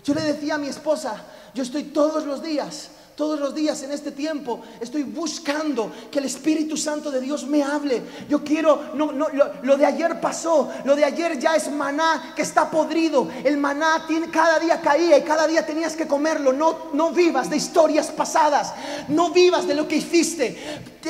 Yo 0.04 0.14
le 0.14 0.22
decía 0.22 0.54
a 0.54 0.58
mi 0.58 0.68
esposa, 0.68 1.22
yo 1.54 1.62
estoy 1.62 1.84
todos 1.84 2.24
los 2.24 2.42
días 2.42 2.90
Todos 3.16 3.38
los 3.38 3.54
días 3.54 3.80
en 3.84 3.92
este 3.92 4.10
tiempo 4.10 4.60
estoy 4.80 5.04
buscando 5.04 5.92
que 6.10 6.18
el 6.18 6.24
Espíritu 6.24 6.76
Santo 6.76 7.12
de 7.12 7.20
Dios 7.20 7.46
me 7.46 7.62
hable. 7.62 8.02
Yo 8.28 8.42
quiero, 8.42 8.90
no, 8.94 9.12
no, 9.12 9.28
lo, 9.28 9.52
lo 9.62 9.76
de 9.76 9.86
ayer 9.86 10.20
pasó, 10.20 10.68
lo 10.84 10.96
de 10.96 11.04
ayer 11.04 11.38
ya 11.38 11.54
es 11.54 11.70
maná 11.70 12.32
que 12.34 12.42
está 12.42 12.68
podrido. 12.68 13.28
El 13.44 13.56
maná 13.58 14.04
tiene, 14.08 14.30
cada 14.30 14.58
día 14.58 14.80
caía 14.80 15.16
y 15.16 15.22
cada 15.22 15.46
día 15.46 15.64
tenías 15.64 15.94
que 15.94 16.08
comerlo. 16.08 16.52
No, 16.52 16.90
no 16.92 17.12
vivas 17.12 17.48
de 17.48 17.56
historias 17.56 18.10
pasadas, 18.10 18.74
no 19.06 19.30
vivas 19.30 19.68
de 19.68 19.76
lo 19.76 19.86
que 19.86 19.96
hiciste. 19.96 20.58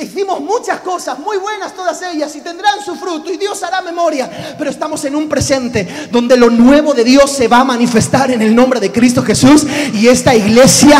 Hicimos 0.01 0.41
muchas 0.41 0.81
cosas, 0.81 1.17
muy 1.19 1.37
buenas 1.37 1.73
todas 1.73 2.01
ellas, 2.01 2.35
y 2.35 2.41
tendrán 2.41 2.83
su 2.83 2.95
fruto, 2.95 3.31
y 3.31 3.37
Dios 3.37 3.63
hará 3.63 3.81
memoria. 3.81 4.55
Pero 4.57 4.69
estamos 4.69 5.05
en 5.05 5.15
un 5.15 5.29
presente 5.29 6.09
donde 6.11 6.35
lo 6.35 6.49
nuevo 6.49 6.93
de 6.93 7.05
Dios 7.05 7.31
se 7.31 7.47
va 7.47 7.59
a 7.59 7.63
manifestar 7.63 8.29
en 8.31 8.41
el 8.41 8.53
nombre 8.53 8.81
de 8.81 8.91
Cristo 8.91 9.23
Jesús, 9.23 9.65
y 9.93 10.07
esta 10.07 10.35
iglesia 10.35 10.99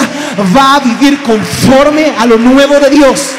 va 0.56 0.76
a 0.76 0.80
vivir 0.80 1.22
conforme 1.24 2.16
a 2.18 2.26
lo 2.26 2.38
nuevo 2.38 2.80
de 2.80 2.90
Dios. 2.90 3.32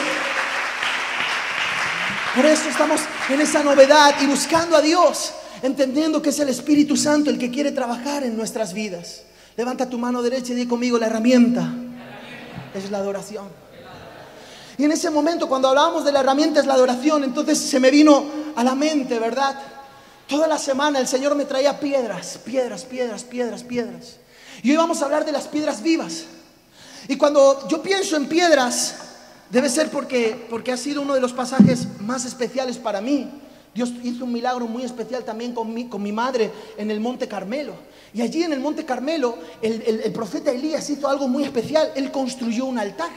Por 2.34 2.44
eso 2.44 2.68
estamos 2.68 3.00
en 3.30 3.40
esa 3.40 3.62
novedad 3.62 4.14
y 4.20 4.26
buscando 4.26 4.76
a 4.76 4.82
Dios, 4.82 5.32
entendiendo 5.62 6.20
que 6.20 6.28
es 6.28 6.38
el 6.38 6.50
Espíritu 6.50 6.98
Santo 6.98 7.30
el 7.30 7.38
que 7.38 7.50
quiere 7.50 7.72
trabajar 7.72 8.24
en 8.24 8.36
nuestras 8.36 8.74
vidas. 8.74 9.22
Levanta 9.56 9.88
tu 9.88 9.96
mano 9.96 10.20
derecha 10.20 10.52
y 10.52 10.56
di 10.56 10.66
conmigo 10.66 10.98
la 10.98 11.06
herramienta. 11.06 11.72
Es 12.74 12.90
la 12.90 12.98
adoración. 12.98 13.65
Y 14.78 14.84
en 14.84 14.92
ese 14.92 15.08
momento, 15.10 15.48
cuando 15.48 15.68
hablábamos 15.68 16.04
de 16.04 16.12
la 16.12 16.20
herramienta 16.20 16.60
es 16.60 16.66
la 16.66 16.74
adoración, 16.74 17.24
entonces 17.24 17.58
se 17.58 17.80
me 17.80 17.90
vino 17.90 18.24
a 18.54 18.62
la 18.62 18.74
mente, 18.74 19.18
¿verdad? 19.18 19.58
Toda 20.28 20.46
la 20.46 20.58
semana 20.58 20.98
el 20.98 21.06
Señor 21.06 21.34
me 21.34 21.44
traía 21.44 21.78
piedras, 21.80 22.38
piedras, 22.44 22.84
piedras, 22.84 23.24
piedras, 23.24 23.62
piedras. 23.62 24.16
Y 24.62 24.70
hoy 24.70 24.76
vamos 24.76 25.00
a 25.00 25.04
hablar 25.06 25.24
de 25.24 25.32
las 25.32 25.46
piedras 25.48 25.82
vivas. 25.82 26.24
Y 27.08 27.16
cuando 27.16 27.66
yo 27.68 27.80
pienso 27.82 28.16
en 28.16 28.26
piedras, 28.28 28.96
debe 29.50 29.68
ser 29.70 29.90
porque, 29.90 30.46
porque 30.50 30.72
ha 30.72 30.76
sido 30.76 31.00
uno 31.02 31.14
de 31.14 31.20
los 31.20 31.32
pasajes 31.32 31.86
más 32.00 32.24
especiales 32.24 32.76
para 32.76 33.00
mí. 33.00 33.30
Dios 33.74 33.92
hizo 34.02 34.24
un 34.24 34.32
milagro 34.32 34.66
muy 34.66 34.82
especial 34.82 35.22
también 35.24 35.52
con 35.54 35.72
mi, 35.72 35.86
con 35.88 36.02
mi 36.02 36.10
madre 36.10 36.50
en 36.76 36.90
el 36.90 36.98
Monte 36.98 37.28
Carmelo. 37.28 37.74
Y 38.12 38.22
allí 38.22 38.42
en 38.42 38.52
el 38.52 38.60
Monte 38.60 38.84
Carmelo, 38.84 39.36
el, 39.62 39.82
el- 39.86 40.00
el 40.00 40.12
profeta 40.12 40.50
Elías 40.50 40.88
hizo 40.90 41.06
algo 41.08 41.28
muy 41.28 41.44
especial. 41.44 41.92
Él 41.94 42.10
construyó 42.10 42.64
un 42.64 42.78
altar. 42.78 43.10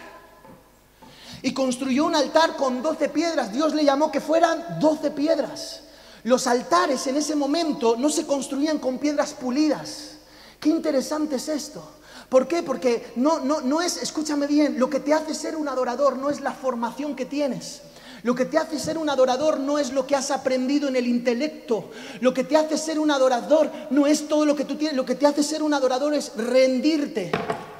Y 1.42 1.54
construyó 1.54 2.06
un 2.06 2.16
altar 2.16 2.56
con 2.56 2.82
12 2.82 3.10
piedras. 3.10 3.54
Dios 3.54 3.74
le 3.74 3.86
llamó 3.86 4.12
que 4.12 4.22
fueran 4.22 4.80
12 4.80 5.12
piedras. 5.12 5.82
Los 6.24 6.48
altares 6.48 7.08
en 7.08 7.16
ese 7.16 7.36
momento 7.36 7.96
no 7.98 8.10
se 8.10 8.26
construían 8.26 8.80
con 8.80 8.98
piedras 8.98 9.34
pulidas. 9.34 10.18
Qué 10.60 10.70
interesante 10.70 11.38
es 11.38 11.48
esto. 11.48 11.84
¿Por 12.28 12.48
qué? 12.48 12.62
Porque 12.62 13.12
no, 13.16 13.40
no, 13.40 13.62
no 13.62 13.82
es, 13.82 13.98
escúchame 13.98 14.46
bien, 14.46 14.78
lo 14.78 14.90
que 14.90 15.00
te 15.00 15.14
hace 15.14 15.34
ser 15.34 15.56
un 15.56 15.68
adorador 15.68 16.18
no 16.18 16.30
es 16.30 16.42
la 16.42 16.52
formación 16.52 17.16
que 17.16 17.26
tienes. 17.26 17.82
Lo 18.22 18.36
que 18.36 18.46
te 18.46 18.58
hace 18.58 18.78
ser 18.78 18.98
un 18.98 19.10
adorador 19.10 19.60
no 19.60 19.80
es 19.80 19.94
lo 19.94 20.06
que 20.06 20.16
has 20.16 20.30
aprendido 20.30 20.90
en 20.90 20.96
el 20.96 21.08
intelecto. 21.08 21.90
Lo 22.20 22.34
que 22.34 22.44
te 22.44 22.58
hace 22.58 22.78
ser 22.78 23.00
un 23.00 23.12
adorador 23.12 23.72
no 23.90 24.06
es 24.06 24.28
todo 24.28 24.46
lo 24.46 24.56
que 24.56 24.66
tú 24.66 24.76
tienes. 24.76 24.98
Lo 24.98 25.06
que 25.06 25.16
te 25.16 25.26
hace 25.26 25.42
ser 25.42 25.64
un 25.64 25.74
adorador 25.74 26.14
es 26.14 26.34
rendirte 26.36 27.32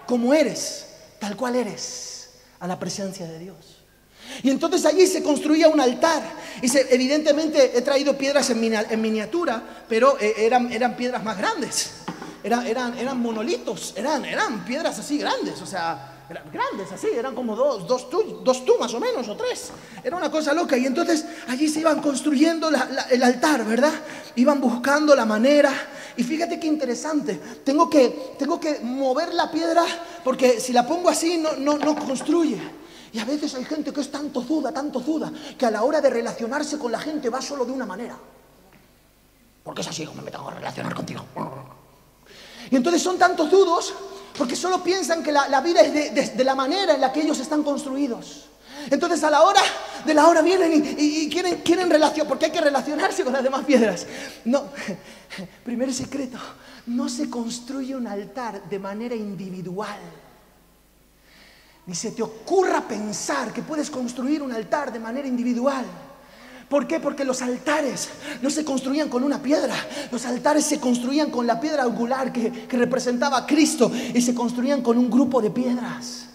como 0.08 0.34
eres, 0.34 0.86
tal 1.20 1.36
cual 1.36 1.56
eres, 1.56 2.09
a 2.60 2.68
la 2.68 2.80
presencia 2.80 3.26
de 3.26 3.40
Dios. 3.40 3.58
Y 4.44 4.50
entonces 4.50 4.86
allí 4.86 5.08
se 5.08 5.24
construía 5.24 5.70
un 5.70 5.80
altar. 5.80 6.22
Y 6.62 6.68
se- 6.68 6.94
evidentemente 6.94 7.78
he 7.78 7.82
traído 7.82 8.18
piedras 8.18 8.50
en, 8.50 8.60
miniatura, 9.02 9.86
pero 9.88 10.18
eh, 10.20 10.34
eran, 10.38 10.72
eran 10.72 10.96
piedras 10.96 11.24
más 11.24 11.38
grandes. 11.38 11.92
Eran, 12.44 12.66
eran, 12.68 12.98
eran 12.98 13.20
monolitos, 13.20 13.94
eran, 13.98 14.24
eran 14.24 14.64
piedras 14.66 14.98
así 15.00 15.18
grandes, 15.18 15.62
o 15.62 15.66
sea, 15.66 16.14
grandes 16.52 16.92
así, 16.92 17.08
eran 17.08 17.34
como 17.34 17.56
dos, 17.56 17.88
dos, 17.88 18.10
tú, 18.10 18.42
dos 18.44 18.64
tú 18.64 18.78
más 18.80 18.94
o 18.94 19.00
menos, 19.00 19.28
o 19.28 19.36
tres. 19.36 19.72
Era 20.04 20.16
una 20.16 20.30
cosa 20.30 20.54
loca. 20.54 20.78
Y 20.78 20.86
entonces 20.86 21.26
allí 21.48 21.68
se 21.68 21.80
iban 21.80 22.02
construyendo 22.02 22.70
el 23.10 23.24
altar, 23.24 23.66
¿verdad? 23.66 23.94
Iban 24.36 24.62
buscando 24.62 25.16
la 25.16 25.26
manera. 25.26 25.72
Y 26.18 26.24
fíjate 26.24 26.60
qué 26.60 26.68
interesante. 26.68 27.36
Tengo 27.64 27.90
que, 27.90 28.36
tengo 28.38 28.60
que 28.60 28.80
mover 28.82 29.34
la 29.34 29.50
piedra 29.50 29.84
porque 30.24 30.60
si 30.60 30.74
la 30.74 30.86
pongo 30.86 31.10
así 31.10 31.38
no, 31.38 31.54
no, 31.56 31.78
no 31.78 31.96
construye. 31.96 32.60
Y 33.12 33.20
a 33.20 33.26
veces 33.26 33.56
hay 33.56 33.66
gente 33.66 33.92
que 33.92 34.02
es 34.02 34.12
tan 34.12 34.30
tozuda, 34.30 34.72
tan 34.72 34.92
tozuda, 34.92 35.32
que 35.58 35.66
a 35.66 35.72
la 35.72 35.84
hora 35.84 36.00
de 36.00 36.12
relacionarse 36.12 36.78
con 36.78 36.92
la 36.92 37.00
gente 37.00 37.30
va 37.30 37.42
solo 37.42 37.66
de 37.66 37.72
una 37.72 37.86
manera. 37.86 38.16
Porque 39.64 39.82
es 39.82 39.88
así 39.88 40.06
como 40.06 40.22
me 40.22 40.30
tengo 40.30 40.48
que 40.48 40.56
relacionar 40.56 40.94
contigo. 40.94 41.26
Y 42.70 42.76
entonces 42.76 43.02
son 43.02 43.18
tan 43.18 43.36
tozudos 43.36 43.94
porque 44.40 44.56
solo 44.56 44.82
piensan 44.84 45.22
que 45.22 45.32
la, 45.32 45.62
vida 45.62 45.82
es 45.82 45.94
de, 45.94 46.10
de- 46.36 46.44
la 46.46 46.56
manera 46.56 46.96
en 46.96 47.02
la 47.02 47.12
que 47.14 47.22
ellos 47.22 47.40
están 47.40 47.62
construidos. 47.62 48.46
Entonces 48.90 49.22
a 49.26 49.30
la 49.30 49.42
hora 49.44 49.62
de 50.06 50.14
la 50.14 50.28
hora 50.28 50.42
vienen 50.42 50.72
y, 50.72 51.02
y- 51.02 51.18
y 51.26 51.30
quieren, 51.30 51.58
quieren 51.58 51.90
relación, 51.90 52.26
porque 52.26 52.46
hay 52.46 52.52
que 52.52 52.62
relacionarse 52.62 53.24
con 53.26 53.34
las 53.34 53.44
demás 53.44 53.66
piedras. 53.66 54.08
No, 54.46 54.64
primer 55.66 55.94
secreto, 55.94 56.38
no 56.88 57.10
se 57.10 57.30
construye 57.30 57.96
un 57.96 58.08
altar 58.08 58.64
de 58.70 58.80
manera 58.80 59.14
individual. 59.14 60.00
Ni 61.86 61.94
se 61.96 62.12
te 62.12 62.22
ocurra 62.24 62.82
pensar 62.88 63.52
que 63.52 63.62
puedes 63.62 63.90
construir 63.90 64.42
un 64.42 64.54
altar 64.54 64.94
de 64.94 65.00
manera 65.00 65.28
individual. 65.28 65.86
¿Por 66.70 66.86
qué? 66.86 67.00
Porque 67.00 67.26
los 67.26 67.42
altares 67.42 68.10
no 68.44 68.50
se 68.52 68.64
construían 68.64 69.10
con 69.10 69.24
una 69.24 69.42
piedra. 69.42 69.74
Los 70.12 70.26
altares 70.26 70.66
se 70.66 70.80
construían 70.80 71.32
con 71.32 71.48
la 71.48 71.60
piedra 71.60 71.84
angular 71.84 72.32
que, 72.32 72.52
que 72.52 72.78
representaba 72.78 73.38
a 73.38 73.48
Cristo 73.48 73.92
y 74.14 74.22
se 74.22 74.36
construían 74.36 74.84
con 74.84 74.98
un 74.98 75.10
grupo 75.10 75.42
de 75.42 75.50
piedras. 75.50 76.28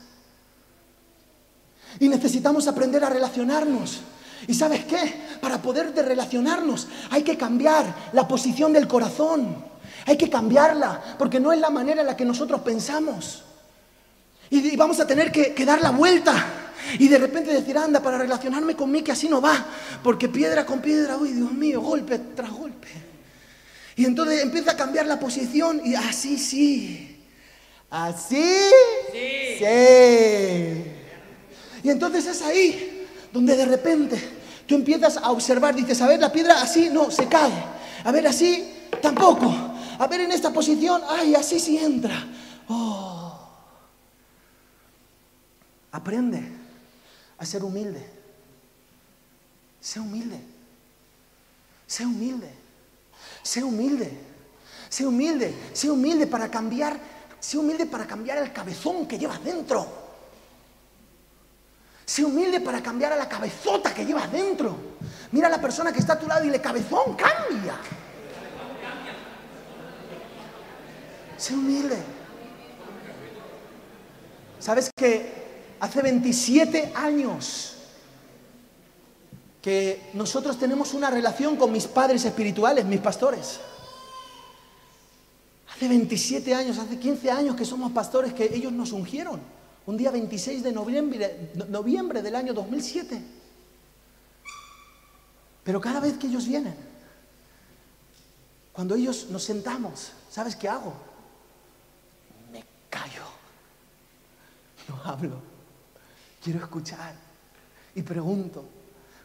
Y 2.00 2.08
necesitamos 2.08 2.66
aprender 2.66 3.04
a 3.04 3.10
relacionarnos. 3.10 4.00
¿Y 4.48 4.54
sabes 4.54 4.84
qué? 4.86 5.22
Para 5.40 5.62
poder 5.62 5.94
de 5.94 6.02
relacionarnos 6.02 6.88
hay 7.10 7.22
que 7.22 7.38
cambiar 7.38 8.10
la 8.12 8.26
posición 8.26 8.72
del 8.72 8.88
corazón. 8.88 9.64
Hay 10.06 10.16
que 10.16 10.28
cambiarla 10.28 11.00
porque 11.16 11.38
no 11.38 11.52
es 11.52 11.60
la 11.60 11.70
manera 11.70 12.00
en 12.00 12.08
la 12.08 12.16
que 12.16 12.24
nosotros 12.24 12.60
pensamos. 12.62 13.44
Y, 14.50 14.74
vamos 14.76 14.98
a 14.98 15.06
tener 15.06 15.30
que 15.30 15.64
dar 15.64 15.80
la 15.80 15.90
vuelta. 15.90 16.63
Y 16.98 17.08
de 17.08 17.18
repente 17.18 17.52
decir, 17.52 17.76
anda, 17.76 18.00
para 18.00 18.18
relacionarme 18.18 18.76
con 18.76 18.90
mí 18.90 19.02
que 19.02 19.12
así 19.12 19.28
no 19.28 19.40
va. 19.40 19.66
Porque 20.02 20.28
piedra 20.28 20.64
con 20.64 20.80
piedra, 20.80 21.16
uy, 21.16 21.32
Dios 21.32 21.52
mío, 21.52 21.80
golpe 21.80 22.18
tras 22.18 22.50
golpe. 22.50 22.88
Y 23.96 24.04
entonces 24.04 24.42
empieza 24.42 24.72
a 24.72 24.76
cambiar 24.76 25.06
la 25.06 25.18
posición 25.18 25.80
y 25.84 25.94
así 25.94 26.38
sí. 26.38 27.20
Así 27.90 28.42
sí. 29.12 29.64
Y 31.82 31.90
entonces 31.90 32.26
es 32.26 32.42
ahí 32.42 33.06
donde 33.32 33.56
de 33.56 33.66
repente 33.66 34.18
tú 34.66 34.74
empiezas 34.74 35.16
a 35.16 35.30
observar, 35.30 35.74
dices, 35.74 36.00
a 36.00 36.08
ver, 36.08 36.20
la 36.20 36.32
piedra 36.32 36.60
así 36.60 36.90
no, 36.90 37.10
se 37.10 37.28
cae. 37.28 37.52
A 38.04 38.12
ver, 38.12 38.26
así 38.26 38.68
tampoco. 39.00 39.52
A 39.98 40.06
ver, 40.06 40.22
en 40.22 40.32
esta 40.32 40.52
posición, 40.52 41.02
ay, 41.08 41.34
así 41.34 41.60
sí 41.60 41.78
entra. 41.78 42.26
Oh. 42.68 43.38
Aprende 45.92 46.63
a 47.38 47.46
ser 47.46 47.64
humilde. 47.64 48.04
Sé 49.80 50.00
humilde. 50.00 50.40
Sé 51.86 52.04
humilde. 52.06 52.50
Sé 53.42 53.62
humilde. 53.62 54.10
Sé 54.88 55.06
humilde. 55.06 55.54
Sé 55.72 55.90
humilde 55.90 56.26
para 56.26 56.50
cambiar. 56.50 56.98
Sé 57.40 57.58
humilde 57.58 57.86
para 57.86 58.06
cambiar 58.06 58.38
el 58.38 58.52
cabezón 58.52 59.06
que 59.06 59.18
llevas 59.18 59.42
dentro. 59.44 59.86
Sé 62.06 62.24
humilde 62.24 62.60
para 62.60 62.82
cambiar 62.82 63.12
a 63.12 63.16
la 63.16 63.28
cabezota 63.28 63.94
que 63.94 64.04
llevas 64.04 64.30
dentro. 64.30 64.76
Mira 65.32 65.48
a 65.48 65.50
la 65.50 65.60
persona 65.60 65.92
que 65.92 65.98
está 65.98 66.14
a 66.14 66.18
tu 66.18 66.26
lado 66.26 66.44
y 66.44 66.50
le 66.50 66.60
cabezón 66.60 67.14
cambia. 67.14 67.78
Sé 71.36 71.54
humilde. 71.54 71.96
¿Sabes 74.60 74.90
que 74.96 75.43
hace 75.84 76.02
27 76.02 76.92
años 76.94 77.72
que 79.62 80.10
nosotros 80.14 80.58
tenemos 80.58 80.92
una 80.94 81.10
relación 81.10 81.56
con 81.56 81.72
mis 81.72 81.86
padres 81.86 82.24
espirituales, 82.24 82.84
mis 82.84 83.00
pastores? 83.00 83.60
Hace 85.74 85.88
27 85.88 86.54
años, 86.54 86.78
hace 86.78 86.98
15 86.98 87.30
años 87.30 87.56
que 87.56 87.64
somos 87.64 87.92
pastores 87.92 88.32
que 88.32 88.44
ellos 88.54 88.72
nos 88.72 88.92
ungieron. 88.92 89.40
Un 89.86 89.96
día 89.96 90.10
26 90.10 90.62
de 90.62 90.72
noviembre, 90.72 91.50
no- 91.54 91.66
noviembre 91.66 92.22
del 92.22 92.34
año 92.36 92.54
2007. 92.54 93.20
Pero 95.64 95.80
cada 95.80 96.00
vez 96.00 96.16
que 96.18 96.26
ellos 96.26 96.46
vienen, 96.46 96.74
cuando 98.72 98.94
ellos 98.94 99.26
nos 99.30 99.42
sentamos, 99.44 100.12
¿sabes 100.30 100.56
qué 100.56 100.68
hago? 100.68 100.92
Me 102.52 102.64
callo. 102.90 103.24
No 104.88 105.00
hablo. 105.04 105.53
Quiero 106.44 106.58
escuchar. 106.58 107.14
Y 107.94 108.02
pregunto, 108.02 108.66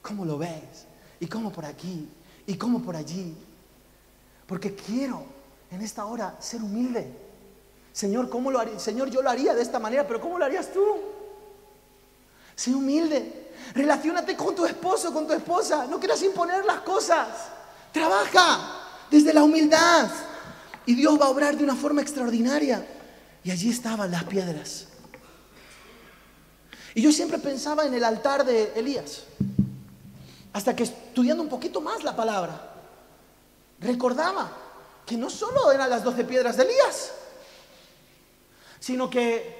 ¿cómo 0.01 0.23
lo 0.23 0.37
ves? 0.37 0.85
¿Y 1.19 1.27
cómo 1.27 1.51
por 1.51 1.65
aquí? 1.65 2.07
¿Y 2.47 2.55
cómo 2.55 2.81
por 2.81 2.95
allí? 2.95 3.35
Porque 4.47 4.73
quiero 4.73 5.25
en 5.69 5.81
esta 5.81 6.05
hora 6.05 6.37
ser 6.39 6.63
humilde. 6.63 7.11
Señor, 7.91 8.29
¿cómo 8.29 8.49
lo 8.49 8.59
haría? 8.59 8.79
Señor, 8.79 9.09
yo 9.09 9.21
lo 9.21 9.29
haría 9.29 9.53
de 9.53 9.61
esta 9.61 9.79
manera, 9.79 10.07
pero 10.07 10.21
¿cómo 10.21 10.39
lo 10.39 10.45
harías 10.45 10.71
tú? 10.71 10.81
Sé 12.55 12.73
humilde. 12.73 13.51
Relaciónate 13.73 14.37
con 14.37 14.55
tu 14.55 14.65
esposo, 14.65 15.11
con 15.11 15.27
tu 15.27 15.33
esposa. 15.33 15.87
No 15.87 15.99
quieras 15.99 16.23
imponer 16.23 16.63
las 16.63 16.79
cosas. 16.79 17.27
Trabaja 17.91 18.77
desde 19.11 19.33
la 19.33 19.43
humildad. 19.43 20.09
Y 20.85 20.95
Dios 20.95 21.19
va 21.19 21.25
a 21.25 21.29
obrar 21.29 21.57
de 21.57 21.65
una 21.65 21.75
forma 21.75 22.01
extraordinaria. 22.01 22.87
Y 23.43 23.51
allí 23.51 23.69
estaban 23.69 24.09
las 24.09 24.23
piedras. 24.23 24.87
Y 26.95 27.01
yo 27.01 27.11
siempre 27.11 27.37
pensaba 27.37 27.85
en 27.85 27.93
el 27.93 28.03
altar 28.03 28.45
de 28.45 28.73
Elías. 28.75 29.23
Hasta 30.53 30.75
que 30.75 30.83
estudiando 30.83 31.43
un 31.43 31.49
poquito 31.49 31.81
más 31.81 32.03
la 32.03 32.15
palabra, 32.15 32.73
recordaba 33.79 34.51
que 35.05 35.15
no 35.15 35.29
solo 35.29 35.71
eran 35.71 35.89
las 35.89 36.03
doce 36.03 36.23
piedras 36.23 36.57
de 36.57 36.63
Elías, 36.63 37.11
sino 38.79 39.09
que 39.09 39.59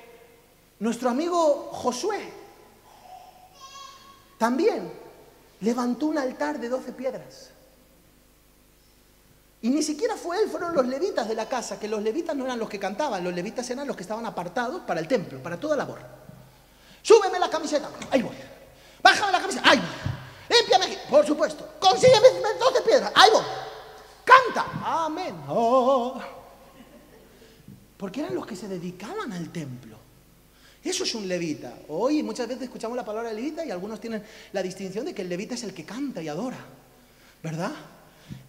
nuestro 0.80 1.10
amigo 1.10 1.70
Josué 1.72 2.32
también 4.38 4.92
levantó 5.62 6.08
un 6.08 6.18
altar 6.18 6.60
de 6.60 6.70
doce 6.70 6.92
piedras. 6.92 7.52
Y 9.62 9.70
ni 9.70 9.84
siquiera 9.84 10.16
fue 10.16 10.42
él, 10.42 10.50
fueron 10.50 10.74
los 10.74 10.88
levitas 10.88 11.28
de 11.28 11.36
la 11.36 11.50
casa, 11.50 11.80
que 11.80 11.90
los 11.90 12.02
levitas 12.02 12.36
no 12.36 12.46
eran 12.46 12.58
los 12.58 12.70
que 12.70 12.80
cantaban, 12.80 13.24
los 13.24 13.34
levitas 13.34 13.70
eran 13.70 13.86
los 13.86 13.96
que 13.96 14.04
estaban 14.04 14.26
apartados 14.26 14.82
para 14.84 15.02
el 15.02 15.08
templo, 15.08 15.44
para 15.44 15.60
toda 15.60 15.76
labor. 15.76 16.19
Súbeme 17.02 17.40
la 17.40 17.50
camiseta, 17.50 17.90
ahí 18.12 18.22
voy. 18.22 18.36
Bájame 19.02 19.32
la 19.32 19.40
camiseta, 19.40 19.70
ahí 19.70 19.78
voy. 19.78 20.58
Límpiame, 20.58 20.98
por 21.10 21.26
supuesto. 21.26 21.76
Consígueme 21.80 22.28
doce 22.60 22.82
piedras, 22.82 23.12
ahí 23.16 23.30
voy. 23.32 23.44
Canta, 24.26 24.66
amén. 24.84 25.36
Oh. 25.48 26.20
Porque 27.98 28.22
eran 28.22 28.36
los 28.36 28.46
que 28.46 28.56
se 28.56 28.68
dedicaban 28.68 29.34
al 29.34 29.50
templo. 29.50 29.98
Eso 30.84 31.04
es 31.04 31.14
un 31.14 31.28
levita. 31.28 31.74
Hoy 31.90 32.24
muchas 32.24 32.48
veces 32.48 32.64
escuchamos 32.64 32.96
la 32.96 33.04
palabra 33.04 33.34
levita 33.34 33.66
y 33.66 33.72
algunos 33.72 34.00
tienen 34.00 34.24
la 34.54 34.64
distinción 34.64 35.06
de 35.06 35.14
que 35.14 35.24
el 35.24 35.30
levita 35.30 35.56
es 35.56 35.64
el 35.64 35.74
que 35.74 35.84
canta 35.84 36.22
y 36.22 36.30
adora. 36.30 36.58
¿Verdad? 37.44 37.72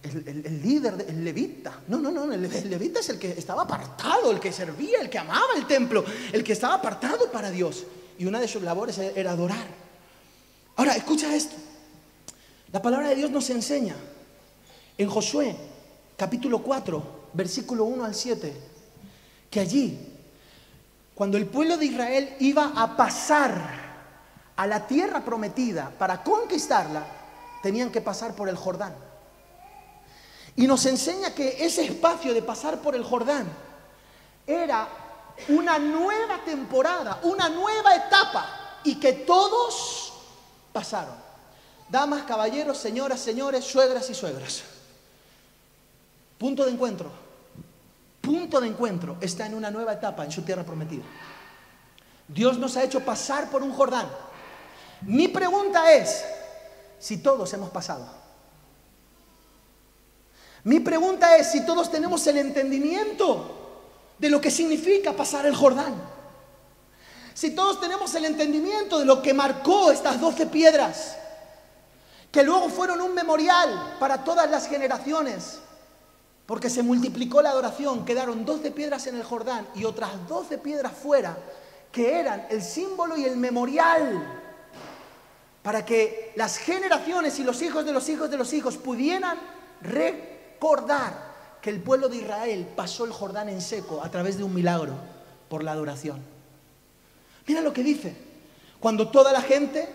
El, 0.03 0.61
líder, 0.61 1.05
el 1.07 1.23
levita. 1.23 1.81
No, 1.87 1.97
no, 1.97 2.11
no, 2.11 2.31
el, 2.31 2.45
el, 2.45 2.69
levita 2.69 2.99
es 2.99 3.09
el 3.09 3.19
que 3.19 3.31
estaba 3.31 3.63
apartado, 3.63 4.31
el 4.31 4.39
que 4.39 4.53
servía, 4.53 4.99
el 5.01 5.09
que 5.09 5.19
amaba 5.19 5.55
el 5.55 5.67
templo, 5.67 6.05
el 6.31 6.43
que 6.43 6.53
estaba 6.53 6.75
apartado 6.75 7.31
para 7.31 7.51
Dios. 7.51 7.85
Y 8.17 8.25
una 8.25 8.39
de 8.39 8.47
sus 8.47 8.61
labores 8.61 8.97
era 8.97 9.31
adorar. 9.31 9.67
Ahora, 10.75 10.95
escucha 10.95 11.35
esto. 11.35 11.55
La 12.71 12.81
palabra 12.81 13.09
de 13.09 13.15
Dios 13.15 13.31
nos 13.31 13.49
enseña 13.49 13.95
en 14.97 15.09
Josué, 15.09 15.55
capítulo 16.15 16.63
4, 16.63 17.29
versículo 17.33 17.85
1 17.85 18.05
al 18.05 18.15
7, 18.15 18.53
que 19.49 19.59
allí 19.59 20.11
cuando 21.21 21.37
el 21.37 21.45
pueblo 21.45 21.77
de 21.77 21.85
Israel 21.85 22.35
iba 22.39 22.71
a 22.75 22.97
pasar 22.97 23.61
a 24.55 24.65
la 24.65 24.87
tierra 24.87 25.23
prometida 25.23 25.91
para 25.97 26.23
conquistarla, 26.23 27.05
tenían 27.61 27.91
que 27.91 28.01
pasar 28.01 28.33
por 28.33 28.49
el 28.49 28.55
Jordán. 28.55 28.95
Y 30.55 30.67
nos 30.67 30.85
enseña 30.87 31.35
que 31.35 31.63
ese 31.63 31.85
espacio 31.85 32.33
de 32.33 32.41
pasar 32.41 32.81
por 32.81 32.95
el 32.95 33.03
Jordán 33.03 33.47
era 34.47 34.87
una 35.49 35.79
nueva 35.79 36.39
temporada, 36.45 37.19
una 37.23 37.49
nueva 37.49 37.95
etapa 37.95 38.79
y 38.83 38.95
que 38.99 39.13
todos 39.13 40.13
pasaron. 40.73 41.15
Damas, 41.89 42.23
caballeros, 42.23 42.77
señoras, 42.77 43.19
señores, 43.19 43.65
suegras 43.65 44.09
y 44.09 44.13
suegras. 44.13 44.63
Punto 46.37 46.65
de 46.65 46.71
encuentro 46.71 47.11
punto 48.21 48.61
de 48.61 48.67
encuentro 48.67 49.17
está 49.19 49.45
en 49.45 49.55
una 49.55 49.71
nueva 49.71 49.93
etapa 49.93 50.23
en 50.23 50.31
su 50.31 50.43
tierra 50.43 50.63
prometida. 50.63 51.03
Dios 52.27 52.57
nos 52.57 52.77
ha 52.77 52.83
hecho 52.83 53.01
pasar 53.01 53.49
por 53.49 53.63
un 53.63 53.73
Jordán. 53.73 54.07
Mi 55.01 55.27
pregunta 55.27 55.91
es 55.91 56.23
si 56.99 57.17
todos 57.17 57.51
hemos 57.53 57.71
pasado. 57.71 58.07
Mi 60.63 60.79
pregunta 60.79 61.35
es 61.35 61.51
si 61.51 61.65
todos 61.65 61.91
tenemos 61.91 62.25
el 62.27 62.37
entendimiento 62.37 63.60
de 64.21 64.29
lo 64.29 64.39
que 64.39 64.51
significa 64.51 65.13
pasar 65.13 65.47
el 65.47 65.55
Jordán. 65.55 65.95
Si 67.33 67.55
todos 67.55 67.81
tenemos 67.81 68.13
el 68.13 68.25
entendimiento 68.25 68.99
de 68.99 69.05
lo 69.05 69.19
que 69.19 69.33
marcó 69.33 69.91
estas 69.91 70.21
doce 70.21 70.45
piedras, 70.45 71.17
que 72.31 72.43
luego 72.43 72.69
fueron 72.69 73.01
un 73.01 73.15
memorial 73.15 73.97
para 73.99 74.23
todas 74.23 74.49
las 74.49 74.67
generaciones 74.67 75.57
porque 76.45 76.69
se 76.69 76.83
multiplicó 76.83 77.41
la 77.41 77.49
adoración, 77.49 78.05
quedaron 78.05 78.45
doce 78.45 78.69
piedras 78.69 79.07
en 79.07 79.15
el 79.15 79.23
Jordán 79.23 79.67
y 79.73 79.85
otras 79.85 80.11
doce 80.27 80.59
piedras 80.59 80.93
fuera, 80.93 81.35
que 81.91 82.19
eran 82.19 82.45
el 82.51 82.61
símbolo 82.61 83.17
y 83.17 83.25
el 83.25 83.37
memorial 83.37 84.39
para 85.63 85.83
que 85.83 86.31
las 86.35 86.57
generaciones 86.57 87.39
y 87.39 87.43
los 87.43 87.59
hijos 87.63 87.85
de 87.85 87.91
los 87.91 88.07
hijos 88.07 88.29
de 88.29 88.37
los 88.37 88.53
hijos 88.53 88.77
pudieran 88.77 89.39
recordar 89.81 91.30
que 91.61 91.69
el 91.69 91.81
pueblo 91.81 92.09
de 92.09 92.17
Israel 92.17 92.67
pasó 92.75 93.05
el 93.05 93.11
Jordán 93.11 93.47
en 93.49 93.61
seco 93.61 94.01
a 94.03 94.09
través 94.09 94.37
de 94.37 94.43
un 94.43 94.53
milagro 94.53 94.93
por 95.47 95.63
la 95.63 95.71
adoración. 95.71 96.21
Mira 97.47 97.61
lo 97.61 97.71
que 97.71 97.83
dice, 97.83 98.15
cuando 98.79 99.09
toda 99.09 99.31
la 99.31 99.41
gente 99.41 99.87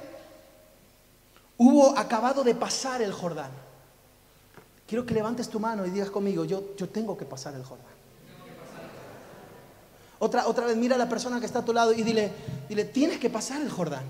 hubo 1.59 1.99
acabado 1.99 2.45
de 2.45 2.55
pasar 2.55 3.03
el 3.03 3.13
Jordán. 3.13 3.51
Quiero 4.87 5.05
que 5.05 5.15
levantes 5.15 5.49
tu 5.49 5.59
mano 5.59 5.85
y 5.85 5.91
digas 5.91 6.11
conmigo, 6.11 6.45
yo, 6.45 6.77
yo 6.77 6.89
tengo 6.89 7.17
que 7.17 7.25
pasar 7.25 7.55
el 7.55 7.65
Jordán. 7.65 7.97
Otra, 10.19 10.47
otra 10.47 10.67
vez 10.67 10.77
mira 10.77 10.95
a 10.95 10.99
la 10.99 11.09
persona 11.09 11.41
que 11.41 11.47
está 11.47 11.59
a 11.59 11.65
tu 11.65 11.73
lado 11.73 11.93
y 11.93 12.03
dile, 12.03 12.33
dile, 12.69 12.85
tienes 12.85 13.19
que 13.19 13.29
pasar 13.29 13.61
el 13.61 13.71
Jordán. 13.71 14.05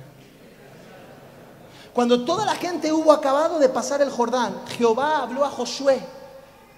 Cuando 1.94 2.26
toda 2.26 2.44
la 2.44 2.54
gente 2.54 2.92
hubo 2.92 3.10
acabado 3.10 3.58
de 3.58 3.70
pasar 3.70 4.02
el 4.02 4.10
Jordán, 4.10 4.54
Jehová 4.76 5.22
habló 5.22 5.44
a 5.44 5.50
Josué 5.50 5.98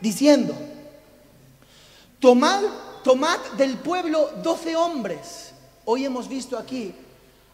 diciendo, 0.01 0.55
tomad, 2.21 2.63
tomad 3.03 3.39
del 3.57 3.77
pueblo 3.79 4.31
doce 4.43 4.77
hombres. 4.77 5.53
Hoy 5.85 6.05
hemos 6.05 6.29
visto 6.29 6.59
aquí 6.59 6.95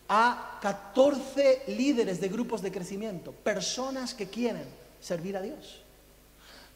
a 0.09 0.59
14 0.61 1.65
líderes 1.69 2.21
de 2.21 2.29
grupos 2.29 2.63
de 2.63 2.73
crecimiento, 2.73 3.33
personas 3.33 4.15
que 4.15 4.29
quieren 4.29 4.65
servir 5.01 5.37
a 5.37 5.43
Dios 5.43 5.85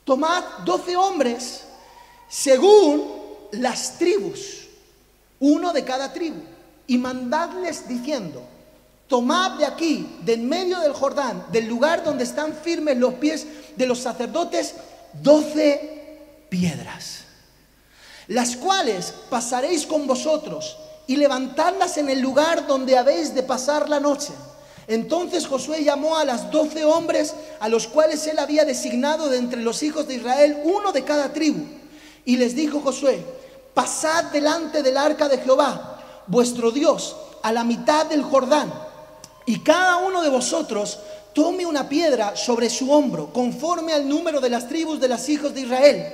tomad 0.08 0.42
doce 0.64 0.96
hombres 0.96 1.64
según 2.30 3.04
las 3.52 3.98
tribus, 3.98 4.66
uno 5.38 5.74
de 5.74 5.84
cada 5.84 6.14
tribu, 6.14 6.40
y 6.86 6.96
mandadles 6.96 7.86
diciendo, 7.86 8.42
tomad 9.06 9.58
de 9.58 9.66
aquí, 9.66 10.16
de 10.24 10.32
en 10.32 10.48
medio 10.48 10.80
del 10.80 10.94
Jordán, 10.94 11.44
del 11.52 11.68
lugar 11.68 12.04
donde 12.04 12.24
están 12.24 12.54
firmes 12.54 12.96
los 12.96 13.14
pies 13.14 13.46
de 13.76 13.86
los 13.86 13.98
sacerdotes, 13.98 14.76
doce 15.22 16.46
piedras, 16.48 17.24
las 18.26 18.56
cuales 18.56 19.14
pasaréis 19.30 19.86
con 19.86 20.06
vosotros 20.06 20.76
y 21.06 21.16
levantadlas 21.16 21.96
en 21.98 22.08
el 22.08 22.20
lugar 22.20 22.66
donde 22.66 22.96
habéis 22.96 23.34
de 23.34 23.42
pasar 23.42 23.88
la 23.88 24.00
noche 24.00 24.32
entonces 24.88 25.46
Josué 25.46 25.84
llamó 25.84 26.16
a 26.16 26.24
las 26.24 26.50
doce 26.50 26.82
hombres 26.82 27.34
a 27.60 27.68
los 27.68 27.86
cuales 27.86 28.26
él 28.26 28.38
había 28.38 28.64
designado 28.64 29.28
de 29.28 29.36
entre 29.36 29.60
los 29.60 29.82
hijos 29.82 30.08
de 30.08 30.14
Israel, 30.14 30.62
uno 30.64 30.92
de 30.92 31.04
cada 31.04 31.30
tribu. 31.34 31.62
Y 32.24 32.38
les 32.38 32.56
dijo 32.56 32.80
Josué, 32.80 33.22
pasad 33.74 34.24
delante 34.32 34.82
del 34.82 34.96
arca 34.96 35.28
de 35.28 35.38
Jehová, 35.38 36.24
vuestro 36.26 36.70
Dios, 36.70 37.14
a 37.42 37.52
la 37.52 37.64
mitad 37.64 38.06
del 38.06 38.22
Jordán. 38.22 38.72
Y 39.44 39.60
cada 39.60 39.98
uno 39.98 40.22
de 40.22 40.30
vosotros 40.30 40.98
tome 41.38 41.64
una 41.64 41.88
piedra 41.88 42.34
sobre 42.34 42.68
su 42.68 42.90
hombro, 42.90 43.32
conforme 43.32 43.92
al 43.92 44.08
número 44.08 44.40
de 44.40 44.50
las 44.50 44.68
tribus 44.68 44.98
de 44.98 45.06
los 45.06 45.28
hijos 45.28 45.54
de 45.54 45.60
Israel 45.60 46.06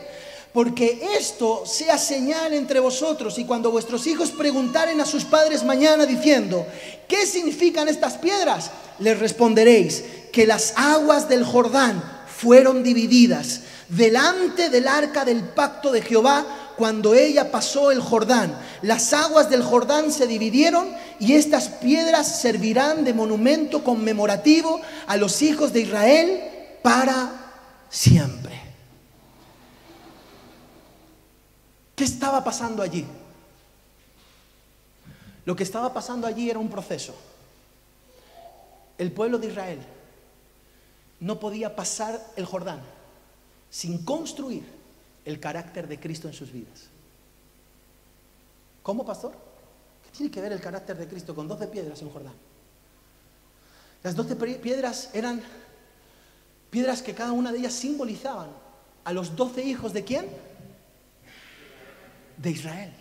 porque 0.52 1.00
esto 1.18 1.64
sea 1.66 1.98
señal 1.98 2.52
entre 2.52 2.78
vosotros 2.78 3.38
y 3.40 3.44
cuando 3.44 3.72
vuestros 3.72 4.06
hijos 4.06 4.30
preguntaren 4.30 5.00
a 5.00 5.04
sus 5.04 5.24
padres 5.24 5.64
mañana 5.64 6.06
diciendo, 6.06 6.64
¿qué 7.08 7.26
significan 7.26 7.88
estas 7.88 8.18
piedras? 8.18 8.70
Les 9.00 9.18
responderéis 9.18 10.04
que 10.30 10.46
las 10.46 10.74
aguas 10.76 11.28
del 11.28 11.44
Jordán 11.44 12.00
fueron 12.28 12.84
divididas 12.84 13.62
delante 13.88 14.70
del 14.70 14.86
arca 14.86 15.24
del 15.24 15.42
pacto 15.42 15.90
de 15.90 16.02
Jehová 16.02 16.63
cuando 16.76 17.14
ella 17.14 17.50
pasó 17.50 17.90
el 17.90 18.00
Jordán. 18.00 18.58
Las 18.82 19.12
aguas 19.12 19.50
del 19.50 19.62
Jordán 19.62 20.10
se 20.12 20.26
dividieron 20.26 20.94
y 21.18 21.34
estas 21.34 21.68
piedras 21.68 22.40
servirán 22.40 23.04
de 23.04 23.14
monumento 23.14 23.84
conmemorativo 23.84 24.80
a 25.06 25.16
los 25.16 25.42
hijos 25.42 25.72
de 25.72 25.80
Israel 25.80 26.42
para 26.82 27.30
siempre. 27.88 28.60
¿Qué 31.94 32.04
estaba 32.04 32.42
pasando 32.42 32.82
allí? 32.82 33.06
Lo 35.44 35.54
que 35.54 35.62
estaba 35.62 35.92
pasando 35.92 36.26
allí 36.26 36.50
era 36.50 36.58
un 36.58 36.70
proceso. 36.70 37.14
El 38.98 39.12
pueblo 39.12 39.38
de 39.38 39.48
Israel 39.48 39.78
no 41.20 41.38
podía 41.38 41.74
pasar 41.76 42.20
el 42.36 42.46
Jordán 42.46 42.80
sin 43.70 44.04
construir 44.04 44.83
el 45.24 45.40
carácter 45.40 45.88
de 45.88 45.98
Cristo 45.98 46.28
en 46.28 46.34
sus 46.34 46.52
vidas. 46.52 46.88
¿Cómo, 48.82 49.04
pastor? 49.04 49.32
¿Qué 50.04 50.10
tiene 50.10 50.30
que 50.30 50.40
ver 50.40 50.52
el 50.52 50.60
carácter 50.60 50.96
de 50.96 51.08
Cristo 51.08 51.34
con 51.34 51.48
12 51.48 51.66
piedras 51.68 52.02
en 52.02 52.10
Jordán? 52.10 52.34
Las 54.02 54.14
12 54.14 54.36
piedras 54.58 55.10
eran 55.14 55.42
piedras 56.70 57.00
que 57.00 57.14
cada 57.14 57.32
una 57.32 57.50
de 57.50 57.58
ellas 57.58 57.72
simbolizaban 57.72 58.50
a 59.04 59.12
los 59.12 59.34
12 59.34 59.64
hijos 59.64 59.92
de 59.92 60.04
quién? 60.04 60.28
De 62.36 62.50
Israel. 62.50 62.92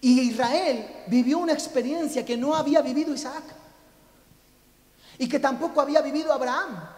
Y 0.00 0.20
Israel 0.20 0.86
vivió 1.08 1.38
una 1.38 1.52
experiencia 1.52 2.24
que 2.24 2.36
no 2.36 2.54
había 2.54 2.80
vivido 2.80 3.12
Isaac 3.12 3.44
y 5.18 5.28
que 5.28 5.40
tampoco 5.40 5.80
había 5.80 6.00
vivido 6.00 6.32
Abraham. 6.32 6.95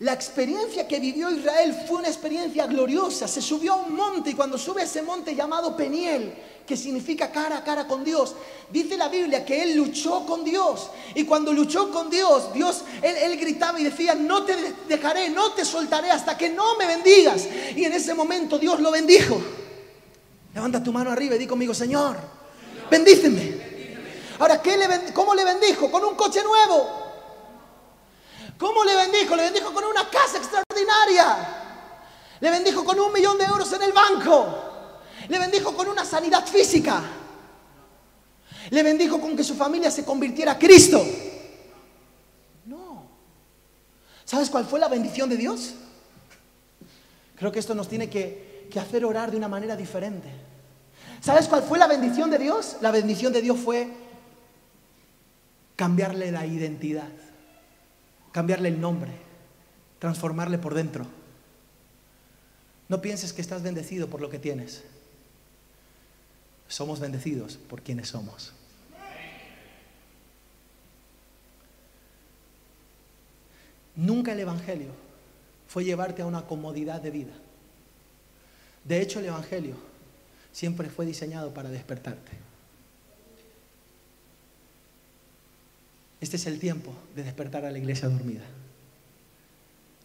La 0.00 0.14
experiencia 0.14 0.88
que 0.88 0.98
vivió 0.98 1.30
Israel 1.30 1.76
fue 1.86 1.98
una 1.98 2.08
experiencia 2.08 2.66
gloriosa. 2.66 3.28
Se 3.28 3.42
subió 3.42 3.74
a 3.74 3.76
un 3.76 3.94
monte 3.94 4.30
y 4.30 4.34
cuando 4.34 4.56
sube 4.56 4.80
a 4.80 4.84
ese 4.84 5.02
monte 5.02 5.34
llamado 5.34 5.76
Peniel, 5.76 6.32
que 6.66 6.74
significa 6.74 7.30
cara 7.30 7.58
a 7.58 7.64
cara 7.64 7.86
con 7.86 8.02
Dios, 8.02 8.34
dice 8.70 8.96
la 8.96 9.08
Biblia 9.08 9.44
que 9.44 9.62
él 9.62 9.76
luchó 9.76 10.24
con 10.24 10.42
Dios. 10.42 10.88
Y 11.14 11.24
cuando 11.24 11.52
luchó 11.52 11.90
con 11.90 12.08
Dios, 12.08 12.50
Dios, 12.54 12.82
él, 13.02 13.14
él 13.14 13.38
gritaba 13.38 13.78
y 13.78 13.84
decía, 13.84 14.14
no 14.14 14.42
te 14.44 14.54
dejaré, 14.88 15.28
no 15.28 15.52
te 15.52 15.66
soltaré 15.66 16.10
hasta 16.10 16.38
que 16.38 16.48
no 16.48 16.78
me 16.78 16.86
bendigas. 16.86 17.46
Y 17.76 17.84
en 17.84 17.92
ese 17.92 18.14
momento 18.14 18.58
Dios 18.58 18.80
lo 18.80 18.90
bendijo. 18.90 19.38
Levanta 20.54 20.82
tu 20.82 20.94
mano 20.94 21.10
arriba 21.10 21.34
y 21.34 21.38
di 21.38 21.46
conmigo, 21.46 21.74
Señor, 21.74 22.16
bendíceme. 22.90 23.68
Ahora, 24.38 24.62
¿qué 24.62 24.78
le 24.78 25.12
¿cómo 25.12 25.34
le 25.34 25.44
bendijo? 25.44 25.90
Con 25.90 26.02
un 26.06 26.14
coche 26.14 26.42
nuevo. 26.42 27.09
¿Cómo 28.60 28.84
le 28.84 28.94
bendijo? 28.94 29.34
Le 29.34 29.44
bendijo 29.44 29.72
con 29.72 29.84
una 29.84 30.10
casa 30.10 30.36
extraordinaria. 30.36 31.34
Le 32.40 32.50
bendijo 32.50 32.84
con 32.84 33.00
un 33.00 33.10
millón 33.10 33.38
de 33.38 33.44
euros 33.44 33.72
en 33.72 33.82
el 33.82 33.92
banco. 33.92 34.54
Le 35.30 35.38
bendijo 35.38 35.74
con 35.74 35.88
una 35.88 36.04
sanidad 36.04 36.46
física. 36.46 37.02
Le 38.68 38.82
bendijo 38.82 39.18
con 39.18 39.34
que 39.34 39.42
su 39.42 39.54
familia 39.54 39.90
se 39.90 40.04
convirtiera 40.04 40.52
a 40.52 40.58
Cristo. 40.58 41.02
No. 42.66 43.04
¿Sabes 44.26 44.50
cuál 44.50 44.66
fue 44.66 44.78
la 44.78 44.88
bendición 44.88 45.30
de 45.30 45.38
Dios? 45.38 45.72
Creo 47.36 47.50
que 47.50 47.60
esto 47.60 47.74
nos 47.74 47.88
tiene 47.88 48.10
que, 48.10 48.68
hacer 48.78 49.06
orar 49.06 49.30
de 49.30 49.38
una 49.38 49.48
manera 49.48 49.74
diferente. 49.74 50.28
¿Sabes 51.22 51.48
cuál 51.48 51.62
fue 51.62 51.78
la 51.78 51.86
bendición 51.86 52.30
de 52.30 52.36
Dios? 52.36 52.76
La 52.82 52.90
bendición 52.90 53.32
de 53.32 53.40
Dios 53.40 53.58
fue 53.58 53.88
cambiarle 55.76 56.30
la 56.30 56.44
identidad 56.44 57.08
cambiarle 58.32 58.68
el 58.68 58.80
nombre, 58.80 59.12
transformarle 59.98 60.58
por 60.58 60.74
dentro. 60.74 61.06
No 62.88 63.00
pienses 63.00 63.32
que 63.32 63.40
estás 63.40 63.62
bendecido 63.62 64.08
por 64.08 64.20
lo 64.20 64.30
que 64.30 64.38
tienes. 64.38 64.82
Somos 66.68 67.00
bendecidos 67.00 67.56
por 67.56 67.82
quienes 67.82 68.08
somos. 68.08 68.52
Nunca 73.96 74.32
el 74.32 74.40
Evangelio 74.40 74.90
fue 75.68 75.84
llevarte 75.84 76.22
a 76.22 76.26
una 76.26 76.46
comodidad 76.46 77.00
de 77.00 77.10
vida. 77.10 77.32
De 78.84 79.00
hecho, 79.00 79.20
el 79.20 79.26
Evangelio 79.26 79.74
siempre 80.52 80.88
fue 80.88 81.06
diseñado 81.06 81.52
para 81.52 81.70
despertarte. 81.70 82.49
Este 86.20 86.36
es 86.36 86.46
el 86.46 86.58
tiempo 86.58 86.92
de 87.16 87.22
despertar 87.22 87.64
a 87.64 87.70
la 87.70 87.78
iglesia 87.78 88.08
dormida. 88.08 88.44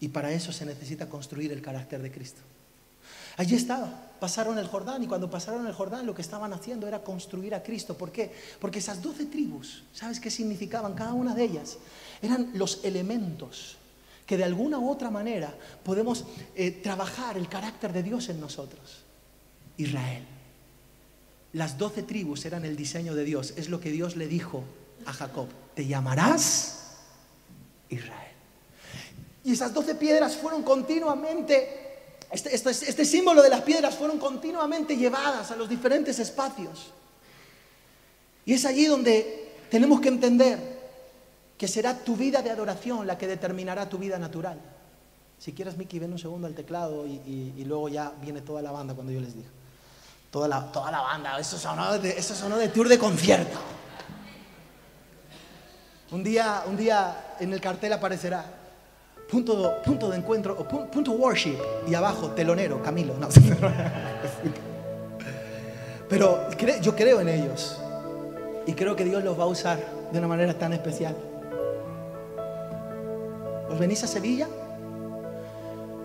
Y 0.00 0.08
para 0.08 0.32
eso 0.32 0.52
se 0.52 0.64
necesita 0.64 1.08
construir 1.08 1.52
el 1.52 1.62
carácter 1.62 2.02
de 2.02 2.10
Cristo. 2.10 2.40
Allí 3.36 3.54
estaba, 3.54 4.12
pasaron 4.18 4.58
el 4.58 4.66
Jordán 4.66 5.02
y 5.02 5.06
cuando 5.06 5.30
pasaron 5.30 5.66
el 5.66 5.74
Jordán 5.74 6.06
lo 6.06 6.14
que 6.14 6.22
estaban 6.22 6.54
haciendo 6.54 6.88
era 6.88 7.02
construir 7.02 7.54
a 7.54 7.62
Cristo. 7.62 7.96
¿Por 7.96 8.10
qué? 8.10 8.32
Porque 8.60 8.78
esas 8.78 9.02
doce 9.02 9.26
tribus, 9.26 9.84
¿sabes 9.92 10.20
qué 10.20 10.30
significaban 10.30 10.94
cada 10.94 11.12
una 11.12 11.34
de 11.34 11.44
ellas? 11.44 11.76
Eran 12.22 12.50
los 12.54 12.82
elementos 12.82 13.76
que 14.26 14.38
de 14.38 14.44
alguna 14.44 14.78
u 14.78 14.90
otra 14.90 15.10
manera 15.10 15.54
podemos 15.84 16.24
eh, 16.54 16.70
trabajar 16.70 17.36
el 17.36 17.48
carácter 17.48 17.92
de 17.92 18.02
Dios 18.02 18.28
en 18.30 18.40
nosotros. 18.40 19.04
Israel. 19.76 20.24
Las 21.52 21.76
doce 21.76 22.02
tribus 22.02 22.44
eran 22.46 22.64
el 22.64 22.76
diseño 22.76 23.14
de 23.14 23.24
Dios, 23.24 23.52
es 23.56 23.68
lo 23.68 23.80
que 23.80 23.90
Dios 23.90 24.16
le 24.16 24.26
dijo 24.26 24.64
a 25.04 25.12
Jacob 25.12 25.48
te 25.76 25.86
llamarás 25.86 26.78
Israel. 27.90 28.32
Y 29.44 29.52
esas 29.52 29.74
doce 29.74 29.94
piedras 29.94 30.34
fueron 30.34 30.62
continuamente, 30.62 32.16
este, 32.30 32.54
este, 32.54 33.04
símbolo 33.04 33.42
de 33.42 33.50
las 33.50 33.60
piedras 33.60 33.94
fueron 33.94 34.18
continuamente 34.18 34.96
llevadas 34.96 35.50
a 35.50 35.56
los 35.56 35.68
diferentes 35.68 36.18
espacios. 36.18 36.92
Y 38.46 38.54
es 38.54 38.64
allí 38.64 38.86
donde 38.86 39.52
tenemos 39.70 40.00
que 40.00 40.08
entender 40.08 40.58
que 41.58 41.68
será 41.68 41.98
tu 41.98 42.16
vida 42.16 42.40
de 42.40 42.50
adoración 42.50 43.06
la 43.06 43.18
que 43.18 43.26
determinará 43.26 43.86
tu 43.86 43.98
vida 43.98 44.18
natural. 44.18 44.58
Si 45.38 45.52
quieres, 45.52 45.76
Miki, 45.76 45.98
ven 45.98 46.12
un 46.12 46.18
segundo 46.18 46.46
al 46.46 46.54
teclado 46.54 47.06
y, 47.06 47.62
luego 47.66 47.90
ya 47.90 48.14
viene 48.22 48.40
toda 48.40 48.62
la 48.62 48.72
banda 48.72 48.94
cuando 48.94 49.12
yo 49.12 49.20
les 49.20 49.34
digo. 49.34 49.48
Toda 50.30 50.48
la, 50.48 50.72
toda 50.72 50.90
la 50.90 51.02
banda, 51.02 51.38
eso 51.38 51.58
sonó, 51.58 51.98
de, 51.98 52.18
eso 52.18 52.34
sonó 52.34 52.56
de 52.56 52.68
tour 52.68 52.88
de 52.88 52.98
concierto. 52.98 53.58
Un 56.12 56.22
día, 56.22 56.62
un 56.68 56.76
día 56.76 57.34
en 57.40 57.52
el 57.52 57.60
cartel 57.60 57.92
aparecerá 57.92 58.44
punto, 59.28 59.82
punto 59.84 60.08
de 60.08 60.16
encuentro 60.16 60.56
o 60.56 60.64
punto, 60.64 61.12
worship 61.12 61.58
y 61.88 61.94
abajo 61.94 62.30
telonero, 62.30 62.80
Camilo. 62.80 63.14
Pero 66.08 66.48
yo 66.80 66.94
creo 66.94 67.20
en 67.20 67.28
ellos 67.28 67.80
y 68.66 68.72
creo 68.74 68.94
que 68.94 69.04
Dios 69.04 69.24
los 69.24 69.36
va 69.38 69.42
a 69.44 69.48
usar 69.48 69.80
de 70.12 70.18
una 70.18 70.28
manera 70.28 70.54
tan 70.54 70.72
especial. 70.72 71.16
¿Os 73.68 73.78
venís 73.78 74.04
a 74.04 74.06
Sevilla? 74.06 74.46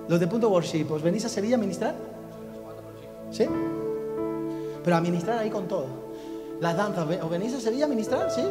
Los 0.08 0.20
de 0.20 0.26
punto 0.26 0.50
worship, 0.50 0.92
¿os 0.92 1.04
venís 1.04 1.24
a 1.26 1.30
Sevilla 1.30 1.58
a 1.58 1.60
ministrar? 1.60 1.94
¿Sí? 3.30 3.46
Pero 4.84 4.96
a 4.96 5.02
ministrar 5.02 5.38
ahí 5.38 5.52
con 5.52 5.68
todo. 5.68 5.86
Las 6.60 6.76
danzas, 6.76 7.08
¿os 7.22 7.30
venís 7.30 7.54
a 7.54 7.60
Sevilla 7.60 7.86
a 7.86 7.88
ministrar? 7.88 8.32
¿Sí? 8.32 8.42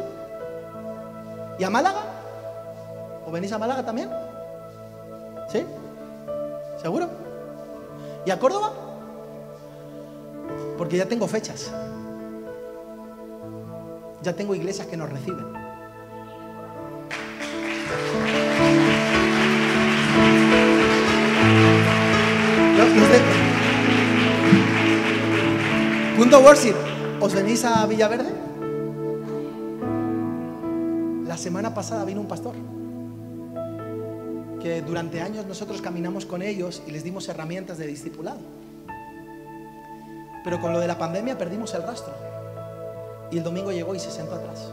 ¿Y 1.59 1.63
a 1.63 1.69
Málaga? 1.69 2.03
¿O 3.25 3.31
venís 3.31 3.51
a 3.51 3.57
Málaga 3.57 3.83
también? 3.85 4.09
¿Sí? 5.49 5.65
¿Seguro? 6.81 7.07
¿Y 8.25 8.31
a 8.31 8.39
Córdoba? 8.39 8.71
Porque 10.77 10.97
ya 10.97 11.05
tengo 11.05 11.27
fechas. 11.27 11.71
Ya 14.21 14.33
tengo 14.33 14.55
iglesias 14.55 14.87
que 14.87 14.97
nos 14.97 15.09
reciben. 15.09 15.45
Punto 26.17 26.39
worship. 26.39 26.75
¿Os 27.19 27.33
venís 27.33 27.65
a 27.65 27.85
Villaverde? 27.85 28.40
Semana 31.41 31.73
pasada 31.73 32.05
vino 32.05 32.21
un 32.21 32.27
pastor 32.27 32.53
que 34.61 34.81
durante 34.83 35.21
años 35.21 35.45
nosotros 35.47 35.81
caminamos 35.81 36.25
con 36.25 36.43
ellos 36.43 36.83
y 36.85 36.91
les 36.91 37.03
dimos 37.03 37.27
herramientas 37.27 37.79
de 37.79 37.87
discipulado. 37.87 38.39
Pero 40.43 40.61
con 40.61 40.71
lo 40.71 40.79
de 40.79 40.87
la 40.87 40.99
pandemia 40.99 41.37
perdimos 41.37 41.73
el 41.73 41.81
rastro. 41.81 42.13
Y 43.31 43.39
el 43.39 43.43
domingo 43.43 43.71
llegó 43.71 43.95
y 43.95 43.99
se 43.99 44.11
sentó 44.11 44.35
atrás. 44.35 44.71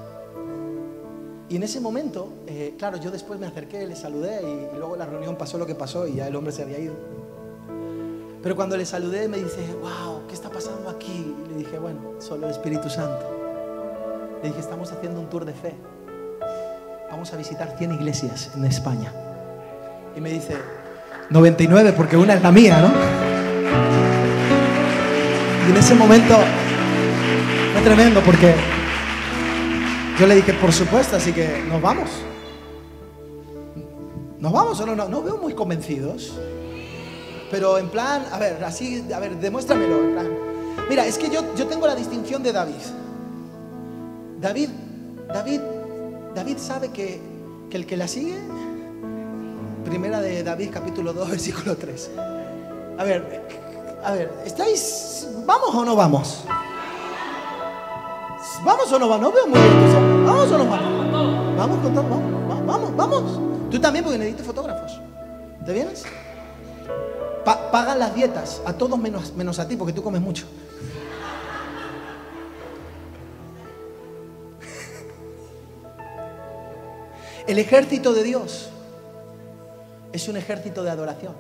Y 1.49 1.57
en 1.57 1.63
ese 1.63 1.81
momento, 1.81 2.35
eh, 2.47 2.75
claro, 2.77 2.99
yo 2.99 3.11
después 3.11 3.41
me 3.41 3.47
acerqué, 3.47 3.87
le 3.87 3.97
saludé 3.97 4.43
y, 4.43 4.77
luego 4.77 4.97
la 4.97 5.07
reunión 5.07 5.37
pasó 5.37 5.57
lo 5.57 5.65
que 5.65 5.75
pasó 5.75 6.07
y 6.07 6.17
ya 6.17 6.29
el 6.29 6.37
hombre 6.37 6.53
se 6.53 6.63
había 6.63 6.79
ido. 6.79 6.95
Pero 8.43 8.57
cuando 8.57 8.77
le 8.77 8.85
saludé 8.85 9.27
me 9.27 9.39
dice, 9.39 9.75
wow, 9.81 10.27
¿qué 10.29 10.35
está 10.35 10.51
pasando 10.51 10.91
aquí? 10.91 11.35
Le 11.49 11.57
dije, 11.57 11.79
bueno, 11.79 12.01
solo 12.19 12.47
el 12.47 12.53
Espíritu 12.53 12.91
Santo. 12.91 13.25
Le 14.43 14.49
dije, 14.49 14.61
estamos 14.61 14.93
haciendo 14.93 15.21
un 15.21 15.31
tour 15.31 15.47
de 15.47 15.55
fe 15.55 15.75
vamos 17.11 17.33
a 17.33 17.37
visitar 17.37 17.75
100 17.77 17.93
iglesias 17.93 18.51
en 18.55 18.65
España. 18.65 19.13
Y 20.17 20.21
me 20.21 20.31
dice, 20.31 20.57
99 21.31 21.93
porque 21.97 22.17
una 22.17 22.35
es 22.35 22.43
la 22.43 22.53
mía, 22.53 22.81
¿no? 22.81 22.91
Y 25.67 25.71
en 25.71 25.77
ese 25.77 25.95
momento 25.95 26.37
fue 27.73 27.83
tremendo 27.83 28.21
porque 28.23 28.55
yo 30.19 30.27
le 30.27 30.35
dije, 30.35 30.53
por 30.55 30.73
supuesto, 30.73 31.17
así 31.17 31.33
que 31.33 31.65
nos 31.69 31.81
vamos. 31.81 32.11
¿Nos 34.39 34.53
vamos 34.53 34.81
o 34.81 34.87
no? 34.87 34.95
No, 34.95 35.09
no 35.09 35.23
veo 35.23 35.37
muy 35.37 35.55
convencidos. 35.55 36.33
Pero 37.51 37.79
en 37.79 37.89
plan, 37.89 38.25
a 38.31 38.39
ver, 38.39 38.63
así, 38.65 39.05
a 39.15 39.19
ver, 39.19 39.37
demuéstramelo. 39.37 39.97
Mira, 40.89 41.07
es 41.07 41.19
que 41.19 41.31
yo, 41.31 41.55
yo 41.57 41.67
tengo 41.67 41.87
la 41.87 41.95
distinción 41.95 42.43
de 42.43 42.53
David. 42.53 42.75
David, 44.41 44.69
David 45.33 45.61
David 46.39 46.59
sabe 46.59 46.91
que, 46.91 47.21
el 47.73 47.85
que 47.85 47.97
la 47.97 48.07
sigue, 48.07 48.37
primera 49.85 50.21
de 50.21 50.45
David 50.45 50.71
capítulo 50.73 51.13
2, 51.13 51.31
versículo 51.35 51.77
3. 51.77 52.11
A 52.97 53.03
ver, 53.03 53.43
A 54.05 54.13
ver, 54.13 54.33
¿estáis. 54.47 55.27
¿Vamos 55.45 55.75
o 55.75 55.85
no 55.85 55.97
vamos? 55.97 56.45
¿Vamos 58.65 58.93
o 58.93 58.99
no 59.01 59.09
vamos? 59.09 59.23
No 59.29 59.33
veo 59.33 59.47
muy 59.49 59.59
bien. 59.59 60.27
¿Vamos 60.27 60.53
o 60.53 60.59
no 60.59 60.65
vamos? 60.67 61.57
Vamos 61.57 61.79
con 61.81 61.93
todo, 61.93 62.05
vamos, 62.05 62.51
va- 62.51 62.61
vamos, 62.73 62.97
vamos. 62.97 63.41
Tú 63.69 63.81
también, 63.81 64.05
porque 64.05 64.19
necesito 64.19 64.45
fotógrafos. 64.45 65.01
¿Te 65.67 65.73
vienes? 65.73 66.05
Pa- 67.45 67.73
pagan 67.73 67.99
las 67.99 68.15
dietas, 68.15 68.63
a 68.65 68.73
todos 68.75 68.97
menos 68.99 69.59
a 69.59 69.67
ti, 69.67 69.75
porque 69.77 69.93
tú 69.93 70.05
comes 70.05 70.21
mucho. 70.21 70.47
El 77.49 77.59
ejército 77.59 78.13
de 78.13 78.25
Dios 78.25 78.69
es 80.13 80.29
un 80.29 80.37
ejército 80.37 80.85
de 80.85 80.91
adoración. 80.91 81.33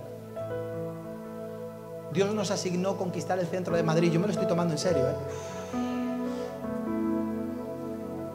Dios 2.14 2.34
nos 2.34 2.50
asignó 2.50 2.96
conquistar 2.96 3.38
el 3.38 3.46
centro 3.46 3.76
de 3.76 3.82
Madrid. 3.82 4.10
Yo 4.10 4.18
me 4.18 4.26
lo 4.26 4.32
estoy 4.32 4.48
tomando 4.48 4.72
en 4.72 4.78
serio. 4.78 5.06
¿eh? 5.06 5.14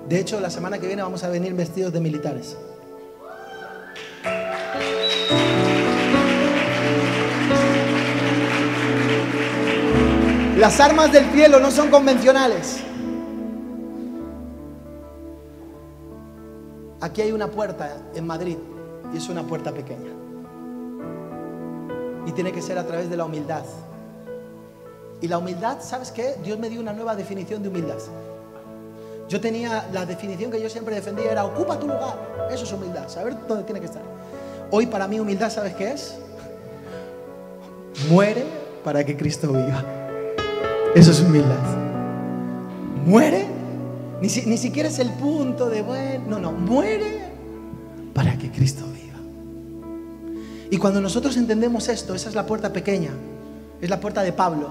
De 0.07 0.19
hecho, 0.19 0.39
la 0.39 0.51
semana 0.51 0.77
que 0.77 0.85
viene 0.85 1.01
vamos 1.01 1.23
a 1.23 1.29
venir 1.29 1.55
vestidos 1.55 1.91
de 1.91 1.99
militares. 1.99 2.55
Las 10.59 10.79
armas 10.79 11.11
del 11.11 11.25
cielo 11.31 11.59
no 11.59 11.71
son 11.71 11.89
convencionales. 11.89 12.83
Aquí 17.03 17.21
hay 17.21 17.33
una 17.33 17.47
puerta 17.47 17.97
en 18.15 18.25
Madrid 18.25 18.55
y 19.13 19.17
es 19.17 19.27
una 19.27 19.43
puerta 19.43 19.73
pequeña. 19.73 20.09
Y 22.25 22.31
tiene 22.31 22.53
que 22.53 22.61
ser 22.61 22.77
a 22.77 22.87
través 22.87 23.09
de 23.09 23.17
la 23.17 23.25
humildad. 23.25 23.65
Y 25.19 25.27
la 25.27 25.37
humildad, 25.37 25.81
¿sabes 25.81 26.13
qué? 26.13 26.35
Dios 26.45 26.57
me 26.59 26.69
dio 26.69 26.79
una 26.79 26.93
nueva 26.93 27.13
definición 27.13 27.61
de 27.61 27.67
humildad. 27.67 27.97
Yo 29.27 29.41
tenía 29.41 29.89
la 29.91 30.05
definición 30.05 30.49
que 30.49 30.61
yo 30.61 30.69
siempre 30.69 30.95
defendía 30.95 31.29
era 31.29 31.43
ocupa 31.43 31.77
tu 31.77 31.87
lugar. 31.87 32.47
Eso 32.49 32.63
es 32.63 32.71
humildad, 32.71 33.09
saber 33.09 33.35
dónde 33.49 33.65
tiene 33.65 33.81
que 33.81 33.87
estar. 33.87 34.01
Hoy 34.71 34.85
para 34.85 35.05
mí 35.05 35.19
humildad, 35.19 35.49
¿sabes 35.49 35.75
qué 35.75 35.91
es? 35.91 36.17
Muere 38.09 38.45
para 38.81 39.03
que 39.03 39.17
Cristo 39.17 39.49
viva. 39.49 39.83
Eso 40.95 41.11
es 41.11 41.19
humildad. 41.19 41.59
Muere. 43.05 43.52
Ni, 44.23 44.29
si- 44.29 44.45
ni 44.45 44.55
siquiera 44.57 44.87
es 44.87 44.99
el 44.99 45.09
punto 45.09 45.69
de, 45.69 45.81
bueno, 45.81 46.23
no, 46.29 46.39
no, 46.39 46.51
muere 46.53 47.19
para 48.13 48.37
que 48.37 48.49
Cristo 48.49 48.85
viva. 48.85 49.19
Y 50.71 50.77
cuando 50.77 51.01
nosotros 51.01 51.35
entendemos 51.35 51.89
esto, 51.89 52.15
esa 52.15 52.29
es 52.29 52.35
la 52.35 52.45
puerta 52.45 52.71
pequeña, 52.71 53.09
es 53.81 53.89
la 53.89 53.99
puerta 53.99 54.23
de 54.23 54.31
Pablo, 54.31 54.69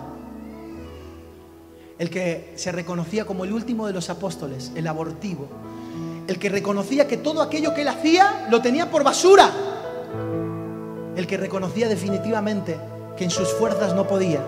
el 1.99 2.09
que 2.09 2.55
se 2.57 2.73
reconocía 2.73 3.27
como 3.27 3.45
el 3.45 3.53
último 3.53 3.87
de 3.87 3.93
los 3.93 4.09
apóstoles, 4.09 4.73
el 4.75 4.87
abortivo, 4.87 5.49
el 6.29 6.39
que 6.39 6.49
reconocía 6.49 7.07
que 7.07 7.19
todo 7.19 7.43
aquello 7.43 7.75
que 7.75 7.83
él 7.83 7.89
hacía 7.89 8.47
lo 8.51 8.63
tenía 8.63 8.91
por 8.91 9.05
basura, 9.05 9.51
el 11.15 11.27
que 11.27 11.37
reconocía 11.37 11.89
definitivamente 11.91 12.79
que 13.19 13.25
en 13.25 13.31
sus 13.31 13.49
fuerzas 13.53 13.95
no 13.95 14.09
podía 14.09 14.41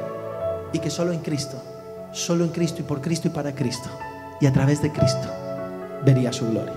y 0.73 0.79
que 0.79 0.89
solo 0.89 1.13
en 1.13 1.21
Cristo, 1.21 1.61
solo 2.15 2.43
en 2.45 2.53
Cristo 2.53 2.81
y 2.81 2.85
por 2.85 3.03
Cristo 3.03 3.29
y 3.29 3.33
para 3.33 3.55
Cristo 3.55 3.91
y 4.41 4.47
a 4.47 4.53
través 4.53 4.82
de 4.82 4.91
Cristo 4.91 5.28
vería 6.05 6.32
su 6.32 6.49
gloria. 6.49 6.74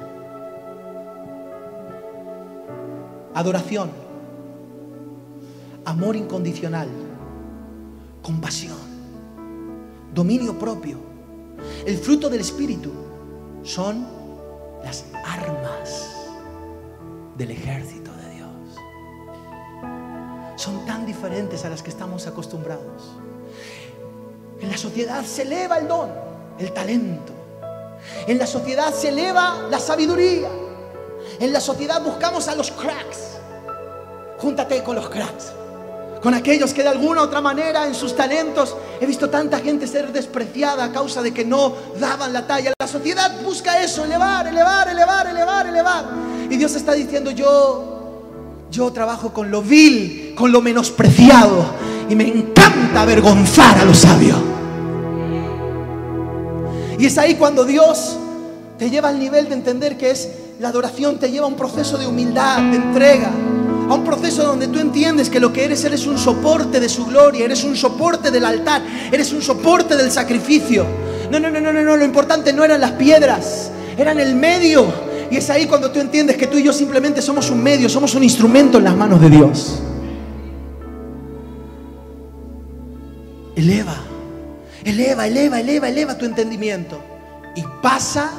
Adoración, 3.33 3.91
amor 5.85 6.15
incondicional, 6.15 6.87
compasión, 8.21 8.77
dominio 10.13 10.57
propio, 10.57 10.97
el 11.85 11.97
fruto 11.97 12.29
del 12.29 12.41
Espíritu 12.41 12.91
son 13.63 14.07
las 14.83 15.05
armas 15.25 16.27
del 17.37 17.51
ejército 17.51 18.11
de 18.11 18.35
Dios. 18.35 18.75
Son 20.55 20.85
tan 20.85 21.05
diferentes 21.05 21.63
a 21.65 21.69
las 21.69 21.83
que 21.83 21.89
estamos 21.89 22.25
acostumbrados. 22.27 23.17
En 24.59 24.69
la 24.69 24.77
sociedad 24.77 25.23
se 25.23 25.43
eleva 25.43 25.77
el 25.77 25.87
don, 25.87 26.09
el 26.57 26.73
talento. 26.73 27.36
En 28.27 28.37
la 28.37 28.47
sociedad 28.47 28.93
se 28.93 29.09
eleva 29.09 29.67
la 29.69 29.79
sabiduría. 29.79 30.49
En 31.39 31.53
la 31.53 31.61
sociedad 31.61 32.01
buscamos 32.01 32.47
a 32.47 32.55
los 32.55 32.71
cracks. 32.71 33.37
Júntate 34.37 34.83
con 34.83 34.95
los 34.95 35.09
cracks. 35.09 35.53
Con 36.21 36.33
aquellos 36.33 36.73
que 36.73 36.83
de 36.83 36.89
alguna 36.89 37.21
u 37.21 37.25
otra 37.25 37.41
manera 37.41 37.85
en 37.85 37.93
sus 37.93 38.15
talentos 38.15 38.75
he 38.99 39.05
visto 39.05 39.29
tanta 39.29 39.59
gente 39.59 39.87
ser 39.87 40.11
despreciada 40.11 40.85
a 40.85 40.91
causa 40.91 41.21
de 41.21 41.33
que 41.33 41.45
no 41.45 41.73
daban 41.99 42.33
la 42.33 42.47
talla. 42.47 42.73
La 42.79 42.87
sociedad 42.87 43.31
busca 43.43 43.81
eso, 43.83 44.03
elevar, 44.03 44.47
elevar, 44.47 44.89
elevar, 44.89 45.27
elevar, 45.27 45.67
elevar. 45.67 46.05
Y 46.49 46.57
Dios 46.57 46.75
está 46.75 46.93
diciendo, 46.93 47.31
yo, 47.31 48.65
yo 48.71 48.91
trabajo 48.91 49.31
con 49.31 49.51
lo 49.51 49.61
vil, 49.61 50.33
con 50.35 50.51
lo 50.51 50.61
menospreciado. 50.61 51.65
Y 52.09 52.15
me 52.15 52.27
encanta 52.27 53.01
avergonzar 53.01 53.77
a 53.77 53.85
los 53.85 53.99
sabios. 53.99 54.37
Y 56.99 57.05
es 57.05 57.17
ahí 57.17 57.35
cuando 57.35 57.63
Dios 57.63 58.17
te 58.77 58.89
lleva 58.89 59.09
al 59.09 59.19
nivel 59.19 59.49
de 59.49 59.55
entender 59.55 59.97
que 59.97 60.11
es 60.11 60.29
la 60.59 60.69
adoración, 60.69 61.19
te 61.19 61.29
lleva 61.29 61.45
a 61.45 61.49
un 61.49 61.55
proceso 61.55 61.97
de 61.97 62.07
humildad, 62.07 62.57
de 62.71 62.77
entrega, 62.77 63.29
a 63.89 63.93
un 63.93 64.03
proceso 64.03 64.43
donde 64.43 64.67
tú 64.67 64.79
entiendes 64.79 65.29
que 65.29 65.39
lo 65.39 65.53
que 65.53 65.65
eres, 65.65 65.83
eres 65.83 66.07
un 66.07 66.17
soporte 66.17 66.79
de 66.79 66.89
su 66.89 67.05
gloria, 67.05 67.45
eres 67.45 67.63
un 67.63 67.75
soporte 67.75 68.31
del 68.31 68.45
altar, 68.45 68.81
eres 69.11 69.31
un 69.31 69.41
soporte 69.41 69.95
del 69.95 70.11
sacrificio. 70.11 70.85
No, 71.31 71.39
no, 71.39 71.49
no, 71.49 71.59
no, 71.59 71.71
no, 71.71 71.97
lo 71.97 72.05
importante 72.05 72.51
no 72.53 72.63
eran 72.63 72.81
las 72.81 72.91
piedras, 72.91 73.71
eran 73.97 74.19
el 74.19 74.35
medio. 74.35 74.85
Y 75.29 75.37
es 75.37 75.49
ahí 75.49 75.67
cuando 75.67 75.91
tú 75.91 75.99
entiendes 75.99 76.37
que 76.37 76.47
tú 76.47 76.57
y 76.57 76.63
yo 76.63 76.73
simplemente 76.73 77.21
somos 77.21 77.51
un 77.51 77.61
medio, 77.61 77.89
somos 77.89 78.15
un 78.15 78.23
instrumento 78.23 78.77
en 78.77 78.85
las 78.85 78.95
manos 78.95 79.21
de 79.21 79.29
Dios. 79.29 79.79
Eleva, 83.55 83.97
eleva, 84.89 85.27
eleva, 85.27 85.59
eleva, 85.59 85.89
eleva 85.89 86.17
tu 86.17 86.25
entendimiento. 86.25 86.99
Y 87.55 87.63
pasa 87.81 88.31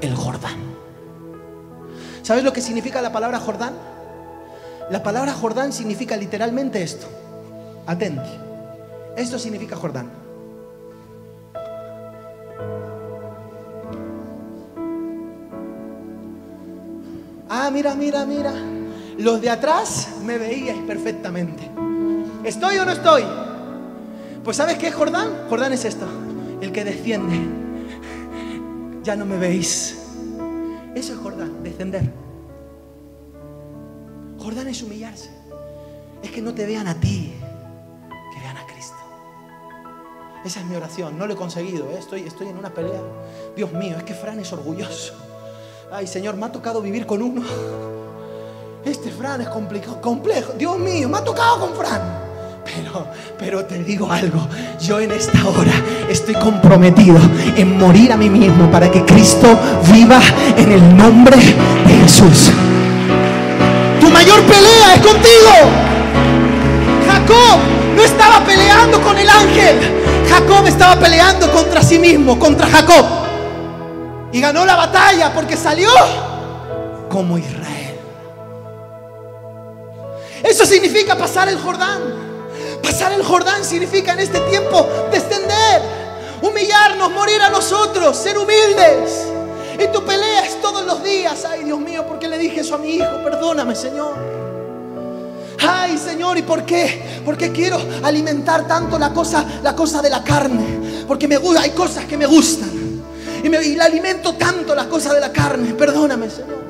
el 0.00 0.14
Jordán. 0.14 0.58
¿Sabes 2.22 2.42
lo 2.42 2.52
que 2.52 2.60
significa 2.60 3.00
la 3.00 3.12
palabra 3.12 3.38
Jordán? 3.38 3.74
La 4.90 5.02
palabra 5.02 5.32
Jordán 5.32 5.72
significa 5.72 6.16
literalmente 6.16 6.82
esto. 6.82 7.06
Atente. 7.86 8.28
Esto 9.16 9.38
significa 9.38 9.76
Jordán. 9.76 10.10
Ah, 17.48 17.70
mira, 17.72 17.94
mira, 17.94 18.26
mira. 18.26 18.52
Los 19.18 19.40
de 19.40 19.50
atrás 19.50 20.08
me 20.24 20.36
veíais 20.36 20.82
perfectamente. 20.86 21.70
¿Estoy 22.44 22.78
o 22.78 22.84
no 22.84 22.92
estoy? 22.92 23.45
Pues 24.46 24.58
¿sabes 24.58 24.78
qué 24.78 24.86
es 24.86 24.94
Jordán? 24.94 25.48
Jordán 25.50 25.72
es 25.72 25.84
esto. 25.84 26.06
El 26.60 26.70
que 26.70 26.84
desciende. 26.84 27.36
Ya 29.02 29.16
no 29.16 29.26
me 29.26 29.38
veis. 29.38 29.98
Eso 30.94 31.14
es 31.14 31.18
Jordán, 31.18 31.64
descender. 31.64 32.08
Jordán 34.38 34.68
es 34.68 34.80
humillarse. 34.84 35.30
Es 36.22 36.30
que 36.30 36.40
no 36.40 36.54
te 36.54 36.64
vean 36.64 36.86
a 36.86 36.94
ti, 36.94 37.34
que 38.32 38.40
vean 38.40 38.56
a 38.56 38.64
Cristo. 38.68 38.94
Esa 40.44 40.60
es 40.60 40.66
mi 40.66 40.76
oración. 40.76 41.18
No 41.18 41.26
lo 41.26 41.32
he 41.32 41.36
conseguido. 41.36 41.90
¿eh? 41.90 41.96
Estoy, 41.98 42.20
estoy 42.20 42.46
en 42.46 42.56
una 42.56 42.72
pelea. 42.72 43.02
Dios 43.56 43.72
mío, 43.72 43.96
es 43.96 44.04
que 44.04 44.14
Fran 44.14 44.38
es 44.38 44.52
orgulloso. 44.52 45.14
Ay, 45.90 46.06
Señor, 46.06 46.36
me 46.36 46.46
ha 46.46 46.52
tocado 46.52 46.80
vivir 46.80 47.04
con 47.04 47.20
uno. 47.20 47.42
Este 48.84 49.10
Fran 49.10 49.40
es 49.40 49.48
complicado, 49.48 50.00
complejo. 50.00 50.52
Dios 50.52 50.78
mío, 50.78 51.08
me 51.08 51.18
ha 51.18 51.24
tocado 51.24 51.58
con 51.58 51.74
Fran. 51.74 52.25
Pero, 52.66 53.06
pero 53.38 53.64
te 53.64 53.82
digo 53.84 54.10
algo, 54.10 54.48
yo 54.80 54.98
en 54.98 55.12
esta 55.12 55.46
hora 55.46 55.72
estoy 56.10 56.34
comprometido 56.34 57.16
en 57.56 57.78
morir 57.78 58.12
a 58.12 58.16
mí 58.16 58.28
mismo 58.28 58.68
para 58.70 58.90
que 58.90 59.04
Cristo 59.04 59.56
viva 59.92 60.20
en 60.56 60.72
el 60.72 60.96
nombre 60.96 61.36
de 61.36 61.94
Jesús. 62.02 62.50
Tu 64.00 64.10
mayor 64.10 64.42
pelea 64.42 64.94
es 64.94 65.00
contigo. 65.00 65.52
Jacob 67.08 67.60
no 67.94 68.02
estaba 68.02 68.44
peleando 68.44 69.00
con 69.00 69.16
el 69.16 69.28
ángel. 69.28 69.76
Jacob 70.28 70.66
estaba 70.66 70.96
peleando 70.96 71.50
contra 71.52 71.82
sí 71.82 72.00
mismo, 72.00 72.36
contra 72.36 72.66
Jacob. 72.66 73.06
Y 74.32 74.40
ganó 74.40 74.64
la 74.66 74.74
batalla 74.74 75.32
porque 75.32 75.56
salió 75.56 75.90
como 77.08 77.38
Israel. 77.38 77.96
Eso 80.42 80.66
significa 80.66 81.16
pasar 81.16 81.48
el 81.48 81.58
Jordán. 81.58 82.25
Pasar 82.86 83.12
el 83.14 83.24
Jordán 83.24 83.64
significa 83.64 84.12
en 84.12 84.20
este 84.20 84.38
tiempo 84.42 84.88
descender, 85.10 85.82
humillarnos, 86.40 87.10
morir 87.10 87.42
a 87.42 87.50
nosotros, 87.50 88.16
ser 88.16 88.38
humildes. 88.38 89.26
Y 89.76 89.88
tu 89.88 90.04
pelea 90.04 90.46
es 90.46 90.62
todos 90.62 90.86
los 90.86 91.02
días. 91.02 91.44
Ay, 91.50 91.64
Dios 91.64 91.80
mío, 91.80 92.06
¿por 92.06 92.20
qué 92.20 92.28
le 92.28 92.38
dije 92.38 92.60
eso 92.60 92.76
a 92.76 92.78
mi 92.78 92.90
hijo? 92.90 93.24
Perdóname, 93.24 93.74
Señor. 93.74 94.14
Ay, 95.68 95.98
Señor, 95.98 96.38
¿y 96.38 96.42
por 96.42 96.64
qué? 96.64 97.22
¿Por 97.24 97.36
qué 97.36 97.50
quiero 97.50 97.76
alimentar 98.04 98.68
tanto 98.68 99.00
la 99.00 99.12
cosa, 99.12 99.44
la 99.64 99.74
cosa 99.74 100.00
de 100.00 100.08
la 100.08 100.22
carne? 100.22 101.04
Porque 101.08 101.26
me 101.26 101.38
gusta, 101.38 101.62
hay 101.62 101.70
cosas 101.70 102.04
que 102.04 102.16
me 102.16 102.26
gustan. 102.26 102.70
Y, 103.42 103.48
me, 103.48 103.60
y 103.64 103.74
le 103.74 103.82
alimento 103.82 104.34
tanto 104.36 104.76
la 104.76 104.88
cosa 104.88 105.12
de 105.12 105.20
la 105.20 105.32
carne. 105.32 105.74
Perdóname, 105.74 106.30
Señor. 106.30 106.65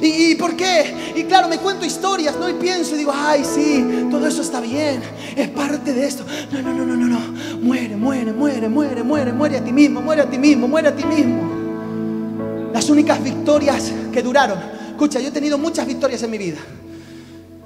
¿Y, 0.00 0.34
por 0.36 0.54
qué? 0.56 1.12
Y 1.16 1.24
claro, 1.24 1.48
me 1.48 1.58
cuento 1.58 1.84
historias, 1.84 2.36
¿no? 2.36 2.48
Y 2.48 2.54
pienso 2.54 2.94
y 2.94 2.98
digo, 2.98 3.12
ay, 3.14 3.44
sí, 3.44 4.06
todo 4.10 4.26
eso 4.26 4.42
está 4.42 4.60
bien, 4.60 5.02
es 5.36 5.48
parte 5.48 5.92
de 5.92 6.06
esto. 6.06 6.24
No, 6.52 6.62
no, 6.62 6.72
no, 6.72 6.84
no, 6.84 6.96
no, 6.96 7.06
no. 7.06 7.58
Muere, 7.60 7.96
muere, 7.96 8.32
muere, 8.32 8.68
muere, 8.68 9.02
muere, 9.02 9.32
muere 9.32 9.56
a 9.58 9.64
ti 9.64 9.72
mismo, 9.72 10.00
muere 10.00 10.22
a 10.22 10.30
ti 10.30 10.38
mismo, 10.38 10.68
muere 10.68 10.88
a 10.88 10.96
ti 10.96 11.04
mismo. 11.04 12.70
Las 12.72 12.88
únicas 12.90 13.22
victorias 13.22 13.92
que 14.12 14.22
duraron. 14.22 14.58
Escucha, 14.90 15.20
yo 15.20 15.28
he 15.28 15.32
tenido 15.32 15.58
muchas 15.58 15.86
victorias 15.86 16.22
en 16.22 16.30
mi 16.30 16.38
vida, 16.38 16.58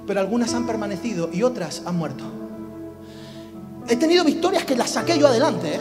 pero 0.07 0.19
algunas 0.19 0.53
han 0.53 0.65
permanecido 0.65 1.29
y 1.31 1.43
otras 1.43 1.81
han 1.85 1.97
muerto. 1.97 2.23
He 3.87 3.95
tenido 3.95 4.23
victorias 4.23 4.63
que 4.63 4.75
las 4.75 4.91
saqué 4.91 5.17
yo 5.17 5.27
adelante, 5.27 5.75
¿eh? 5.75 5.79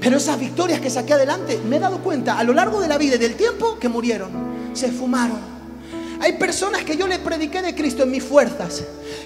Pero 0.00 0.18
esas 0.18 0.38
victorias 0.38 0.80
que 0.80 0.90
saqué 0.90 1.14
adelante, 1.14 1.58
me 1.66 1.76
he 1.76 1.80
dado 1.80 1.98
cuenta 1.98 2.38
a 2.38 2.44
lo 2.44 2.52
largo 2.52 2.80
de 2.80 2.88
la 2.88 2.98
vida 2.98 3.14
y 3.14 3.18
del 3.18 3.36
tiempo 3.36 3.78
que 3.78 3.88
murieron, 3.88 4.53
se 4.74 4.90
fumaron. 4.92 5.54
Hay 6.20 6.34
personas 6.34 6.84
que 6.84 6.96
yo 6.96 7.06
le 7.06 7.18
prediqué 7.18 7.60
de 7.60 7.74
Cristo 7.74 8.04
en 8.04 8.10
mis 8.10 8.22
fuerzas, 8.22 8.82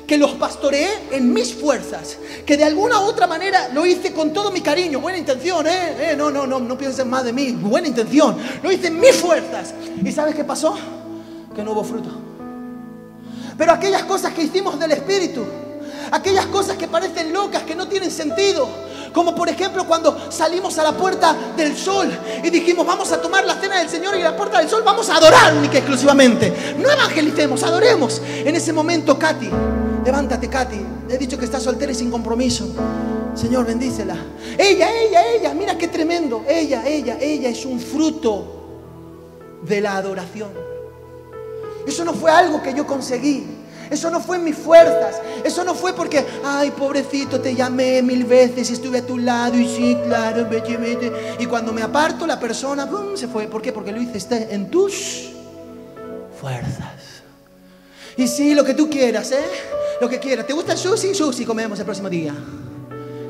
que 0.06 0.16
los 0.16 0.32
pastoreé 0.32 0.88
en 1.12 1.32
mis 1.32 1.54
fuerzas, 1.54 2.16
que 2.44 2.56
de 2.56 2.64
alguna 2.64 2.98
u 3.00 3.04
otra 3.04 3.26
manera 3.26 3.68
lo 3.72 3.86
hice 3.86 4.12
con 4.12 4.32
todo 4.32 4.50
mi 4.50 4.60
cariño, 4.60 5.00
buena 5.00 5.18
intención, 5.18 5.66
¿eh? 5.66 6.10
Eh, 6.12 6.14
no, 6.16 6.30
no, 6.30 6.46
no, 6.46 6.58
no 6.58 6.78
piensen 6.78 7.08
más 7.08 7.24
de 7.24 7.32
mí, 7.32 7.52
buena 7.52 7.88
intención, 7.88 8.36
lo 8.62 8.72
hice 8.72 8.88
en 8.88 8.98
mis 8.98 9.14
fuerzas. 9.14 9.74
¿Y 10.02 10.10
sabes 10.10 10.34
qué 10.34 10.44
pasó? 10.44 10.76
Que 11.54 11.62
no 11.62 11.72
hubo 11.72 11.84
fruto. 11.84 12.10
Pero 13.56 13.72
aquellas 13.72 14.04
cosas 14.04 14.32
que 14.32 14.42
hicimos 14.42 14.78
del 14.78 14.92
Espíritu, 14.92 15.44
aquellas 16.10 16.46
cosas 16.46 16.76
que 16.76 16.88
parecen 16.88 17.32
locas, 17.32 17.62
que 17.62 17.74
no 17.74 17.88
tienen 17.88 18.10
sentido, 18.10 18.68
como 19.12 19.34
por 19.34 19.48
ejemplo 19.48 19.86
cuando 19.86 20.30
salimos 20.30 20.78
a 20.78 20.82
la 20.82 20.92
puerta 20.92 21.34
del 21.56 21.76
sol 21.76 22.10
y 22.42 22.50
dijimos 22.50 22.86
vamos 22.86 23.10
a 23.12 23.20
tomar 23.20 23.44
la 23.44 23.54
cena 23.54 23.78
del 23.78 23.88
Señor 23.88 24.16
y 24.16 24.22
la 24.22 24.36
puerta 24.36 24.58
del 24.58 24.68
sol 24.68 24.82
vamos 24.84 25.08
a 25.10 25.16
adorar 25.16 25.54
única 25.56 25.78
exclusivamente. 25.78 26.74
No 26.78 26.90
evangelicemos, 26.90 27.62
adoremos. 27.62 28.20
En 28.26 28.54
ese 28.54 28.72
momento, 28.72 29.18
Katy, 29.18 29.50
levántate, 30.04 30.48
Katy. 30.48 30.80
He 31.10 31.18
dicho 31.18 31.38
que 31.38 31.44
está 31.44 31.58
soltera 31.58 31.92
y 31.92 31.94
sin 31.94 32.10
compromiso. 32.10 32.68
Señor, 33.34 33.66
bendícela. 33.66 34.16
Ella, 34.58 34.88
ella, 34.90 35.26
ella, 35.32 35.54
mira 35.54 35.78
qué 35.78 35.88
tremendo. 35.88 36.44
Ella, 36.48 36.86
ella, 36.86 37.18
ella 37.20 37.48
es 37.48 37.64
un 37.64 37.80
fruto 37.80 38.58
de 39.62 39.80
la 39.80 39.96
adoración. 39.96 40.50
Eso 41.86 42.04
no 42.04 42.12
fue 42.12 42.30
algo 42.30 42.62
que 42.62 42.74
yo 42.74 42.86
conseguí. 42.86 43.57
Eso 43.90 44.10
no 44.10 44.20
fue 44.20 44.36
en 44.36 44.44
mis 44.44 44.56
fuerzas. 44.56 45.20
Eso 45.44 45.64
no 45.64 45.74
fue 45.74 45.94
porque, 45.94 46.24
ay, 46.44 46.70
pobrecito, 46.72 47.40
te 47.40 47.54
llamé 47.54 48.02
mil 48.02 48.24
veces 48.24 48.70
y 48.70 48.74
estuve 48.74 48.98
a 48.98 49.06
tu 49.06 49.18
lado 49.18 49.56
y 49.56 49.66
sí, 49.66 49.96
claro, 50.04 50.46
vete, 50.48 50.76
vete. 50.76 51.12
Y 51.38 51.46
cuando 51.46 51.72
me 51.72 51.82
aparto, 51.82 52.26
la 52.26 52.38
persona, 52.38 52.88
¡pum! 52.88 53.16
se 53.16 53.28
fue. 53.28 53.46
¿Por 53.46 53.62
qué? 53.62 53.72
Porque 53.72 53.92
lo 53.92 54.00
hice 54.00 54.18
en 54.50 54.70
tus 54.70 55.30
fuerzas. 56.40 57.22
Y 58.16 58.26
sí, 58.26 58.54
lo 58.54 58.64
que 58.64 58.74
tú 58.74 58.90
quieras, 58.90 59.30
¿eh? 59.32 59.44
Lo 60.00 60.08
que 60.08 60.18
quieras. 60.18 60.46
¿Te 60.46 60.52
gusta 60.52 60.72
el 60.72 60.78
sushi? 60.78 61.14
Sushi 61.14 61.44
comemos 61.44 61.78
el 61.78 61.84
próximo 61.84 62.08
día. 62.08 62.34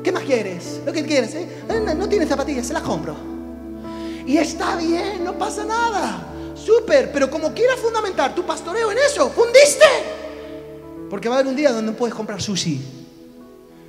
¿Qué 0.03 0.11
más 0.11 0.23
quieres? 0.23 0.81
Lo 0.85 0.91
que 0.91 1.03
quieras, 1.05 1.33
¿eh? 1.35 1.47
No, 1.67 1.93
no 1.93 2.09
tienes 2.09 2.27
zapatillas, 2.27 2.65
se 2.67 2.73
las 2.73 2.83
compro. 2.83 3.15
Y 4.25 4.37
está 4.37 4.75
bien, 4.75 5.23
no 5.23 5.37
pasa 5.37 5.63
nada. 5.63 6.25
Súper, 6.55 7.11
pero 7.11 7.29
como 7.29 7.53
quieras 7.53 7.79
fundamentar 7.79 8.35
tu 8.35 8.45
pastoreo 8.45 8.91
en 8.91 8.97
eso, 8.97 9.29
fundiste. 9.29 10.18
Porque 11.09 11.27
va 11.27 11.35
a 11.35 11.39
haber 11.39 11.49
un 11.49 11.55
día 11.55 11.71
donde 11.71 11.91
no 11.91 11.97
puedes 11.97 12.13
comprar 12.13 12.41
sushi. 12.41 12.81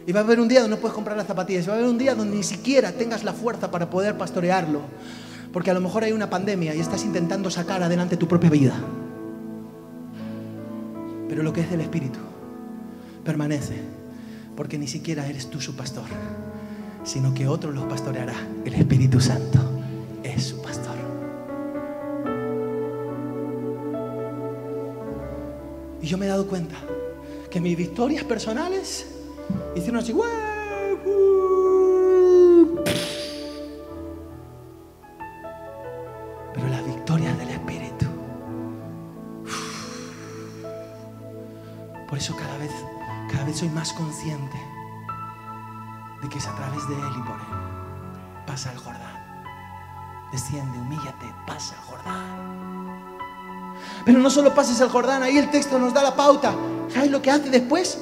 Y 0.06 0.12
va 0.12 0.20
a 0.20 0.22
haber 0.22 0.40
un 0.40 0.48
día 0.48 0.60
donde 0.60 0.76
no 0.76 0.80
puedes 0.80 0.94
comprar 0.94 1.16
las 1.16 1.26
zapatillas. 1.26 1.64
Y 1.64 1.68
va 1.68 1.74
a 1.74 1.76
haber 1.76 1.88
un 1.88 1.98
día 1.98 2.14
donde 2.14 2.36
ni 2.36 2.42
siquiera 2.42 2.92
tengas 2.92 3.24
la 3.24 3.32
fuerza 3.32 3.70
para 3.70 3.90
poder 3.90 4.16
pastorearlo. 4.16 4.80
Porque 5.52 5.70
a 5.70 5.74
lo 5.74 5.80
mejor 5.80 6.04
hay 6.04 6.12
una 6.12 6.30
pandemia 6.30 6.74
y 6.74 6.80
estás 6.80 7.04
intentando 7.04 7.50
sacar 7.50 7.82
adelante 7.82 8.16
tu 8.16 8.26
propia 8.26 8.50
vida. 8.50 8.74
Pero 11.28 11.42
lo 11.42 11.52
que 11.52 11.60
es 11.60 11.70
del 11.70 11.82
Espíritu 11.82 12.18
permanece. 13.24 13.76
Porque 14.56 14.78
ni 14.78 14.88
siquiera 14.88 15.26
eres 15.26 15.50
tú 15.50 15.60
su 15.60 15.76
pastor. 15.76 16.06
Sino 17.04 17.34
que 17.34 17.46
otro 17.46 17.70
los 17.70 17.84
pastoreará. 17.84 18.34
El 18.64 18.74
Espíritu 18.74 19.20
Santo 19.20 19.58
es 20.22 20.44
su 20.44 20.62
pastor. 20.62 20.96
Y 26.02 26.06
yo 26.06 26.16
me 26.16 26.24
he 26.24 26.28
dado 26.28 26.46
cuenta 26.46 26.76
que 27.51 27.61
mis 27.61 27.76
victorias 27.76 28.24
personales 28.24 29.07
hicieron 29.74 30.01
así. 30.01 30.14
Pero 36.55 36.68
las 36.68 36.86
victorias 36.86 37.38
del 37.38 37.51
Espíritu. 37.51 38.07
Por 42.09 42.18
eso 42.18 42.36
cada 42.36 42.57
vez, 42.59 42.70
cada 43.30 43.44
vez 43.44 43.57
soy 43.59 43.68
más 43.70 43.92
consciente 43.92 44.57
de 46.22 46.28
que 46.28 46.38
es 46.38 46.46
a 46.46 46.55
través 46.55 46.88
de 46.88 46.94
Él 46.94 47.12
y 47.18 47.22
por 47.22 47.36
Él. 47.36 48.46
Pasa 48.46 48.72
el 48.72 48.78
Jordán. 48.78 49.11
Desciende, 50.30 50.78
humíllate, 50.78 51.26
pasa 51.46 51.74
el 51.74 51.80
Jordán. 51.82 52.69
Pero 54.05 54.18
no 54.18 54.31
solo 54.31 54.55
pases 54.55 54.81
el 54.81 54.89
Jordán, 54.89 55.22
ahí 55.22 55.39
el 55.39 55.51
texto 55.51 55.78
nos 55.78 55.93
da 55.95 56.03
la 56.03 56.14
pauta. 56.16 56.55
¿Sabes 56.93 57.11
lo 57.11 57.20
que 57.22 57.31
hace 57.31 57.51
después? 57.51 57.99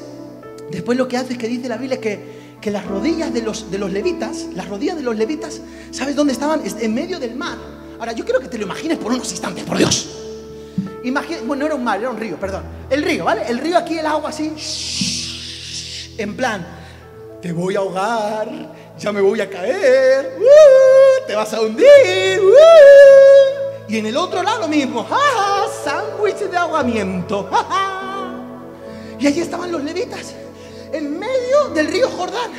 Después 0.71 0.97
lo 0.99 1.09
que 1.09 1.17
hace 1.17 1.33
es 1.35 1.39
que 1.39 1.49
dice 1.49 1.69
la 1.69 1.77
Biblia 1.77 2.01
que, 2.01 2.57
que 2.61 2.71
las 2.71 2.87
rodillas 2.87 3.33
de 3.33 3.43
los, 3.43 3.71
de 3.71 3.79
los 3.79 3.91
levitas, 3.91 4.47
las 4.55 4.69
rodillas 4.69 4.97
de 4.97 5.03
los 5.03 5.17
levitas, 5.17 5.61
¿sabes 5.91 6.15
dónde 6.17 6.33
estaban? 6.33 6.65
Es- 6.65 6.77
En 6.81 6.95
medio 6.95 7.19
del 7.19 7.35
mar. 7.35 7.57
Ahora, 7.99 8.13
yo 8.13 8.25
quiero 8.25 8.41
que 8.41 8.49
te 8.49 8.59
lo 8.59 8.65
imagines 8.65 8.99
por 8.99 9.13
unos 9.13 9.31
instantes, 9.31 9.65
por 9.65 9.77
Dios. 9.79 10.09
Imagina, 11.05 11.39
bueno, 11.47 11.61
no 11.61 11.67
era 11.67 11.75
un 11.75 11.85
mar, 11.85 11.99
era 11.99 12.11
un 12.11 12.17
río, 12.19 12.37
perdón. 12.39 12.63
El 12.91 13.03
río, 13.03 13.25
¿vale? 13.25 13.43
El 13.49 13.59
río 13.59 13.77
aquí, 13.79 13.99
el 13.99 14.07
agua 14.07 14.31
así. 14.31 14.53
En 16.19 16.37
plan, 16.37 16.67
te 17.41 17.53
voy 17.53 17.77
a 17.77 17.79
ahogar, 17.79 18.49
ya 18.99 19.13
me 19.13 19.21
voy 19.21 19.41
a 19.41 19.49
caer, 19.49 20.37
¡uh! 20.41 21.27
te 21.27 21.35
vas 21.35 21.53
a 21.55 21.61
hundir. 21.61 21.87
¡uh! 22.41 23.89
Y 23.89 23.97
en 23.99 24.07
el 24.07 24.17
otro 24.17 24.43
lado 24.43 24.61
lo 24.61 24.69
mismo, 24.69 25.05
¡ja, 25.05 25.17
ja! 25.17 25.65
Sándwich 25.85 26.51
de 26.51 26.57
ahogamiento. 26.57 27.49
Y 29.21 29.27
allí 29.27 29.41
estaban 29.41 29.73
los 29.73 29.83
levitas, 29.83 30.33
en 30.93 31.19
medio 31.19 31.71
del 31.75 31.89
río 31.89 32.09
Jordán. 32.09 32.53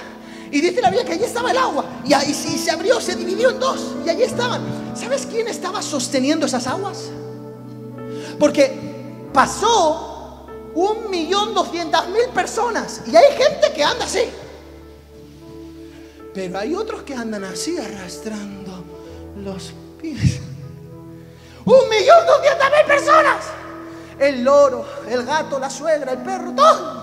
Y 0.51 0.61
dice 0.61 0.81
la 0.81 0.89
Biblia 0.89 1.05
que 1.05 1.13
allí 1.13 1.23
estaba 1.23 1.51
el 1.51 1.57
agua. 1.57 1.85
Y 2.05 2.13
ahí 2.13 2.33
se 2.33 2.71
abrió, 2.71 2.99
se 2.99 3.15
dividió 3.15 3.51
en 3.51 3.59
dos. 3.59 3.95
Y 4.05 4.09
allí 4.09 4.23
estaban. 4.23 4.61
¿Sabes 4.95 5.25
quién 5.25 5.47
estaba 5.47 5.81
sosteniendo 5.81 6.45
esas 6.45 6.67
aguas? 6.67 7.11
Porque 8.39 8.77
pasó 9.31 10.47
un 10.73 11.09
millón 11.09 11.53
doscientas 11.53 12.09
mil 12.09 12.27
personas. 12.33 13.03
Y 13.07 13.15
hay 13.15 13.31
gente 13.37 13.71
que 13.73 13.83
anda 13.83 14.05
así. 14.05 14.23
Pero 16.33 16.59
hay 16.59 16.75
otros 16.75 17.03
que 17.03 17.13
andan 17.13 17.43
así 17.43 17.77
arrastrando 17.77 18.83
los 19.37 19.73
pies. 20.01 20.39
Un 21.69 21.87
millón 21.87 22.25
doscientas 22.25 22.71
mil 22.71 22.85
personas. 22.87 23.45
El 24.17 24.43
loro, 24.43 24.85
el 25.07 25.23
gato, 25.23 25.59
la 25.59 25.69
suegra, 25.69 26.13
el 26.13 26.17
perro, 26.19 26.51
todo. 26.53 26.99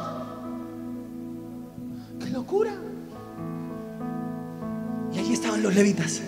¡Qué 2.18 2.30
locura! 2.30 2.72
Y 5.12 5.18
allí 5.20 5.34
estaban 5.34 5.62
los 5.62 5.72
levitas. 5.72 6.20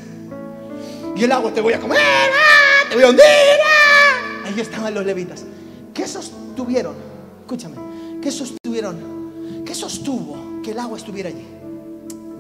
Y 1.17 1.25
el 1.25 1.33
agua 1.33 1.53
te 1.53 1.61
voy 1.61 1.73
a 1.73 1.81
comer, 1.81 1.99
¡ah! 2.01 2.89
te 2.89 2.95
voy 2.95 3.05
a 3.05 3.09
hundir. 3.09 3.25
¡ah! 3.25 4.47
Ahí 4.47 4.61
estaban 4.61 4.95
los 4.95 5.05
levitas. 5.05 5.45
¿Qué 5.93 6.07
sostuvieron? 6.07 6.95
Escúchame. 7.41 7.75
¿Qué 8.23 8.31
sostuvieron? 8.31 9.65
¿Qué 9.67 9.75
sostuvo 9.75 10.63
que 10.63 10.71
el 10.71 10.79
agua 10.79 10.97
estuviera 10.97 11.29
allí? 11.29 11.45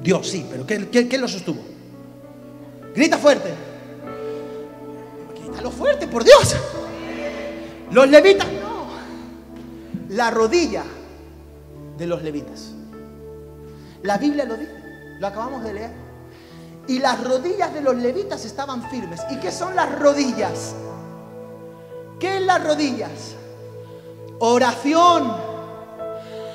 Dios, 0.00 0.28
sí, 0.28 0.46
pero 0.48 0.64
¿qué, 0.64 0.88
qué, 0.88 1.08
qué 1.08 1.18
lo 1.18 1.26
sostuvo? 1.26 1.60
Grita 2.94 3.18
fuerte. 3.18 3.67
Grítalo 5.58 5.76
fuerte, 5.76 6.06
por 6.06 6.22
Dios. 6.22 6.54
Los 7.90 8.08
levitas 8.08 8.46
no. 8.46 8.86
La 10.10 10.30
rodilla 10.30 10.84
de 11.96 12.06
los 12.06 12.22
levitas. 12.22 12.70
La 14.04 14.18
Biblia 14.18 14.44
lo 14.44 14.56
dice. 14.56 14.70
Lo 15.18 15.26
acabamos 15.26 15.64
de 15.64 15.74
leer. 15.74 15.90
Y 16.86 17.00
las 17.00 17.24
rodillas 17.24 17.74
de 17.74 17.80
los 17.80 17.96
levitas 17.96 18.44
estaban 18.44 18.88
firmes. 18.88 19.20
¿Y 19.32 19.40
qué 19.40 19.50
son 19.50 19.74
las 19.74 19.98
rodillas? 19.98 20.76
¿Qué 22.20 22.36
es 22.36 22.42
las 22.42 22.64
rodillas? 22.64 23.34
Oración. 24.38 25.32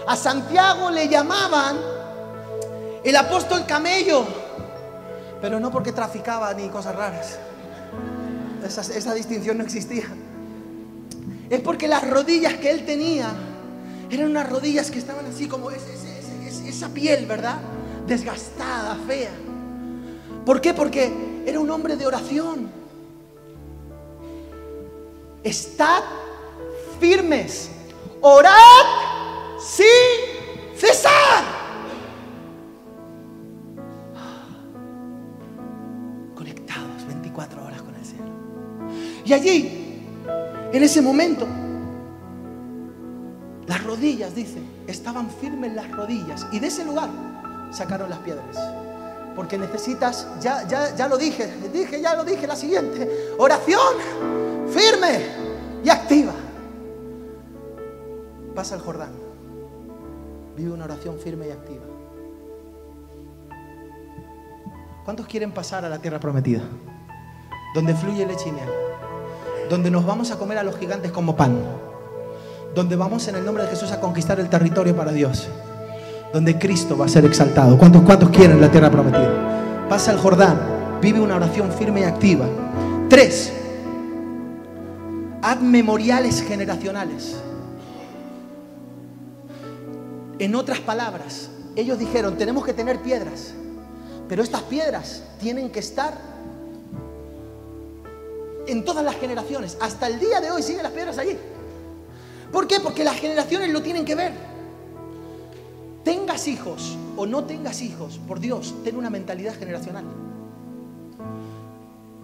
A 0.08 0.16
Santiago 0.16 0.89
le 0.91 1.10
llamaban 1.10 1.76
el 3.04 3.16
apóstol 3.18 3.66
camello, 3.66 4.26
pero 5.41 5.60
no 5.60 5.72
porque 5.72 5.91
traficaba 5.91 6.54
ni 6.54 6.70
cosas 6.70 6.95
raras. 6.95 7.38
Esa, 8.66 8.82
esa 8.82 9.14
distinción 9.14 9.57
no 9.57 9.64
existía. 9.64 10.05
Es 11.49 11.59
porque 11.61 11.88
las 11.88 12.07
rodillas 12.09 12.55
que 12.55 12.72
él 12.72 12.86
tenía 12.86 13.32
Eran 14.09 14.30
unas 14.30 14.49
rodillas 14.49 14.91
que 14.91 14.99
estaban 14.99 15.26
así 15.26 15.47
como 15.47 15.72
esa 15.72 16.89
piel, 16.89 17.26
¿verdad? 17.26 17.57
Desgastada, 18.05 18.95
fea. 19.07 19.32
¿Por 20.45 20.61
qué? 20.61 20.74
Porque 20.74 21.11
era 21.45 21.59
un 21.59 21.70
hombre 21.72 21.95
de 21.95 22.05
oración. 22.05 22.70
Estad 25.43 26.03
firmes. 26.99 27.70
Orad 28.22 28.86
sin 29.59 30.78
cesar. 30.78 31.62
Allí, 39.34 40.03
en 40.71 40.84
ese 40.84 41.01
momento, 41.01 41.47
las 43.67 43.84
rodillas, 43.84 44.36
dice, 44.36 44.59
estaban 44.88 45.29
firmes 45.29 45.73
las 45.73 45.89
rodillas. 45.91 46.45
Y 46.51 46.59
de 46.59 46.67
ese 46.67 46.86
lugar 46.86 47.09
sacaron 47.71 48.09
las 48.09 48.19
piedras. 48.19 48.57
Porque 49.36 49.57
necesitas, 49.57 50.27
ya, 50.39 50.67
ya, 50.67 50.95
ya 50.95 51.07
lo 51.07 51.17
dije, 51.17 51.51
dije, 51.73 51.99
ya 52.01 52.15
lo 52.15 52.23
dije, 52.23 52.45
la 52.45 52.55
siguiente. 52.55 53.09
Oración 53.38 53.95
firme 54.69 55.25
y 55.84 55.89
activa. 55.89 56.34
Pasa 58.53 58.75
el 58.75 58.81
Jordán. 58.81 59.11
Vive 60.55 60.71
una 60.71 60.86
oración 60.86 61.17
firme 61.17 61.47
y 61.47 61.51
activa. 61.51 61.84
¿Cuántos 65.03 65.25
quieren 65.25 65.51
pasar 65.51 65.84
a 65.84 65.89
la 65.89 65.99
tierra 65.99 66.19
prometida? 66.19 66.61
Donde 67.73 67.95
fluye 67.95 68.25
leche 68.25 68.49
y. 68.49 68.93
Donde 69.74 69.89
nos 69.89 70.05
vamos 70.05 70.30
a 70.30 70.38
comer 70.38 70.59
a 70.59 70.63
los 70.63 70.78
gigantes 70.78 71.11
como 71.11 71.36
pan. 71.36 71.57
Donde 72.76 72.95
vamos 72.95 73.28
en 73.28 73.38
el 73.38 73.43
nombre 73.43 73.63
de 73.63 73.69
Jesús 73.69 73.91
a 73.91 73.99
conquistar 73.99 74.39
el 74.39 74.47
territorio 74.47 74.95
para 74.95 75.11
Dios. 75.11 75.47
Donde 76.32 76.59
Cristo 76.59 76.95
va 76.95 77.05
a 77.05 77.07
ser 77.07 77.26
exaltado. 77.26 77.76
¿Cuántos, 77.76 78.03
cuántos 78.03 78.30
quieren 78.30 78.61
la 78.61 78.69
tierra 78.69 78.91
prometida? 78.91 79.88
Pasa 79.89 80.11
el 80.11 80.19
Jordán. 80.19 80.99
Vive 81.01 81.19
una 81.19 81.38
oración 81.38 81.71
firme 81.71 82.01
y 82.01 82.03
activa. 82.03 82.45
Tres. 83.09 83.51
Haz 85.41 85.59
memoriales 85.59 86.43
generacionales. 86.43 87.36
En 90.38 90.53
otras 90.53 90.82
palabras, 90.82 91.49
ellos 91.76 91.97
dijeron, 91.97 92.38
tenemos 92.38 92.63
que 92.63 92.74
tener 92.74 92.99
piedras, 92.99 93.55
pero 94.30 94.43
estas 94.43 94.61
piedras 94.61 95.24
tienen 95.39 95.71
que 95.71 95.80
estar 95.80 96.13
en 98.68 98.86
todas 98.86 99.03
las 99.03 99.16
generaciones. 99.16 99.78
Hasta 99.82 100.07
el 100.07 100.20
día 100.20 100.41
de 100.41 100.51
hoy 100.51 100.61
siguen 100.64 100.84
las 100.84 100.91
piedras 100.91 101.18
allí. 101.18 101.38
¿Por 102.51 102.68
qué? 102.68 102.80
Porque 102.80 103.03
las 103.03 103.20
generaciones 103.20 103.72
lo 103.72 103.82
tienen 103.82 104.05
que 104.05 104.16
ver. 104.16 104.32
Tengas 106.03 106.47
hijos 106.47 106.97
o 107.16 107.26
no 107.26 107.45
tengas 107.45 107.82
hijos, 107.82 108.20
por 108.28 108.39
Dios, 108.39 108.76
ten 108.84 108.97
una 108.97 109.09
mentalidad 109.09 109.55
generacional. 109.57 110.03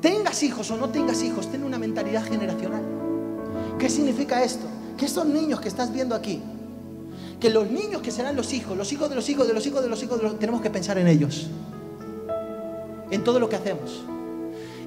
Tengas 0.01 0.43
hijos 0.43 0.69
o 0.71 0.77
no 0.77 0.89
tengas 0.89 1.23
hijos, 1.23 1.49
ten 1.51 1.63
una 1.63 1.77
mentalidad 1.77 2.23
generacional. 2.23 2.83
¿Qué 3.77 3.89
significa 3.89 4.43
esto? 4.43 4.65
Que 4.97 5.05
estos 5.05 5.25
niños 5.25 5.61
que 5.61 5.69
estás 5.69 5.91
viendo 5.91 6.13
aquí, 6.13 6.41
que 7.39 7.49
los 7.49 7.69
niños 7.69 8.01
que 8.01 8.11
serán 8.11 8.35
los 8.35 8.53
hijos, 8.53 8.77
los 8.77 8.91
hijos 8.91 9.09
de 9.09 9.15
los 9.15 9.29
hijos 9.29 9.47
de 9.47 9.53
los 9.53 9.65
hijos 9.65 9.81
de 9.81 9.89
los 9.89 10.03
hijos, 10.03 10.17
de 10.17 10.23
los, 10.23 10.39
tenemos 10.39 10.61
que 10.61 10.69
pensar 10.69 10.97
en 10.97 11.07
ellos, 11.07 11.47
en 13.09 13.23
todo 13.23 13.39
lo 13.39 13.49
que 13.49 13.55
hacemos. 13.55 14.03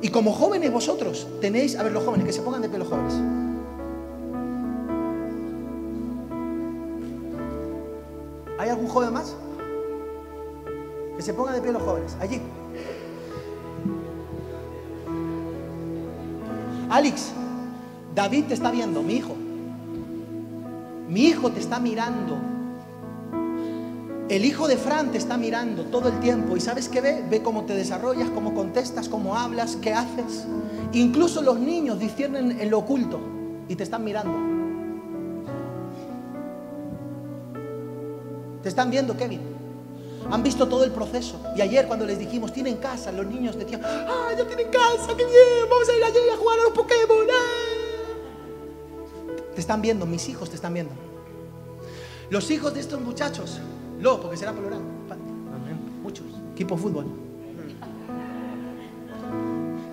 Y 0.03 0.09
como 0.11 0.33
jóvenes 0.33 0.73
vosotros 0.73 1.29
tenéis, 1.41 1.77
a 1.77 1.85
ver 1.85 1.93
los 1.93 2.05
jóvenes, 2.05 2.27
que 2.27 2.33
se 2.33 2.43
pongan 2.43 2.61
de 2.61 2.69
pie 2.69 2.81
los 2.81 2.89
jóvenes. 2.89 3.15
¿Hay 8.59 8.69
algún 8.69 8.89
joven 8.89 9.13
más? 9.13 9.37
Que 11.17 11.23
se 11.23 11.33
pongan 11.33 11.55
de 11.55 11.63
pie 11.63 11.71
los 11.71 11.83
jóvenes, 11.83 12.17
allí. 12.21 12.41
Alex, 16.91 17.33
David 18.13 18.47
te 18.49 18.55
está 18.55 18.73
viendo, 18.73 19.03
mi 19.03 19.15
hijo. 19.15 19.37
Mi 21.09 21.27
hijo 21.27 21.53
te 21.53 21.61
está 21.61 21.79
mirando. 21.79 22.52
El 24.29 24.45
hijo 24.45 24.69
de 24.69 24.77
Fran 24.77 25.11
te 25.11 25.19
está 25.19 25.37
mirando 25.37 25.85
todo 25.85 26.09
el 26.09 26.21
tiempo. 26.21 26.57
¿Y 26.57 26.61
sabes 26.61 26.89
qué 26.89 27.01
ve? 27.01 27.25
Ve 27.29 27.43
cómo 27.43 27.65
te 27.65 27.75
desarrollas, 27.75 28.31
cómo 28.31 28.55
contestas, 28.55 29.09
cómo 29.09 29.37
hablas, 29.37 29.77
qué 29.77 29.93
haces. 29.93 30.47
Incluso 30.93 31.43
los 31.43 31.59
niños 31.59 31.99
disciernen 31.99 32.61
en 32.61 32.71
lo 32.71 32.79
oculto 32.79 33.21
y 33.69 33.77
te 33.77 33.83
están 33.83 34.05
mirando. 34.05 34.53
Te 38.63 38.69
están 38.69 38.91
viendo, 38.91 39.17
Kevin. 39.17 39.41
Han 40.31 40.43
visto 40.43 40.69
todo 40.69 40.85
el 40.85 40.93
proceso. 40.93 41.41
Y 41.57 41.61
ayer 41.61 41.87
cuando 41.87 42.07
les 42.07 42.19
dijimos, 42.19 42.53
tienen 42.53 42.77
casa, 42.77 43.11
los 43.11 43.27
niños 43.27 43.59
decían, 43.59 43.83
¡ah, 43.85 44.31
ya 44.37 44.47
tienen 44.47 44.69
casa! 44.69 45.09
¡Qué 45.17 45.25
bien! 45.25 45.69
Vamos 45.69 45.89
a 45.89 45.97
ir 45.97 46.05
allí 46.05 46.19
a 46.33 46.37
jugar 46.37 46.61
a 46.61 46.63
los 46.63 46.73
Pokémon. 46.73 47.27
¡eh!". 47.29 47.83
Te 49.55 49.61
están 49.61 49.83
viendo, 49.83 50.07
mis 50.07 50.29
hijos 50.29 50.49
te 50.49 50.55
están 50.57 50.73
viendo. 50.75 50.95
Los 52.31 52.51
hijos 52.51 52.73
de 52.73 52.81
estos 52.81 53.01
muchachos, 53.01 53.61
lo, 54.03 54.21
porque 54.21 54.37
será 54.37 54.53
plural. 54.53 54.81
Muchos. 56.03 56.27
Equipo 56.53 56.75
de 56.75 56.83
fútbol. 56.83 57.07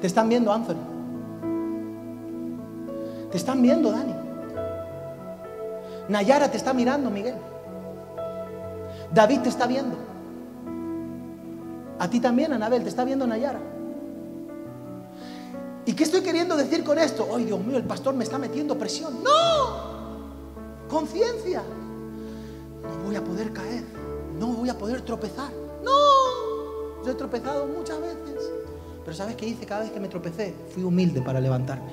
Te 0.01 0.07
están 0.07 0.27
viendo, 0.27 0.51
Anthony. 0.51 0.99
Te 3.31 3.37
están 3.37 3.61
viendo, 3.61 3.91
Dani. 3.91 4.15
Nayara 6.07 6.49
te 6.49 6.57
está 6.57 6.73
mirando, 6.73 7.11
Miguel. 7.11 7.35
David 9.13 9.41
te 9.41 9.49
está 9.49 9.67
viendo. 9.67 9.95
A 11.99 12.09
ti 12.09 12.19
también, 12.19 12.53
Anabel, 12.53 12.81
te 12.81 12.89
está 12.89 13.03
viendo 13.03 13.27
Nayara. 13.27 13.59
¿Y 15.85 15.93
qué 15.93 16.03
estoy 16.03 16.21
queriendo 16.21 16.55
decir 16.55 16.83
con 16.83 16.97
esto? 16.97 17.27
Ay, 17.35 17.45
Dios 17.45 17.59
mío, 17.63 17.77
el 17.77 17.83
pastor 17.83 18.15
me 18.15 18.23
está 18.23 18.39
metiendo 18.39 18.77
presión. 18.77 19.23
¡No! 19.23 20.87
Conciencia. 20.87 21.61
No 22.81 23.05
voy 23.05 23.15
a 23.15 23.23
poder 23.23 23.51
caer. 23.53 23.98
No 24.39 24.47
voy 24.47 24.69
a 24.69 24.77
poder 24.77 25.01
tropezar. 25.01 25.51
¡No! 25.83 27.03
Yo 27.05 27.11
he 27.11 27.15
tropezado 27.15 27.67
muchas 27.67 27.99
veces. 28.01 28.51
Pero 29.03 29.15
¿sabes 29.17 29.35
qué 29.35 29.47
hice 29.47 29.65
cada 29.65 29.81
vez 29.81 29.91
que 29.91 29.99
me 29.99 30.07
tropecé? 30.07 30.53
Fui 30.73 30.83
humilde 30.83 31.21
para 31.21 31.39
levantarme. 31.39 31.91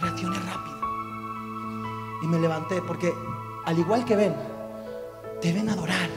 Reaccioné 0.00 0.36
rápido. 0.38 0.76
Y 2.22 2.26
me 2.26 2.38
levanté 2.40 2.80
porque, 2.82 3.12
al 3.64 3.78
igual 3.78 4.04
que 4.04 4.16
ven, 4.16 4.34
te 5.40 5.52
ven 5.52 5.68
adorar 5.68 6.08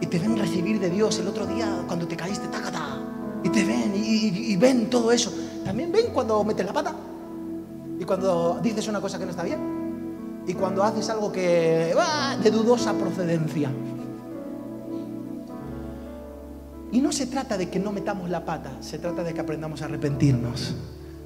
y 0.00 0.06
te 0.06 0.18
ven 0.18 0.36
recibir 0.36 0.80
de 0.80 0.90
Dios 0.90 1.18
el 1.18 1.28
otro 1.28 1.46
día 1.46 1.84
cuando 1.86 2.06
te 2.08 2.16
caíste, 2.16 2.48
tacata, 2.48 2.98
y 3.44 3.48
te 3.48 3.64
ven 3.64 3.92
y, 3.94 3.98
y- 4.00 4.52
y 4.52 4.56
ven 4.56 4.90
todo 4.90 5.12
eso. 5.12 5.32
También 5.64 5.92
ven 5.92 6.06
cuando 6.12 6.42
metes 6.44 6.66
la 6.66 6.72
pata 6.72 6.94
y 7.98 8.04
cuando 8.04 8.58
dices 8.62 8.88
una 8.88 9.00
cosa 9.00 9.18
que 9.18 9.24
no 9.24 9.30
está 9.30 9.44
bien 9.44 10.42
y 10.46 10.52
cuando 10.54 10.82
haces 10.82 11.08
algo 11.10 11.30
que 11.32 11.94
va 11.96 12.36
de 12.36 12.50
dudosa 12.50 12.92
procedencia. 12.94 13.70
Y 16.94 17.00
no 17.00 17.10
se 17.10 17.26
trata 17.26 17.58
de 17.58 17.68
que 17.68 17.80
no 17.80 17.90
metamos 17.90 18.30
la 18.30 18.44
pata, 18.44 18.76
se 18.78 19.00
trata 19.00 19.24
de 19.24 19.34
que 19.34 19.40
aprendamos 19.40 19.82
a 19.82 19.86
arrepentirnos 19.86 20.76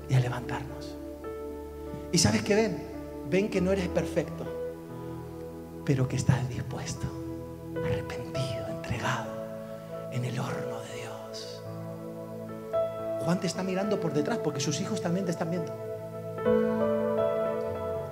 y 0.08 0.14
a 0.14 0.18
levantarnos. 0.18 0.96
¿Y 2.10 2.16
sabes 2.16 2.42
qué 2.42 2.54
ven? 2.54 2.78
Ven 3.28 3.50
que 3.50 3.60
no 3.60 3.70
eres 3.70 3.86
perfecto, 3.88 4.46
pero 5.84 6.08
que 6.08 6.16
estás 6.16 6.48
dispuesto, 6.48 7.06
arrepentido, 7.76 8.66
entregado 8.70 9.30
en 10.10 10.24
el 10.24 10.38
horno 10.40 10.80
de 10.80 11.02
Dios. 11.02 11.62
Juan 13.20 13.38
te 13.38 13.46
está 13.46 13.62
mirando 13.62 14.00
por 14.00 14.14
detrás 14.14 14.38
porque 14.38 14.60
sus 14.60 14.80
hijos 14.80 15.02
también 15.02 15.26
te 15.26 15.32
están 15.32 15.50
viendo. 15.50 15.74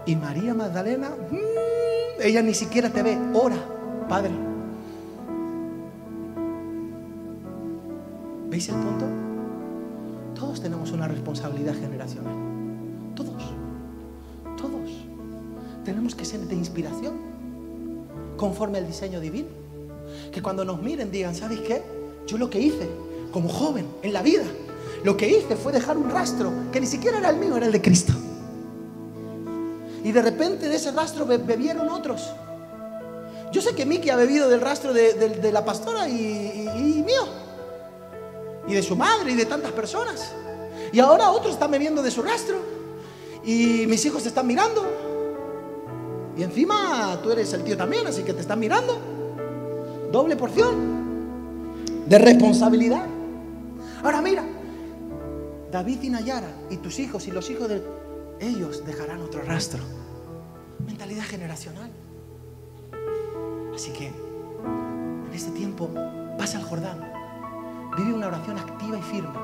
Y 0.04 0.14
María 0.14 0.52
Magdalena, 0.52 1.08
mm, 1.08 2.20
ella 2.20 2.42
ni 2.42 2.52
siquiera 2.52 2.90
te 2.90 3.02
ve, 3.02 3.18
ora, 3.32 3.56
Padre. 4.10 4.45
¿Veis 8.56 8.70
el 8.70 8.76
punto? 8.76 9.04
Todos 10.34 10.62
tenemos 10.62 10.90
una 10.90 11.06
responsabilidad 11.06 11.74
generacional. 11.74 12.34
Todos. 13.14 13.42
Todos. 14.56 14.90
Tenemos 15.84 16.14
que 16.14 16.24
ser 16.24 16.40
de 16.40 16.54
inspiración 16.54 17.16
conforme 18.38 18.78
al 18.78 18.86
diseño 18.86 19.20
divino. 19.20 19.48
Que 20.32 20.40
cuando 20.40 20.64
nos 20.64 20.80
miren 20.80 21.10
digan, 21.10 21.34
¿sabes 21.34 21.60
qué? 21.60 21.82
Yo 22.26 22.38
lo 22.38 22.48
que 22.48 22.58
hice 22.58 22.88
como 23.30 23.50
joven 23.50 23.84
en 24.02 24.14
la 24.14 24.22
vida, 24.22 24.44
lo 25.04 25.18
que 25.18 25.28
hice 25.28 25.54
fue 25.56 25.70
dejar 25.70 25.98
un 25.98 26.08
rastro 26.08 26.50
que 26.72 26.80
ni 26.80 26.86
siquiera 26.86 27.18
era 27.18 27.28
el 27.28 27.36
mío, 27.36 27.58
era 27.58 27.66
el 27.66 27.72
de 27.72 27.82
Cristo. 27.82 28.14
Y 30.02 30.12
de 30.12 30.22
repente 30.22 30.70
de 30.70 30.76
ese 30.76 30.92
rastro 30.92 31.26
be- 31.26 31.36
bebieron 31.36 31.90
otros. 31.90 32.26
Yo 33.52 33.60
sé 33.60 33.74
que 33.74 33.84
Miki 33.84 34.08
ha 34.08 34.16
bebido 34.16 34.48
del 34.48 34.62
rastro 34.62 34.94
de, 34.94 35.50
la 35.52 35.62
pastora 35.62 36.08
y 36.08 37.04
mío. 37.06 37.44
Y 38.68 38.74
de 38.74 38.82
su 38.82 38.96
madre 38.96 39.32
y 39.32 39.34
de 39.34 39.46
tantas 39.46 39.72
personas. 39.72 40.32
Y 40.92 41.00
ahora 41.00 41.30
otros 41.30 41.54
están 41.54 41.70
bebiendo 41.70 42.02
de 42.02 42.10
su 42.10 42.22
rastro. 42.22 42.58
Y 43.44 43.86
mis 43.86 44.04
hijos 44.04 44.22
te 44.22 44.28
están 44.28 44.46
mirando. 44.46 44.84
Y 46.36 46.42
encima 46.42 47.18
tú 47.22 47.30
eres 47.30 47.52
el 47.52 47.64
tío 47.64 47.76
también, 47.76 48.06
así 48.06 48.22
que 48.22 48.32
te 48.32 48.40
están 48.40 48.58
mirando. 48.58 48.98
Doble 50.12 50.36
porción 50.36 50.96
de 52.06 52.18
responsabilidad. 52.18 53.06
Ahora 54.02 54.20
mira, 54.20 54.44
David 55.70 56.02
y 56.02 56.10
Nayara 56.10 56.50
y 56.70 56.76
tus 56.76 56.98
hijos 56.98 57.26
y 57.26 57.30
los 57.30 57.50
hijos 57.50 57.68
de 57.68 57.82
ellos 58.40 58.84
dejarán 58.86 59.22
otro 59.22 59.42
rastro. 59.42 59.80
Mentalidad 60.86 61.24
generacional. 61.24 61.90
Así 63.74 63.92
que 63.92 64.06
en 64.06 65.30
este 65.34 65.50
tiempo 65.50 65.90
pasa 66.38 66.58
al 66.58 66.64
Jordán, 66.64 67.12
vive 67.96 68.12
una 68.12 68.26
oración 68.26 68.58
activa 68.58 68.98
y 68.98 69.02
firme 69.02 69.38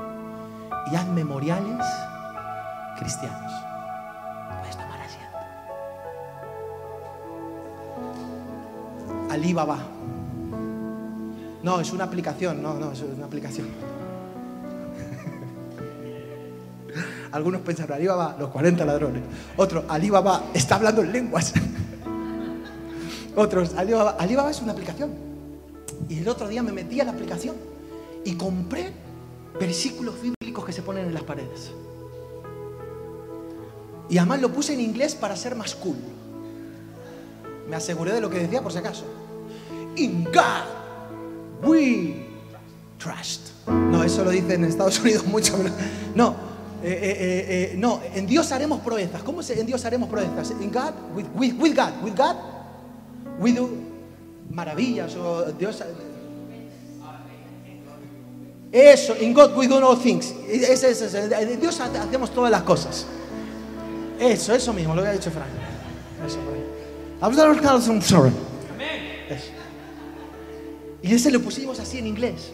y 0.90 0.94
haz 0.94 1.08
memoriales 1.08 1.86
cristianos. 2.98 3.50
Puedes 4.60 4.76
tomar 4.76 5.00
asiento. 5.00 5.38
Alibaba. 9.30 9.78
No, 11.62 11.80
es 11.80 11.90
una 11.92 12.04
aplicación, 12.04 12.62
no, 12.62 12.74
no, 12.74 12.92
es 12.92 13.02
una 13.02 13.24
aplicación. 13.26 13.68
Algunos 17.32 17.62
pensaron, 17.62 17.96
Alibaba, 17.96 18.36
los 18.38 18.50
40 18.50 18.84
ladrones. 18.84 19.22
Otro, 19.56 19.84
Alibaba 19.88 20.42
está 20.52 20.74
hablando 20.74 21.00
en 21.02 21.12
lenguas. 21.12 21.54
Otros, 23.36 23.74
Alibaba, 23.76 24.16
Alibaba 24.18 24.50
es 24.50 24.60
una 24.60 24.72
aplicación. 24.72 25.10
Y 26.08 26.18
el 26.18 26.28
otro 26.28 26.48
día 26.48 26.60
me 26.62 26.72
metí 26.72 27.00
a 27.00 27.04
la 27.04 27.12
aplicación 27.12 27.71
y 28.24 28.34
compré 28.34 28.92
versículos 29.58 30.14
bíblicos 30.20 30.64
que 30.64 30.72
se 30.72 30.82
ponen 30.82 31.06
en 31.06 31.14
las 31.14 31.22
paredes. 31.22 31.72
Y 34.08 34.18
además 34.18 34.40
lo 34.40 34.52
puse 34.52 34.74
en 34.74 34.80
inglés 34.80 35.14
para 35.14 35.36
ser 35.36 35.54
más 35.56 35.74
cool. 35.74 35.96
Me 37.68 37.76
aseguré 37.76 38.12
de 38.12 38.20
lo 38.20 38.28
que 38.28 38.38
decía 38.40 38.62
por 38.62 38.72
si 38.72 38.78
acaso. 38.78 39.04
In 39.96 40.24
God 40.24 41.66
we 41.66 42.26
trust. 42.98 43.50
No, 43.68 44.02
eso 44.02 44.24
lo 44.24 44.30
dice 44.30 44.54
en 44.54 44.64
Estados 44.64 44.98
Unidos 45.00 45.24
mucho. 45.26 45.56
pero- 45.56 45.74
No, 46.14 46.30
eh, 46.82 46.98
eh, 47.02 47.70
eh, 47.72 47.74
no, 47.78 48.00
en 48.14 48.26
Dios 48.26 48.50
haremos 48.52 48.80
proezas. 48.80 49.22
¿Cómo 49.22 49.42
se 49.42 49.58
en 49.58 49.66
Dios 49.66 49.84
haremos 49.84 50.08
proezas? 50.08 50.50
In 50.60 50.70
God, 50.72 50.92
with, 51.14 51.26
with, 51.34 51.54
with 51.58 51.74
God, 51.76 52.02
with 52.02 52.14
God, 52.16 52.36
we 53.38 53.52
do 53.52 53.70
maravillas 54.50 55.14
o 55.16 55.44
Dios. 55.52 55.82
Eso, 58.72 59.14
in 59.20 59.34
God 59.34 59.54
we 59.56 59.66
do 59.68 59.76
all 59.84 59.96
things. 59.96 60.32
Ese, 60.48 60.90
ese, 60.90 61.04
ese, 61.06 61.24
En 61.52 61.60
Dios 61.60 61.78
ha- 61.80 62.02
hacemos 62.02 62.30
todas 62.32 62.50
las 62.50 62.62
cosas. 62.62 63.04
Eso, 64.18 64.54
eso 64.54 64.72
mismo, 64.72 64.94
lo 64.94 65.02
que 65.02 65.08
ha 65.08 65.12
dicho 65.12 65.30
Frank. 65.30 65.48
Eso. 66.26 66.38
Eso. 69.28 69.50
Y 71.02 71.14
ese 71.14 71.30
lo 71.30 71.40
pusimos 71.40 71.78
así 71.80 71.98
en 71.98 72.06
inglés. 72.06 72.52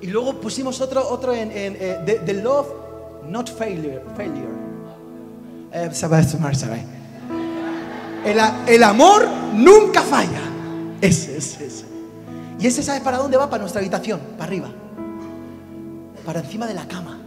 Y 0.00 0.06
luego 0.06 0.40
pusimos 0.40 0.80
otro, 0.80 1.06
otro 1.08 1.34
en, 1.34 1.50
en, 1.50 1.76
eh, 1.80 1.98
the, 2.06 2.14
the 2.20 2.34
love, 2.34 2.66
not 3.26 3.50
failure. 3.50 4.00
failure. 4.16 4.48
Eh, 5.72 5.88
sabe- 5.92 6.22
sabe- 6.22 6.54
sabe. 6.54 6.84
El, 8.24 8.38
el 8.68 8.82
amor 8.82 9.26
nunca 9.54 10.02
falla. 10.02 10.40
Ese, 11.00 11.36
ese, 11.38 11.66
ese. 11.66 11.84
Y 12.58 12.66
ese, 12.66 12.82
¿sabes 12.82 13.00
para 13.00 13.16
dónde 13.18 13.36
va? 13.36 13.48
Para 13.48 13.62
nuestra 13.62 13.80
habitación, 13.80 14.20
para 14.36 14.44
arriba. 14.44 14.68
Para 16.24 16.40
encima 16.40 16.66
de 16.66 16.74
la 16.74 16.86
cama. 16.86 17.18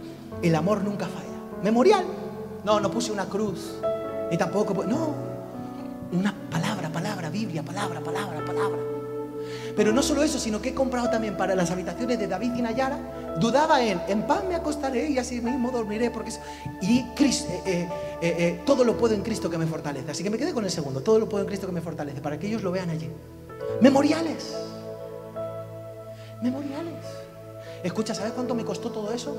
El 0.42 0.54
amor 0.54 0.82
nunca 0.82 1.06
falla. 1.06 1.62
Memorial. 1.62 2.04
No, 2.64 2.80
no 2.80 2.90
puse 2.90 3.12
una 3.12 3.26
cruz. 3.26 3.74
Ni 4.30 4.36
tampoco. 4.38 4.84
No. 4.84 5.14
Una 6.12 6.34
palabra, 6.50 6.90
palabra, 6.90 7.28
Biblia, 7.30 7.62
palabra, 7.62 8.00
palabra, 8.00 8.44
palabra. 8.44 8.78
Pero 9.76 9.92
no 9.92 10.02
solo 10.02 10.22
eso, 10.22 10.38
sino 10.38 10.62
que 10.62 10.68
he 10.70 10.74
comprado 10.74 11.10
también 11.10 11.36
para 11.36 11.54
las 11.56 11.70
habitaciones 11.70 12.18
de 12.18 12.28
David 12.28 12.54
y 12.54 12.62
Nayara. 12.62 12.98
Dudaba 13.40 13.82
en, 13.82 14.00
en 14.06 14.22
paz 14.26 14.44
me 14.48 14.54
acostaré 14.54 15.08
y 15.10 15.18
así 15.18 15.40
mismo 15.40 15.70
dormiré. 15.72 16.10
Porque 16.10 16.30
y 16.80 17.02
Cris- 17.16 17.46
eh, 17.48 17.62
eh, 17.66 17.88
eh, 18.22 18.34
eh, 18.38 18.60
todo 18.64 18.84
lo 18.84 18.96
puedo 18.96 19.14
en 19.14 19.22
Cristo 19.22 19.50
que 19.50 19.58
me 19.58 19.66
fortalece. 19.66 20.10
Así 20.12 20.22
que 20.22 20.30
me 20.30 20.38
quedé 20.38 20.52
con 20.54 20.64
el 20.64 20.70
segundo, 20.70 21.00
todo 21.00 21.18
lo 21.18 21.28
puedo 21.28 21.42
en 21.42 21.48
Cristo 21.48 21.66
que 21.66 21.72
me 21.72 21.80
fortalece, 21.80 22.20
para 22.20 22.38
que 22.38 22.46
ellos 22.46 22.62
lo 22.62 22.70
vean 22.70 22.90
allí. 22.90 23.10
Memoriales. 23.80 24.54
Memoriales. 26.42 27.04
Escucha, 27.84 28.14
¿sabes 28.14 28.32
cuánto 28.32 28.54
me 28.54 28.64
costó 28.64 28.90
todo 28.90 29.12
eso? 29.12 29.36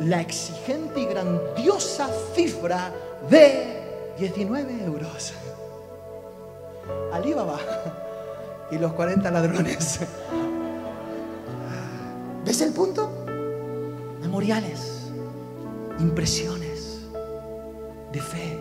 La 0.00 0.22
exigente 0.22 0.98
y 1.00 1.04
grandiosa 1.04 2.08
cifra 2.34 2.90
de 3.28 4.14
19 4.18 4.84
euros. 4.84 5.34
Alibaba 7.12 7.58
y 8.70 8.78
los 8.78 8.94
40 8.94 9.30
ladrones. 9.30 10.00
¿Ves 12.46 12.62
el 12.62 12.72
punto? 12.72 13.12
Memoriales, 14.22 15.10
impresiones 15.98 17.02
de 18.10 18.20
fe. 18.22 18.58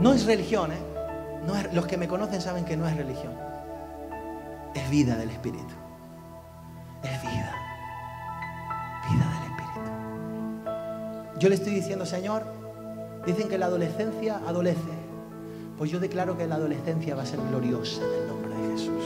No 0.00 0.12
es 0.12 0.26
religión, 0.26 0.72
¿eh? 0.72 0.88
Los 1.72 1.86
que 1.86 1.96
me 1.96 2.08
conocen 2.08 2.40
saben 2.40 2.64
que 2.64 2.76
no 2.76 2.88
es 2.88 2.96
religión. 2.96 3.32
Es 4.74 4.90
vida 4.90 5.16
del 5.16 5.30
Espíritu. 5.30 5.74
Es 7.02 7.22
vida. 7.22 7.52
Vida 9.10 9.26
del 9.34 9.50
Espíritu. 9.50 9.80
Yo 11.38 11.48
le 11.48 11.54
estoy 11.54 11.74
diciendo, 11.74 12.04
Señor, 12.04 12.42
dicen 13.24 13.48
que 13.48 13.58
la 13.58 13.66
adolescencia 13.66 14.40
adolece. 14.46 15.08
Pues 15.76 15.90
yo 15.90 16.00
declaro 16.00 16.36
que 16.36 16.46
la 16.46 16.56
adolescencia 16.56 17.14
va 17.14 17.22
a 17.22 17.26
ser 17.26 17.40
gloriosa 17.40 18.02
en 18.02 18.22
el 18.22 18.28
nombre 18.28 18.54
de 18.54 18.72
Jesús. 18.72 19.04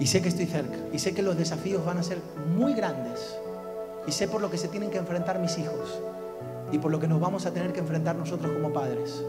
Y 0.00 0.06
sé 0.06 0.20
que 0.20 0.28
estoy 0.28 0.46
cerca. 0.46 0.76
Y 0.92 0.98
sé 0.98 1.14
que 1.14 1.22
los 1.22 1.36
desafíos 1.36 1.84
van 1.84 1.98
a 1.98 2.02
ser 2.02 2.18
muy 2.56 2.74
grandes. 2.74 3.38
Y 4.06 4.12
sé 4.12 4.26
por 4.26 4.40
lo 4.40 4.50
que 4.50 4.58
se 4.58 4.68
tienen 4.68 4.90
que 4.90 4.98
enfrentar 4.98 5.38
mis 5.38 5.56
hijos. 5.58 6.00
Y 6.72 6.78
por 6.78 6.90
lo 6.90 6.98
que 6.98 7.06
nos 7.06 7.20
vamos 7.20 7.46
a 7.46 7.52
tener 7.52 7.72
que 7.72 7.80
enfrentar 7.80 8.16
nosotros 8.16 8.52
como 8.52 8.72
padres. 8.72 9.22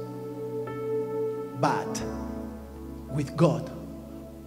But 1.60 2.00
with 3.14 3.36
God, 3.36 3.70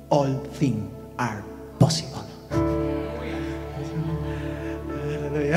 all 0.08 0.34
things 0.58 1.01
are 1.18 1.42
possible. 1.78 2.20
Aleluya. 5.30 5.56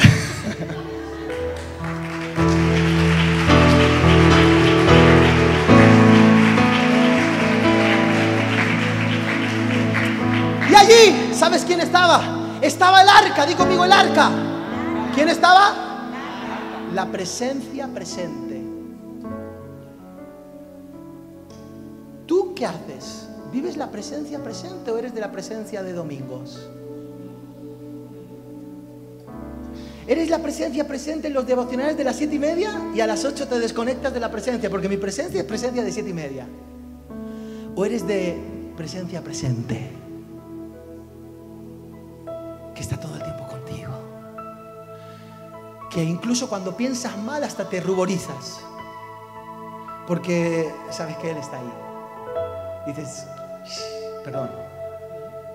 Y 10.70 10.76
allí, 10.76 11.34
¿sabes 11.34 11.64
quién 11.64 11.80
estaba? 11.82 12.22
Estaba 12.62 13.01
el 13.01 13.10
arca, 13.10 13.45
di 13.45 13.53
conmigo 13.53 13.86
el 13.86 13.91
arca. 13.91 14.30
¿Quién 15.14 15.30
estaba? 15.30 15.74
La 16.93 17.06
presencia 17.06 17.88
presente. 17.88 18.62
¿Tú 22.26 22.53
qué 22.56 22.66
haces? 22.66 23.24
¿Vives 23.56 23.78
la 23.78 23.89
presencia 23.89 24.43
presente 24.43 24.91
o 24.91 24.97
eres 24.97 25.16
de 25.16 25.22
la 25.22 25.32
presencia 25.32 25.82
de 25.82 25.93
domingos? 25.93 26.70
¿Eres 30.06 30.30
la 30.30 30.39
presencia 30.39 30.86
presente 30.86 31.28
en 31.30 31.34
los 31.34 31.47
devocionales 31.47 31.95
de 31.95 32.03
las 32.03 32.18
siete 32.18 32.36
y 32.36 32.39
media 32.39 32.91
y 32.93 32.99
a 32.99 33.08
las 33.08 33.24
ocho 33.24 33.47
te 33.47 33.58
desconectas 33.58 34.14
de 34.14 34.20
la 34.20 34.30
presencia? 34.30 34.70
Porque 34.70 34.89
mi 34.89 34.97
presencia 34.97 35.39
es 35.39 35.47
presencia 35.47 35.86
de 35.86 35.91
siete 35.93 36.10
y 36.10 36.14
media. 36.14 36.45
¿O 37.78 37.86
eres 37.86 38.06
de 38.06 38.38
presencia 38.76 39.24
presente? 39.24 39.89
Que 42.76 42.82
está 42.82 42.99
todo 42.99 43.16
el 43.16 43.24
tiempo 43.24 43.47
contigo. 43.47 43.93
Que 45.89 46.03
incluso 46.03 46.49
cuando 46.49 46.76
piensas 46.76 47.18
mal 47.20 47.41
hasta 47.45 47.70
te 47.70 47.80
ruborizas. 47.80 48.60
Porque 50.08 50.70
sabes 50.91 51.16
que 51.16 51.32
Él 51.32 51.38
está 51.38 51.58
ahí. 51.58 51.74
Dices, 52.88 53.26
"Shh, 53.26 53.34
perdón. 54.26 54.49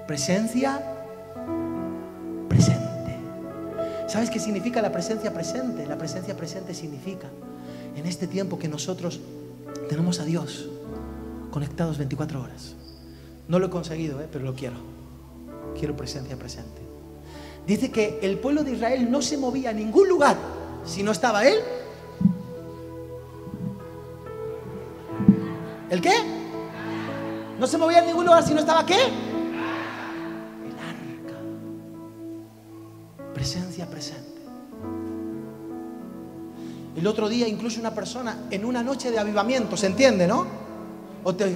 Presencia 0.06 0.80
presente. 2.48 3.16
¿Sabes 4.06 4.30
qué 4.30 4.38
significa 4.38 4.80
la 4.80 4.92
presencia 4.92 5.34
presente? 5.34 5.86
La 5.86 5.98
presencia 5.98 6.36
presente 6.36 6.72
significa 6.72 7.26
en 7.96 8.06
este 8.06 8.28
tiempo 8.28 8.58
que 8.58 8.68
nosotros 8.68 9.20
tenemos 9.88 10.20
a 10.20 10.24
Dios 10.24 10.68
conectados 11.50 11.98
24 11.98 12.40
horas. 12.40 12.76
No 13.48 13.58
lo 13.58 13.66
he 13.66 13.70
conseguido, 13.70 14.20
¿eh? 14.20 14.28
pero 14.30 14.44
lo 14.44 14.54
quiero. 14.54 14.76
Quiero 15.76 15.96
presencia 15.96 16.36
presente. 16.36 16.80
Dice 17.66 17.90
que 17.90 18.20
el 18.22 18.38
pueblo 18.38 18.62
de 18.62 18.72
Israel 18.72 19.10
no 19.10 19.20
se 19.20 19.36
movía 19.36 19.70
a 19.70 19.72
ningún 19.72 20.08
lugar 20.08 20.36
si 20.84 21.02
no 21.02 21.10
estaba 21.10 21.44
Él. 21.46 21.56
¿El 25.90 26.00
qué? 26.00 26.39
No 27.60 27.66
se 27.66 27.76
movía 27.76 27.98
a 27.98 28.00
ningún 28.00 28.24
lugar 28.24 28.42
si 28.42 28.54
no 28.54 28.60
estaba 28.60 28.86
qué? 28.86 28.94
El 28.94 29.02
arca. 30.78 31.36
Presencia 33.34 33.84
presente. 33.84 34.40
El 36.96 37.06
otro 37.06 37.28
día 37.28 37.46
incluso 37.46 37.78
una 37.78 37.94
persona 37.94 38.46
en 38.50 38.64
una 38.64 38.82
noche 38.82 39.10
de 39.10 39.18
avivamiento, 39.18 39.76
¿se 39.76 39.88
entiende, 39.88 40.26
no? 40.26 40.46
O 41.22 41.34
te, 41.34 41.54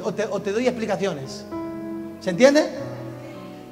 doy 0.53 0.69
explicaciones. 0.69 1.47
¿Se 2.21 2.29
entiende? 2.29 2.69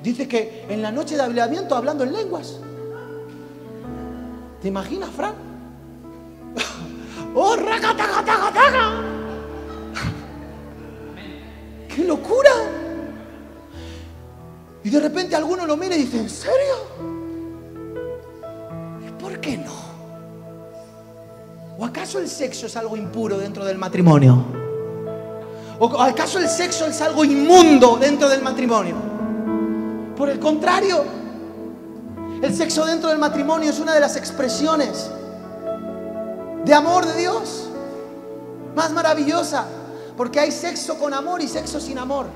Dice 0.03 0.27
que 0.27 0.65
en 0.71 0.81
la 0.81 0.91
noche 0.91 1.17
de 1.17 1.23
avivamiento 1.23 1.77
hablando 1.77 2.03
en 2.03 2.15
lenguas. 2.15 2.61
¿Te 4.63 4.69
imaginas, 4.69 5.11
Fran? 5.11 5.35
¡Oh, 7.35 7.57
racatacatacataca! 7.57 9.12
¡Qué 12.03 12.09
locura! 12.09 12.51
Y 14.83 14.91
de 14.91 14.99
repente 14.99 15.37
alguno 15.37 15.65
lo 15.65 15.77
mira 15.77 15.95
y 15.95 16.01
dice, 16.01 16.19
¿en 16.19 16.29
serio? 16.29 16.75
¿Y 19.07 19.23
por 19.23 19.39
qué 19.39 19.57
no? 19.57 19.71
¿O 21.79 21.85
acaso 21.85 22.19
el 22.19 22.29
sexo 22.29 22.67
es 22.67 22.77
algo 22.77 22.97
impuro 22.97 23.39
dentro 23.39 23.65
del 23.65 23.79
matrimonio? 23.79 24.45
¿O 25.79 26.03
acaso 26.03 26.41
el 26.41 26.49
sexo 26.49 26.87
es 26.87 27.01
algo 27.01 27.25
inmundo 27.25 27.97
dentro 28.01 28.29
del 28.29 28.43
matrimonio? 28.43 28.97
Por 30.17 30.29
el 30.29 30.41
contrario, 30.41 31.05
el 32.43 32.53
sexo 32.53 32.85
dentro 32.85 33.11
del 33.11 33.19
matrimonio 33.19 33.71
es 33.71 33.79
una 33.79 33.95
de 33.95 34.01
las 34.01 34.17
expresiones 34.17 35.09
de 36.65 36.75
amor 36.75 37.07
de 37.07 37.17
Dios 37.17 37.69
más 38.75 38.91
maravillosa, 38.91 39.67
porque 40.17 40.41
hay 40.41 40.53
sexo 40.53 40.99
con 40.99 41.15
amor 41.15 41.41
y 41.43 41.49
sexo 41.49 41.81
sin 41.81 41.99
amor. 41.99 42.27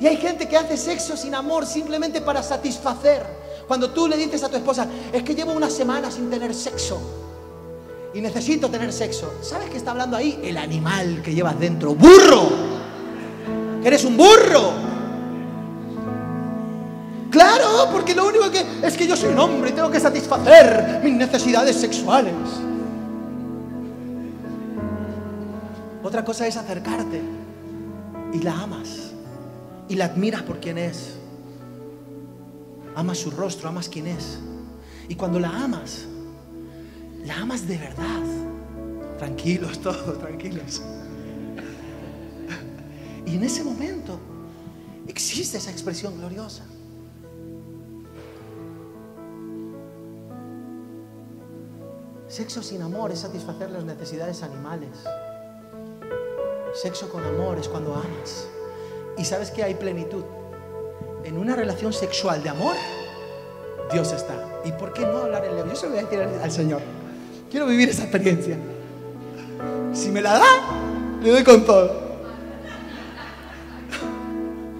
Y 0.00 0.06
hay 0.06 0.16
gente 0.16 0.48
que 0.48 0.56
hace 0.56 0.76
sexo 0.76 1.16
sin 1.16 1.34
amor 1.34 1.66
simplemente 1.66 2.20
para 2.20 2.42
satisfacer. 2.42 3.24
Cuando 3.66 3.90
tú 3.90 4.08
le 4.08 4.16
dices 4.16 4.42
a 4.42 4.48
tu 4.48 4.56
esposa, 4.56 4.86
es 5.12 5.22
que 5.22 5.34
llevo 5.34 5.52
una 5.52 5.70
semana 5.70 6.10
sin 6.10 6.28
tener 6.28 6.54
sexo 6.54 7.00
y 8.12 8.20
necesito 8.20 8.68
tener 8.68 8.92
sexo. 8.92 9.34
¿Sabes 9.42 9.70
qué 9.70 9.76
está 9.76 9.90
hablando 9.90 10.16
ahí? 10.16 10.40
El 10.42 10.56
animal 10.56 11.22
que 11.22 11.34
llevas 11.34 11.58
dentro. 11.58 11.94
¡Burro! 11.94 12.48
Eres 13.82 14.04
un 14.04 14.16
burro. 14.16 14.72
Claro, 17.30 17.88
porque 17.90 18.14
lo 18.14 18.28
único 18.28 18.50
que 18.50 18.64
es 18.82 18.96
que 18.96 19.08
yo 19.08 19.16
soy 19.16 19.32
un 19.32 19.38
hombre 19.40 19.70
y 19.70 19.72
tengo 19.72 19.90
que 19.90 19.98
satisfacer 19.98 21.00
mis 21.02 21.14
necesidades 21.14 21.76
sexuales. 21.76 22.32
Otra 26.14 26.24
cosa 26.24 26.46
es 26.46 26.56
acercarte 26.56 27.20
y 28.32 28.38
la 28.38 28.56
amas 28.56 29.10
y 29.88 29.96
la 29.96 30.04
admiras 30.04 30.42
por 30.42 30.60
quien 30.60 30.78
es. 30.78 31.16
Amas 32.94 33.18
su 33.18 33.32
rostro, 33.32 33.68
amas 33.68 33.88
quién 33.88 34.06
es. 34.06 34.38
Y 35.08 35.16
cuando 35.16 35.40
la 35.40 35.48
amas, 35.48 36.06
la 37.24 37.38
amas 37.38 37.66
de 37.66 37.78
verdad. 37.78 38.22
Tranquilos 39.18 39.80
todos, 39.80 40.16
tranquilos. 40.20 40.82
Y 43.26 43.34
en 43.34 43.42
ese 43.42 43.64
momento 43.64 44.20
existe 45.08 45.58
esa 45.58 45.72
expresión 45.72 46.16
gloriosa. 46.16 46.64
Sexo 52.28 52.62
sin 52.62 52.82
amor 52.82 53.10
es 53.10 53.18
satisfacer 53.18 53.72
las 53.72 53.82
necesidades 53.82 54.44
animales. 54.44 54.90
Sexo 56.74 57.08
con 57.08 57.24
amor 57.24 57.58
es 57.58 57.68
cuando 57.68 57.94
amas. 57.94 58.48
Y 59.16 59.24
sabes 59.24 59.50
que 59.50 59.62
hay 59.62 59.74
plenitud. 59.74 60.24
En 61.24 61.38
una 61.38 61.54
relación 61.56 61.92
sexual 61.92 62.42
de 62.42 62.48
amor, 62.50 62.74
Dios 63.92 64.12
está. 64.12 64.34
¿Y 64.64 64.72
por 64.72 64.92
qué 64.92 65.02
no 65.02 65.18
hablar 65.18 65.44
en 65.44 65.56
lengua? 65.56 65.72
Yo 65.72 65.76
se 65.80 65.86
lo 65.86 65.92
voy 65.92 66.00
a 66.00 66.02
decir 66.04 66.20
al- 66.20 66.50
Señor. 66.50 66.80
Quiero 67.50 67.66
vivir 67.66 67.88
esa 67.88 68.02
experiencia. 68.02 68.58
Si 69.92 70.10
me 70.10 70.20
la 70.20 70.38
da, 70.38 71.20
le 71.22 71.30
doy 71.30 71.44
con 71.44 71.64
todo. 71.64 72.02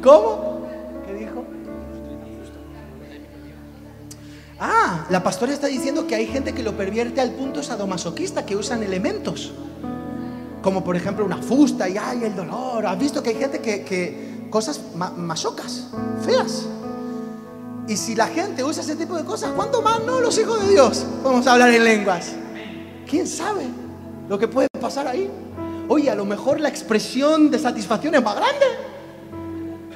¿Cómo? 0.02 0.66
¿Qué 1.06 1.14
dijo? 1.14 1.44
Ah, 4.58 5.06
la 5.10 5.22
pastora 5.22 5.52
está 5.52 5.68
diciendo 5.68 6.06
que 6.06 6.14
hay 6.14 6.26
gente 6.26 6.52
que 6.52 6.62
lo 6.62 6.76
pervierte 6.76 7.20
al 7.20 7.30
punto 7.32 7.62
sadomasoquista, 7.62 8.44
que 8.44 8.56
usan 8.56 8.82
elementos. 8.82 9.52
Como 10.64 10.82
por 10.82 10.96
ejemplo 10.96 11.26
una 11.26 11.36
fusta 11.42 11.86
y 11.90 11.98
ay, 11.98 12.24
el 12.24 12.34
dolor. 12.34 12.86
¿Has 12.86 12.98
visto 12.98 13.22
que 13.22 13.28
hay 13.30 13.36
gente 13.36 13.60
que, 13.60 13.84
que 13.84 14.46
cosas 14.48 14.80
ma- 14.96 15.10
masocas, 15.10 15.88
feas? 16.24 16.64
Y 17.86 17.98
si 17.98 18.14
la 18.14 18.28
gente 18.28 18.64
usa 18.64 18.82
ese 18.82 18.96
tipo 18.96 19.14
de 19.14 19.24
cosas, 19.24 19.50
¿cuánto 19.54 19.82
más 19.82 20.02
no 20.06 20.20
los 20.22 20.38
hijos 20.38 20.62
de 20.62 20.70
Dios? 20.70 21.04
Vamos 21.22 21.46
a 21.46 21.52
hablar 21.52 21.68
en 21.68 21.84
lenguas. 21.84 22.32
¿Quién 23.06 23.26
sabe 23.26 23.66
lo 24.26 24.38
que 24.38 24.48
puede 24.48 24.68
pasar 24.80 25.06
ahí? 25.06 25.30
Oye, 25.86 26.10
a 26.10 26.14
lo 26.14 26.24
mejor 26.24 26.58
la 26.60 26.70
expresión 26.70 27.50
de 27.50 27.58
satisfacción 27.58 28.14
es 28.14 28.24
más 28.24 28.34
grande. 28.34 28.66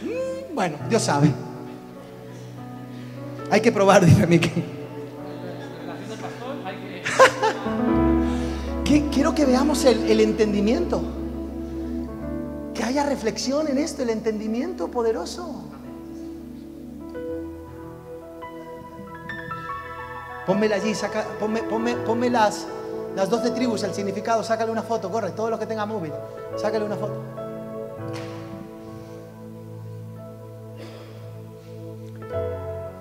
Mm, 0.05 0.55
bueno, 0.55 0.77
Dios 0.91 1.01
sabe. 1.03 1.33
Hay 3.51 3.63
que 3.63 3.73
probar, 3.73 4.05
dice 4.05 4.27
Miki. 4.27 4.53
Quiero 8.89 9.35
que 9.35 9.45
veamos 9.45 9.85
el, 9.85 10.19
entendimiento. 10.19 11.03
Que 12.73 12.83
haya 12.85 13.05
reflexión 13.05 13.69
en 13.69 13.77
esto, 13.77 14.03
el 14.03 14.09
entendimiento 14.09 14.89
poderoso. 14.89 15.65
Pónmela 20.47 20.77
allí, 20.77 20.95
saca, 20.95 21.25
ponme, 21.39 21.63
ponme- 21.69 21.97
ponme 22.07 22.31
las, 22.31 22.67
las 23.15 23.29
12 23.29 23.51
tribus, 23.51 23.83
el 23.83 23.93
significado, 23.93 24.43
sácale 24.43 24.73
una 24.73 24.83
foto, 24.83 25.11
corre, 25.11 25.33
todo 25.33 25.51
lo 25.51 25.59
que 25.59 25.67
tenga 25.67 25.85
móvil, 25.85 26.13
sácale 26.57 26.87
una 26.87 26.97
foto. 26.97 27.21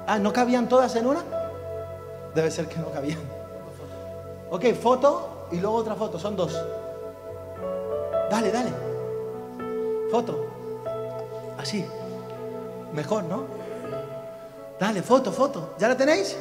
Ah, 0.06 0.20
¿no 0.20 0.34
cabían 0.34 0.68
todas 0.68 0.94
en 0.98 1.08
una? 1.08 1.24
Debe 2.36 2.52
ser 2.52 2.68
que 2.68 2.78
no 2.78 2.90
cabían. 2.92 3.20
Ok, 4.50 4.66
foto 4.74 5.37
y 5.52 5.58
luego 5.58 5.78
otra 5.78 5.96
foto, 5.96 6.20
son 6.20 6.36
dos. 6.36 6.54
Dale, 8.30 8.52
dale. 8.52 8.72
Foto. 10.12 10.46
Así. 11.58 11.86
Mejor, 12.94 13.24
¿no? 13.24 13.44
Dale, 14.80 15.02
foto, 15.02 15.32
foto. 15.32 15.74
¿Ya 15.78 15.88
la 15.88 15.98
tenéis? 15.98 16.38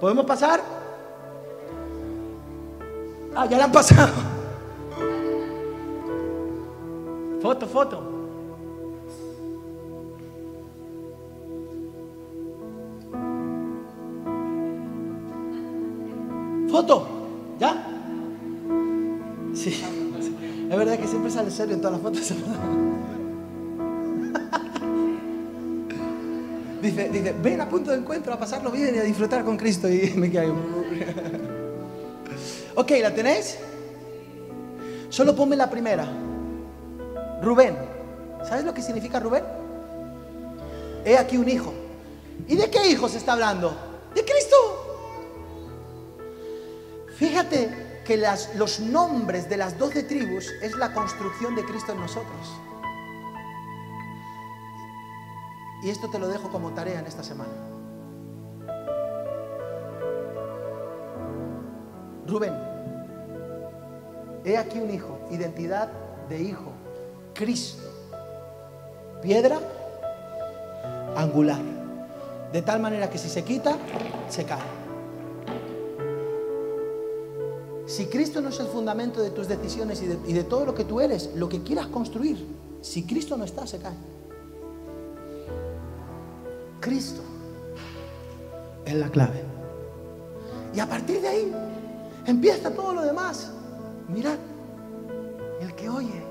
¿Podemos 0.00 0.24
pasar? 0.24 0.60
Ah, 3.34 3.46
ya 3.46 3.58
la 3.58 3.64
han 3.64 3.72
pasado. 3.72 4.12
Foto, 7.40 7.66
foto. 7.66 8.02
Foto. 16.70 17.11
Es 19.70 20.76
verdad 20.76 20.98
que 20.98 21.06
siempre 21.06 21.30
sale 21.30 21.50
serio 21.50 21.74
en 21.74 21.80
todas 21.80 21.92
las 21.92 22.02
fotos. 22.02 22.32
Dice, 26.82 27.08
dice, 27.10 27.32
ven 27.40 27.60
a 27.60 27.68
punto 27.68 27.92
de 27.92 27.98
encuentro 27.98 28.34
a 28.34 28.38
pasarlo 28.40 28.72
bien 28.72 28.92
y 28.96 28.98
a 28.98 29.04
disfrutar 29.04 29.44
con 29.44 29.56
Cristo. 29.56 29.88
Y 29.88 30.14
me 30.16 30.28
quedo 30.28 30.42
ahí. 30.42 30.52
Ok, 32.74 32.90
¿la 33.00 33.14
tenéis? 33.14 33.56
Solo 35.08 35.36
ponme 35.36 35.54
la 35.54 35.70
primera. 35.70 36.08
Rubén. 37.40 37.76
¿Sabes 38.42 38.64
lo 38.64 38.74
que 38.74 38.82
significa 38.82 39.20
Rubén? 39.20 39.44
He 41.04 41.16
aquí 41.16 41.36
un 41.36 41.48
hijo. 41.48 41.72
¿Y 42.48 42.56
de 42.56 42.68
qué 42.68 42.90
hijo 42.90 43.08
se 43.08 43.18
está 43.18 43.34
hablando? 43.34 43.76
De 44.12 44.24
Cristo. 44.24 44.56
Fíjate 47.16 47.91
que 48.04 48.16
los 48.56 48.80
nombres 48.80 49.48
de 49.48 49.56
las 49.56 49.78
doce 49.78 50.02
tribus 50.02 50.48
es 50.62 50.74
la 50.76 50.92
construcción 50.92 51.54
de 51.54 51.64
Cristo 51.64 51.92
en 51.92 52.00
nosotros. 52.00 52.60
Y 55.82 55.90
esto 55.90 56.08
te 56.10 56.18
lo 56.18 56.28
dejo 56.28 56.50
como 56.50 56.72
tarea 56.72 57.00
en 57.00 57.06
esta 57.06 57.22
semana. 57.22 57.50
Rubén, 62.26 62.54
he 64.44 64.56
aquí 64.56 64.78
un 64.78 64.90
hijo, 64.90 65.18
identidad 65.30 65.88
de 66.28 66.40
hijo, 66.40 66.72
Cristo, 67.34 67.82
piedra 69.20 69.58
angular, 71.16 71.60
de 72.52 72.62
tal 72.62 72.80
manera 72.80 73.10
que 73.10 73.18
si 73.18 73.28
se 73.28 73.42
quita, 73.42 73.76
se 74.28 74.44
cae. 74.44 74.81
Si 77.92 78.06
Cristo 78.06 78.40
no 78.40 78.48
es 78.48 78.58
el 78.58 78.68
fundamento 78.68 79.20
de 79.20 79.28
tus 79.28 79.48
decisiones 79.48 80.00
y 80.02 80.32
de, 80.32 80.44
todo 80.44 80.64
lo 80.64 80.74
que 80.74 80.84
tú 80.84 81.02
eres, 81.02 81.28
lo 81.34 81.50
que 81.50 81.62
quieras 81.62 81.88
construir, 81.88 82.42
si 82.80 83.02
Cristo 83.02 83.36
no 83.36 83.44
está, 83.44 83.66
se 83.66 83.76
cae. 83.76 83.92
Cristo 86.80 87.20
es 88.86 88.94
la 88.94 89.10
clave. 89.10 89.42
Y 90.74 90.80
a 90.80 90.88
partir 90.88 91.20
de 91.20 91.28
ahí, 91.28 91.52
Empieza 92.24 92.70
todo 92.70 92.94
lo 92.94 93.02
demás. 93.02 93.50
Mirad, 94.08 94.38
el 95.60 95.74
que 95.74 95.88
oye, 95.88 96.22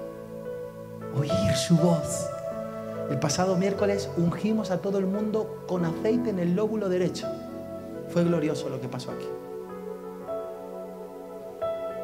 oír 1.15 1.55
su 1.55 1.75
voz. 1.75 2.27
El 3.09 3.19
pasado 3.19 3.57
miércoles 3.57 4.09
ungimos 4.15 4.71
a 4.71 4.81
todo 4.81 4.97
el 4.97 5.05
mundo 5.05 5.65
con 5.67 5.83
aceite 5.83 6.29
en 6.29 6.39
el 6.39 6.55
lóbulo 6.55 6.87
derecho. 6.87 7.27
Fue 8.07 8.23
glorioso 8.23 8.69
lo 8.69 8.79
que 8.79 8.87
pasó 8.87 9.11
aquí. 9.11 9.27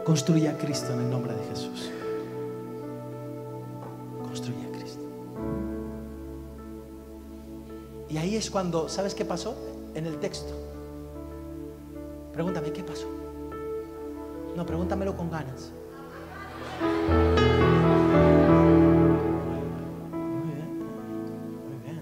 Construye 0.08 0.48
a 0.48 0.58
Cristo 0.58 0.94
en 0.94 1.02
el 1.02 1.10
nombre 1.10 1.34
de 1.36 1.44
Jesús. 1.50 1.92
Construye 4.24 4.66
a 4.66 4.72
Cristo. 4.72 5.02
Y 8.08 8.16
ahí 8.16 8.38
es 8.38 8.50
cuando, 8.50 8.88
¿sabes 8.88 9.14
qué 9.14 9.26
pasó? 9.26 9.58
En 9.96 10.06
el 10.06 10.18
texto. 10.22 10.54
Pregúntame, 12.32 12.72
¿qué 12.72 12.86
pasó? 12.86 13.10
No, 14.56 14.66
pregúntamelo 14.66 15.14
con 15.18 15.30
ganas. 15.30 15.74
Muy 20.22 20.54
bien, 20.54 20.78
muy 21.68 21.84
bien. 21.84 22.00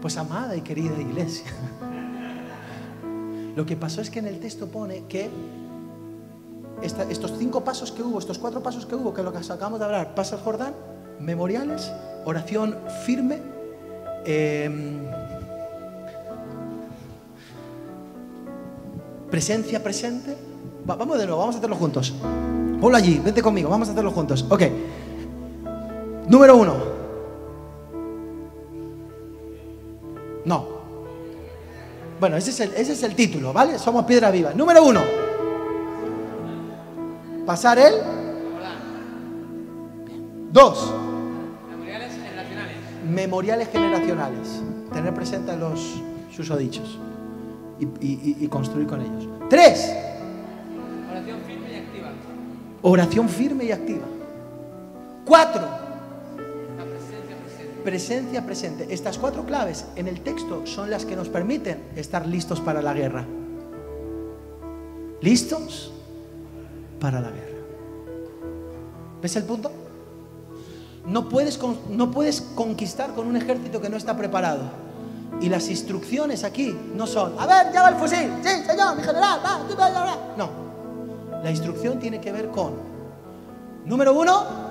Pues 0.00 0.16
amada 0.16 0.54
y 0.54 0.60
querida 0.60 0.96
iglesia, 0.96 1.50
lo 3.56 3.66
que 3.66 3.74
pasó 3.74 4.00
es 4.00 4.10
que 4.10 4.20
en 4.20 4.28
el 4.28 4.38
texto 4.38 4.68
pone 4.68 5.06
que 5.08 5.28
estos 6.82 7.32
cinco 7.38 7.62
pasos 7.62 7.92
que 7.92 8.02
hubo, 8.02 8.18
estos 8.18 8.38
cuatro 8.38 8.62
pasos 8.62 8.86
que 8.86 8.94
hubo, 8.94 9.12
que 9.12 9.20
es 9.20 9.24
lo 9.24 9.32
que 9.32 9.38
acabamos 9.38 9.78
de 9.78 9.84
hablar, 9.86 10.14
pasa 10.14 10.36
al 10.36 10.42
Jordán, 10.42 10.74
memoriales, 11.18 11.92
oración 12.24 12.76
firme, 13.04 13.38
em, 14.24 15.00
presencia 19.30 19.82
presente. 19.82 20.36
Va- 20.88 20.96
vamos 20.96 21.18
de 21.18 21.26
nuevo, 21.26 21.40
vamos 21.40 21.54
a 21.56 21.58
hacerlo 21.58 21.76
juntos. 21.76 22.14
Ponlo 22.80 22.96
allí, 22.96 23.18
vente 23.22 23.42
conmigo, 23.42 23.68
vamos 23.68 23.88
a 23.88 23.92
hacerlo 23.92 24.10
juntos. 24.10 24.44
Ok. 24.48 24.62
Número 26.28 26.56
uno. 26.56 26.74
No. 30.44 30.80
Bueno, 32.18 32.36
ese 32.36 32.50
es 32.50 32.60
el, 32.60 32.72
ese 32.74 32.92
es 32.92 33.02
el 33.02 33.14
título, 33.14 33.52
¿vale? 33.52 33.78
Somos 33.78 34.04
piedra 34.04 34.30
viva. 34.30 34.52
Número 34.54 34.82
uno. 34.84 35.00
Pasar 37.50 37.80
el. 37.80 37.94
Dos. 40.52 40.94
Memoriales 41.68 42.12
generacionales. 42.14 42.76
Memoriales 43.10 43.68
generacionales. 43.70 44.62
Tener 44.92 45.12
presente 45.12 45.50
a 45.50 45.56
los 45.56 46.00
susodichos 46.30 46.96
y, 47.80 47.86
y- 47.86 48.36
y- 48.38 48.44
y 48.44 48.46
construir 48.46 48.86
con 48.86 49.00
ellos. 49.00 49.26
Tres. 49.48 49.92
Oración 51.10 51.40
firme 51.44 51.72
y 51.72 51.74
activa. 51.74 52.08
Oración 52.82 53.28
firme 53.28 53.64
y 53.64 53.72
activa. 53.72 54.04
Cuatro. 55.24 55.62
La 56.78 56.84
presencia 56.84 57.36
presente. 57.42 57.82
Presencia 57.82 58.46
presente. 58.46 58.86
Estas 58.94 59.18
cuatro 59.18 59.44
claves 59.44 59.86
en 59.96 60.06
el 60.06 60.20
texto 60.20 60.68
son 60.68 60.88
las 60.88 61.04
que 61.04 61.16
nos 61.16 61.28
permiten 61.28 61.82
estar 61.96 62.28
listos 62.28 62.60
para 62.60 62.80
la 62.80 62.94
guerra. 62.94 63.24
¿Listos? 65.20 65.94
Para 67.00 67.20
la 67.20 67.30
guerra. 67.30 67.58
¿Ves 69.22 69.36
el 69.36 69.44
punto? 69.44 69.70
No 71.06 71.28
puedes, 71.28 71.58
no 71.88 72.10
puedes 72.10 72.40
conquistar 72.40 73.14
con 73.14 73.26
un 73.26 73.36
ejército 73.36 73.80
que 73.80 73.88
no 73.88 73.96
está 73.96 74.16
preparado. 74.16 74.60
Y 75.40 75.48
las 75.48 75.68
instrucciones 75.68 76.44
aquí 76.44 76.76
no 76.94 77.06
son, 77.06 77.34
a 77.38 77.46
ver, 77.46 77.72
lleva 77.72 77.88
el 77.88 77.94
fusil, 77.96 78.30
sí, 78.42 78.64
señor, 78.66 78.96
mi 78.96 79.02
general, 79.02 79.40
va, 79.44 79.58
va, 79.58 79.90
va, 79.90 80.04
va". 80.04 80.18
No. 80.36 80.50
La 81.42 81.50
instrucción 81.50 81.98
tiene 81.98 82.20
que 82.20 82.30
ver 82.30 82.48
con, 82.50 82.74
número 83.86 84.12
uno, 84.12 84.70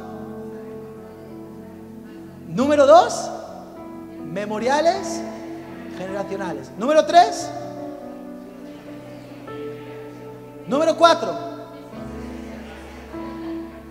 Número 2.50 2.88
dos, 2.88 3.30
memoriales 4.26 5.22
generacionales. 6.00 6.72
Número 6.80 7.06
tres, 7.06 7.48
número 10.68 10.98
cuatro, 10.98 11.32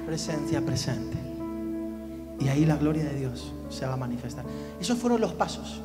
presencia 0.09 0.64
presente. 0.64 1.18
Y 2.40 2.48
ahí 2.48 2.64
la 2.64 2.76
gloria 2.76 3.04
de 3.04 3.14
Dios 3.14 3.52
se 3.68 3.84
va 3.84 3.92
a 3.92 3.96
manifestar. 3.98 4.42
Esos 4.80 4.96
fueron 4.96 5.20
los 5.20 5.34
pasos 5.34 5.82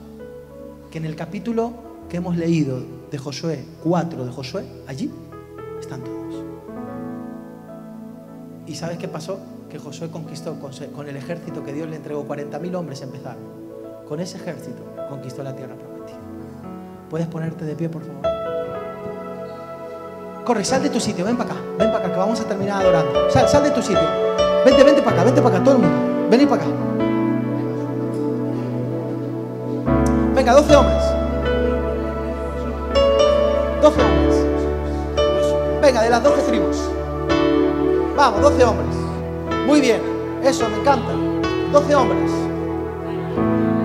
que 0.90 0.98
en 0.98 1.04
el 1.04 1.18
capítulo 1.18 1.74
que 2.08 2.18
hemos 2.18 2.38
leído 2.38 2.82
de 3.12 3.18
Josué 3.18 3.66
4 3.84 4.26
de 4.26 4.32
Josué, 4.32 4.66
allí 4.88 5.12
están 5.78 6.06
todos. 6.06 6.46
¿Y 8.66 8.76
sabes 8.76 8.98
qué 8.98 9.10
pasó? 9.10 9.42
Que 9.70 9.78
Josué 9.78 10.10
conquistó 10.10 10.58
con, 10.58 11.10
el 11.10 11.18
ejército 11.18 11.62
que 11.62 11.74
Dios 11.74 11.90
le 11.90 11.98
entregó, 11.98 12.26
40.000 12.26 12.76
hombres 12.76 13.02
empezaron. 13.02 13.44
Con 14.08 14.22
ese 14.22 14.38
ejército 14.38 14.86
conquistó 15.10 15.44
la 15.44 15.54
tierra 15.54 15.76
prometida. 15.76 16.20
¿Puedes 17.10 17.28
ponerte 17.28 17.66
de 17.66 17.76
pie, 17.76 17.90
por 17.90 18.06
favor? 18.06 18.33
Corre, 20.44 20.66
sal 20.66 20.84
de 20.84 20.90
tu 20.90 21.00
sitio, 21.00 21.24
ven 21.24 21.38
para 21.38 21.52
acá, 21.52 21.62
ven 21.80 21.90
para 21.90 22.00
acá, 22.00 22.12
que 22.12 22.20
vamos 22.20 22.38
a 22.42 22.44
terminar 22.44 22.82
adorando. 22.82 23.32
Sal, 23.32 23.48
sal 23.48 23.64
de 23.64 23.72
tu 23.72 23.82
sitio. 23.82 24.04
Vente, 24.66 24.84
vente 24.84 25.02
para 25.02 25.16
acá, 25.16 25.24
vente 25.24 25.42
para 25.42 25.56
acá, 25.56 25.64
todo 25.64 25.76
el 25.76 25.82
mundo. 25.82 26.30
Venid 26.30 26.50
para 26.50 26.64
acá. 26.64 26.72
Venga, 30.36 30.54
12 30.54 30.76
hombres. 30.76 31.04
12 33.82 34.02
hombres. 34.02 34.46
Venga, 35.82 36.02
de 36.02 36.10
las 36.10 36.24
12 36.24 36.42
tribus. 36.42 36.78
Vamos, 38.18 38.42
12 38.42 38.64
hombres. 38.66 38.96
Muy 39.66 39.80
bien, 39.80 40.02
eso 40.44 40.68
me 40.68 40.78
encanta. 40.78 41.14
12 41.72 41.96
hombres. 41.96 42.32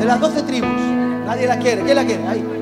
De 0.01 0.05
las 0.05 0.21
12 0.21 0.43
tribus. 0.43 0.81
Nadie 1.25 1.47
la 1.47 1.57
quiere. 1.59 1.83
¿Quién 1.83 1.95
la 1.95 2.05
quiere? 2.05 2.27
Ahí. 2.27 2.58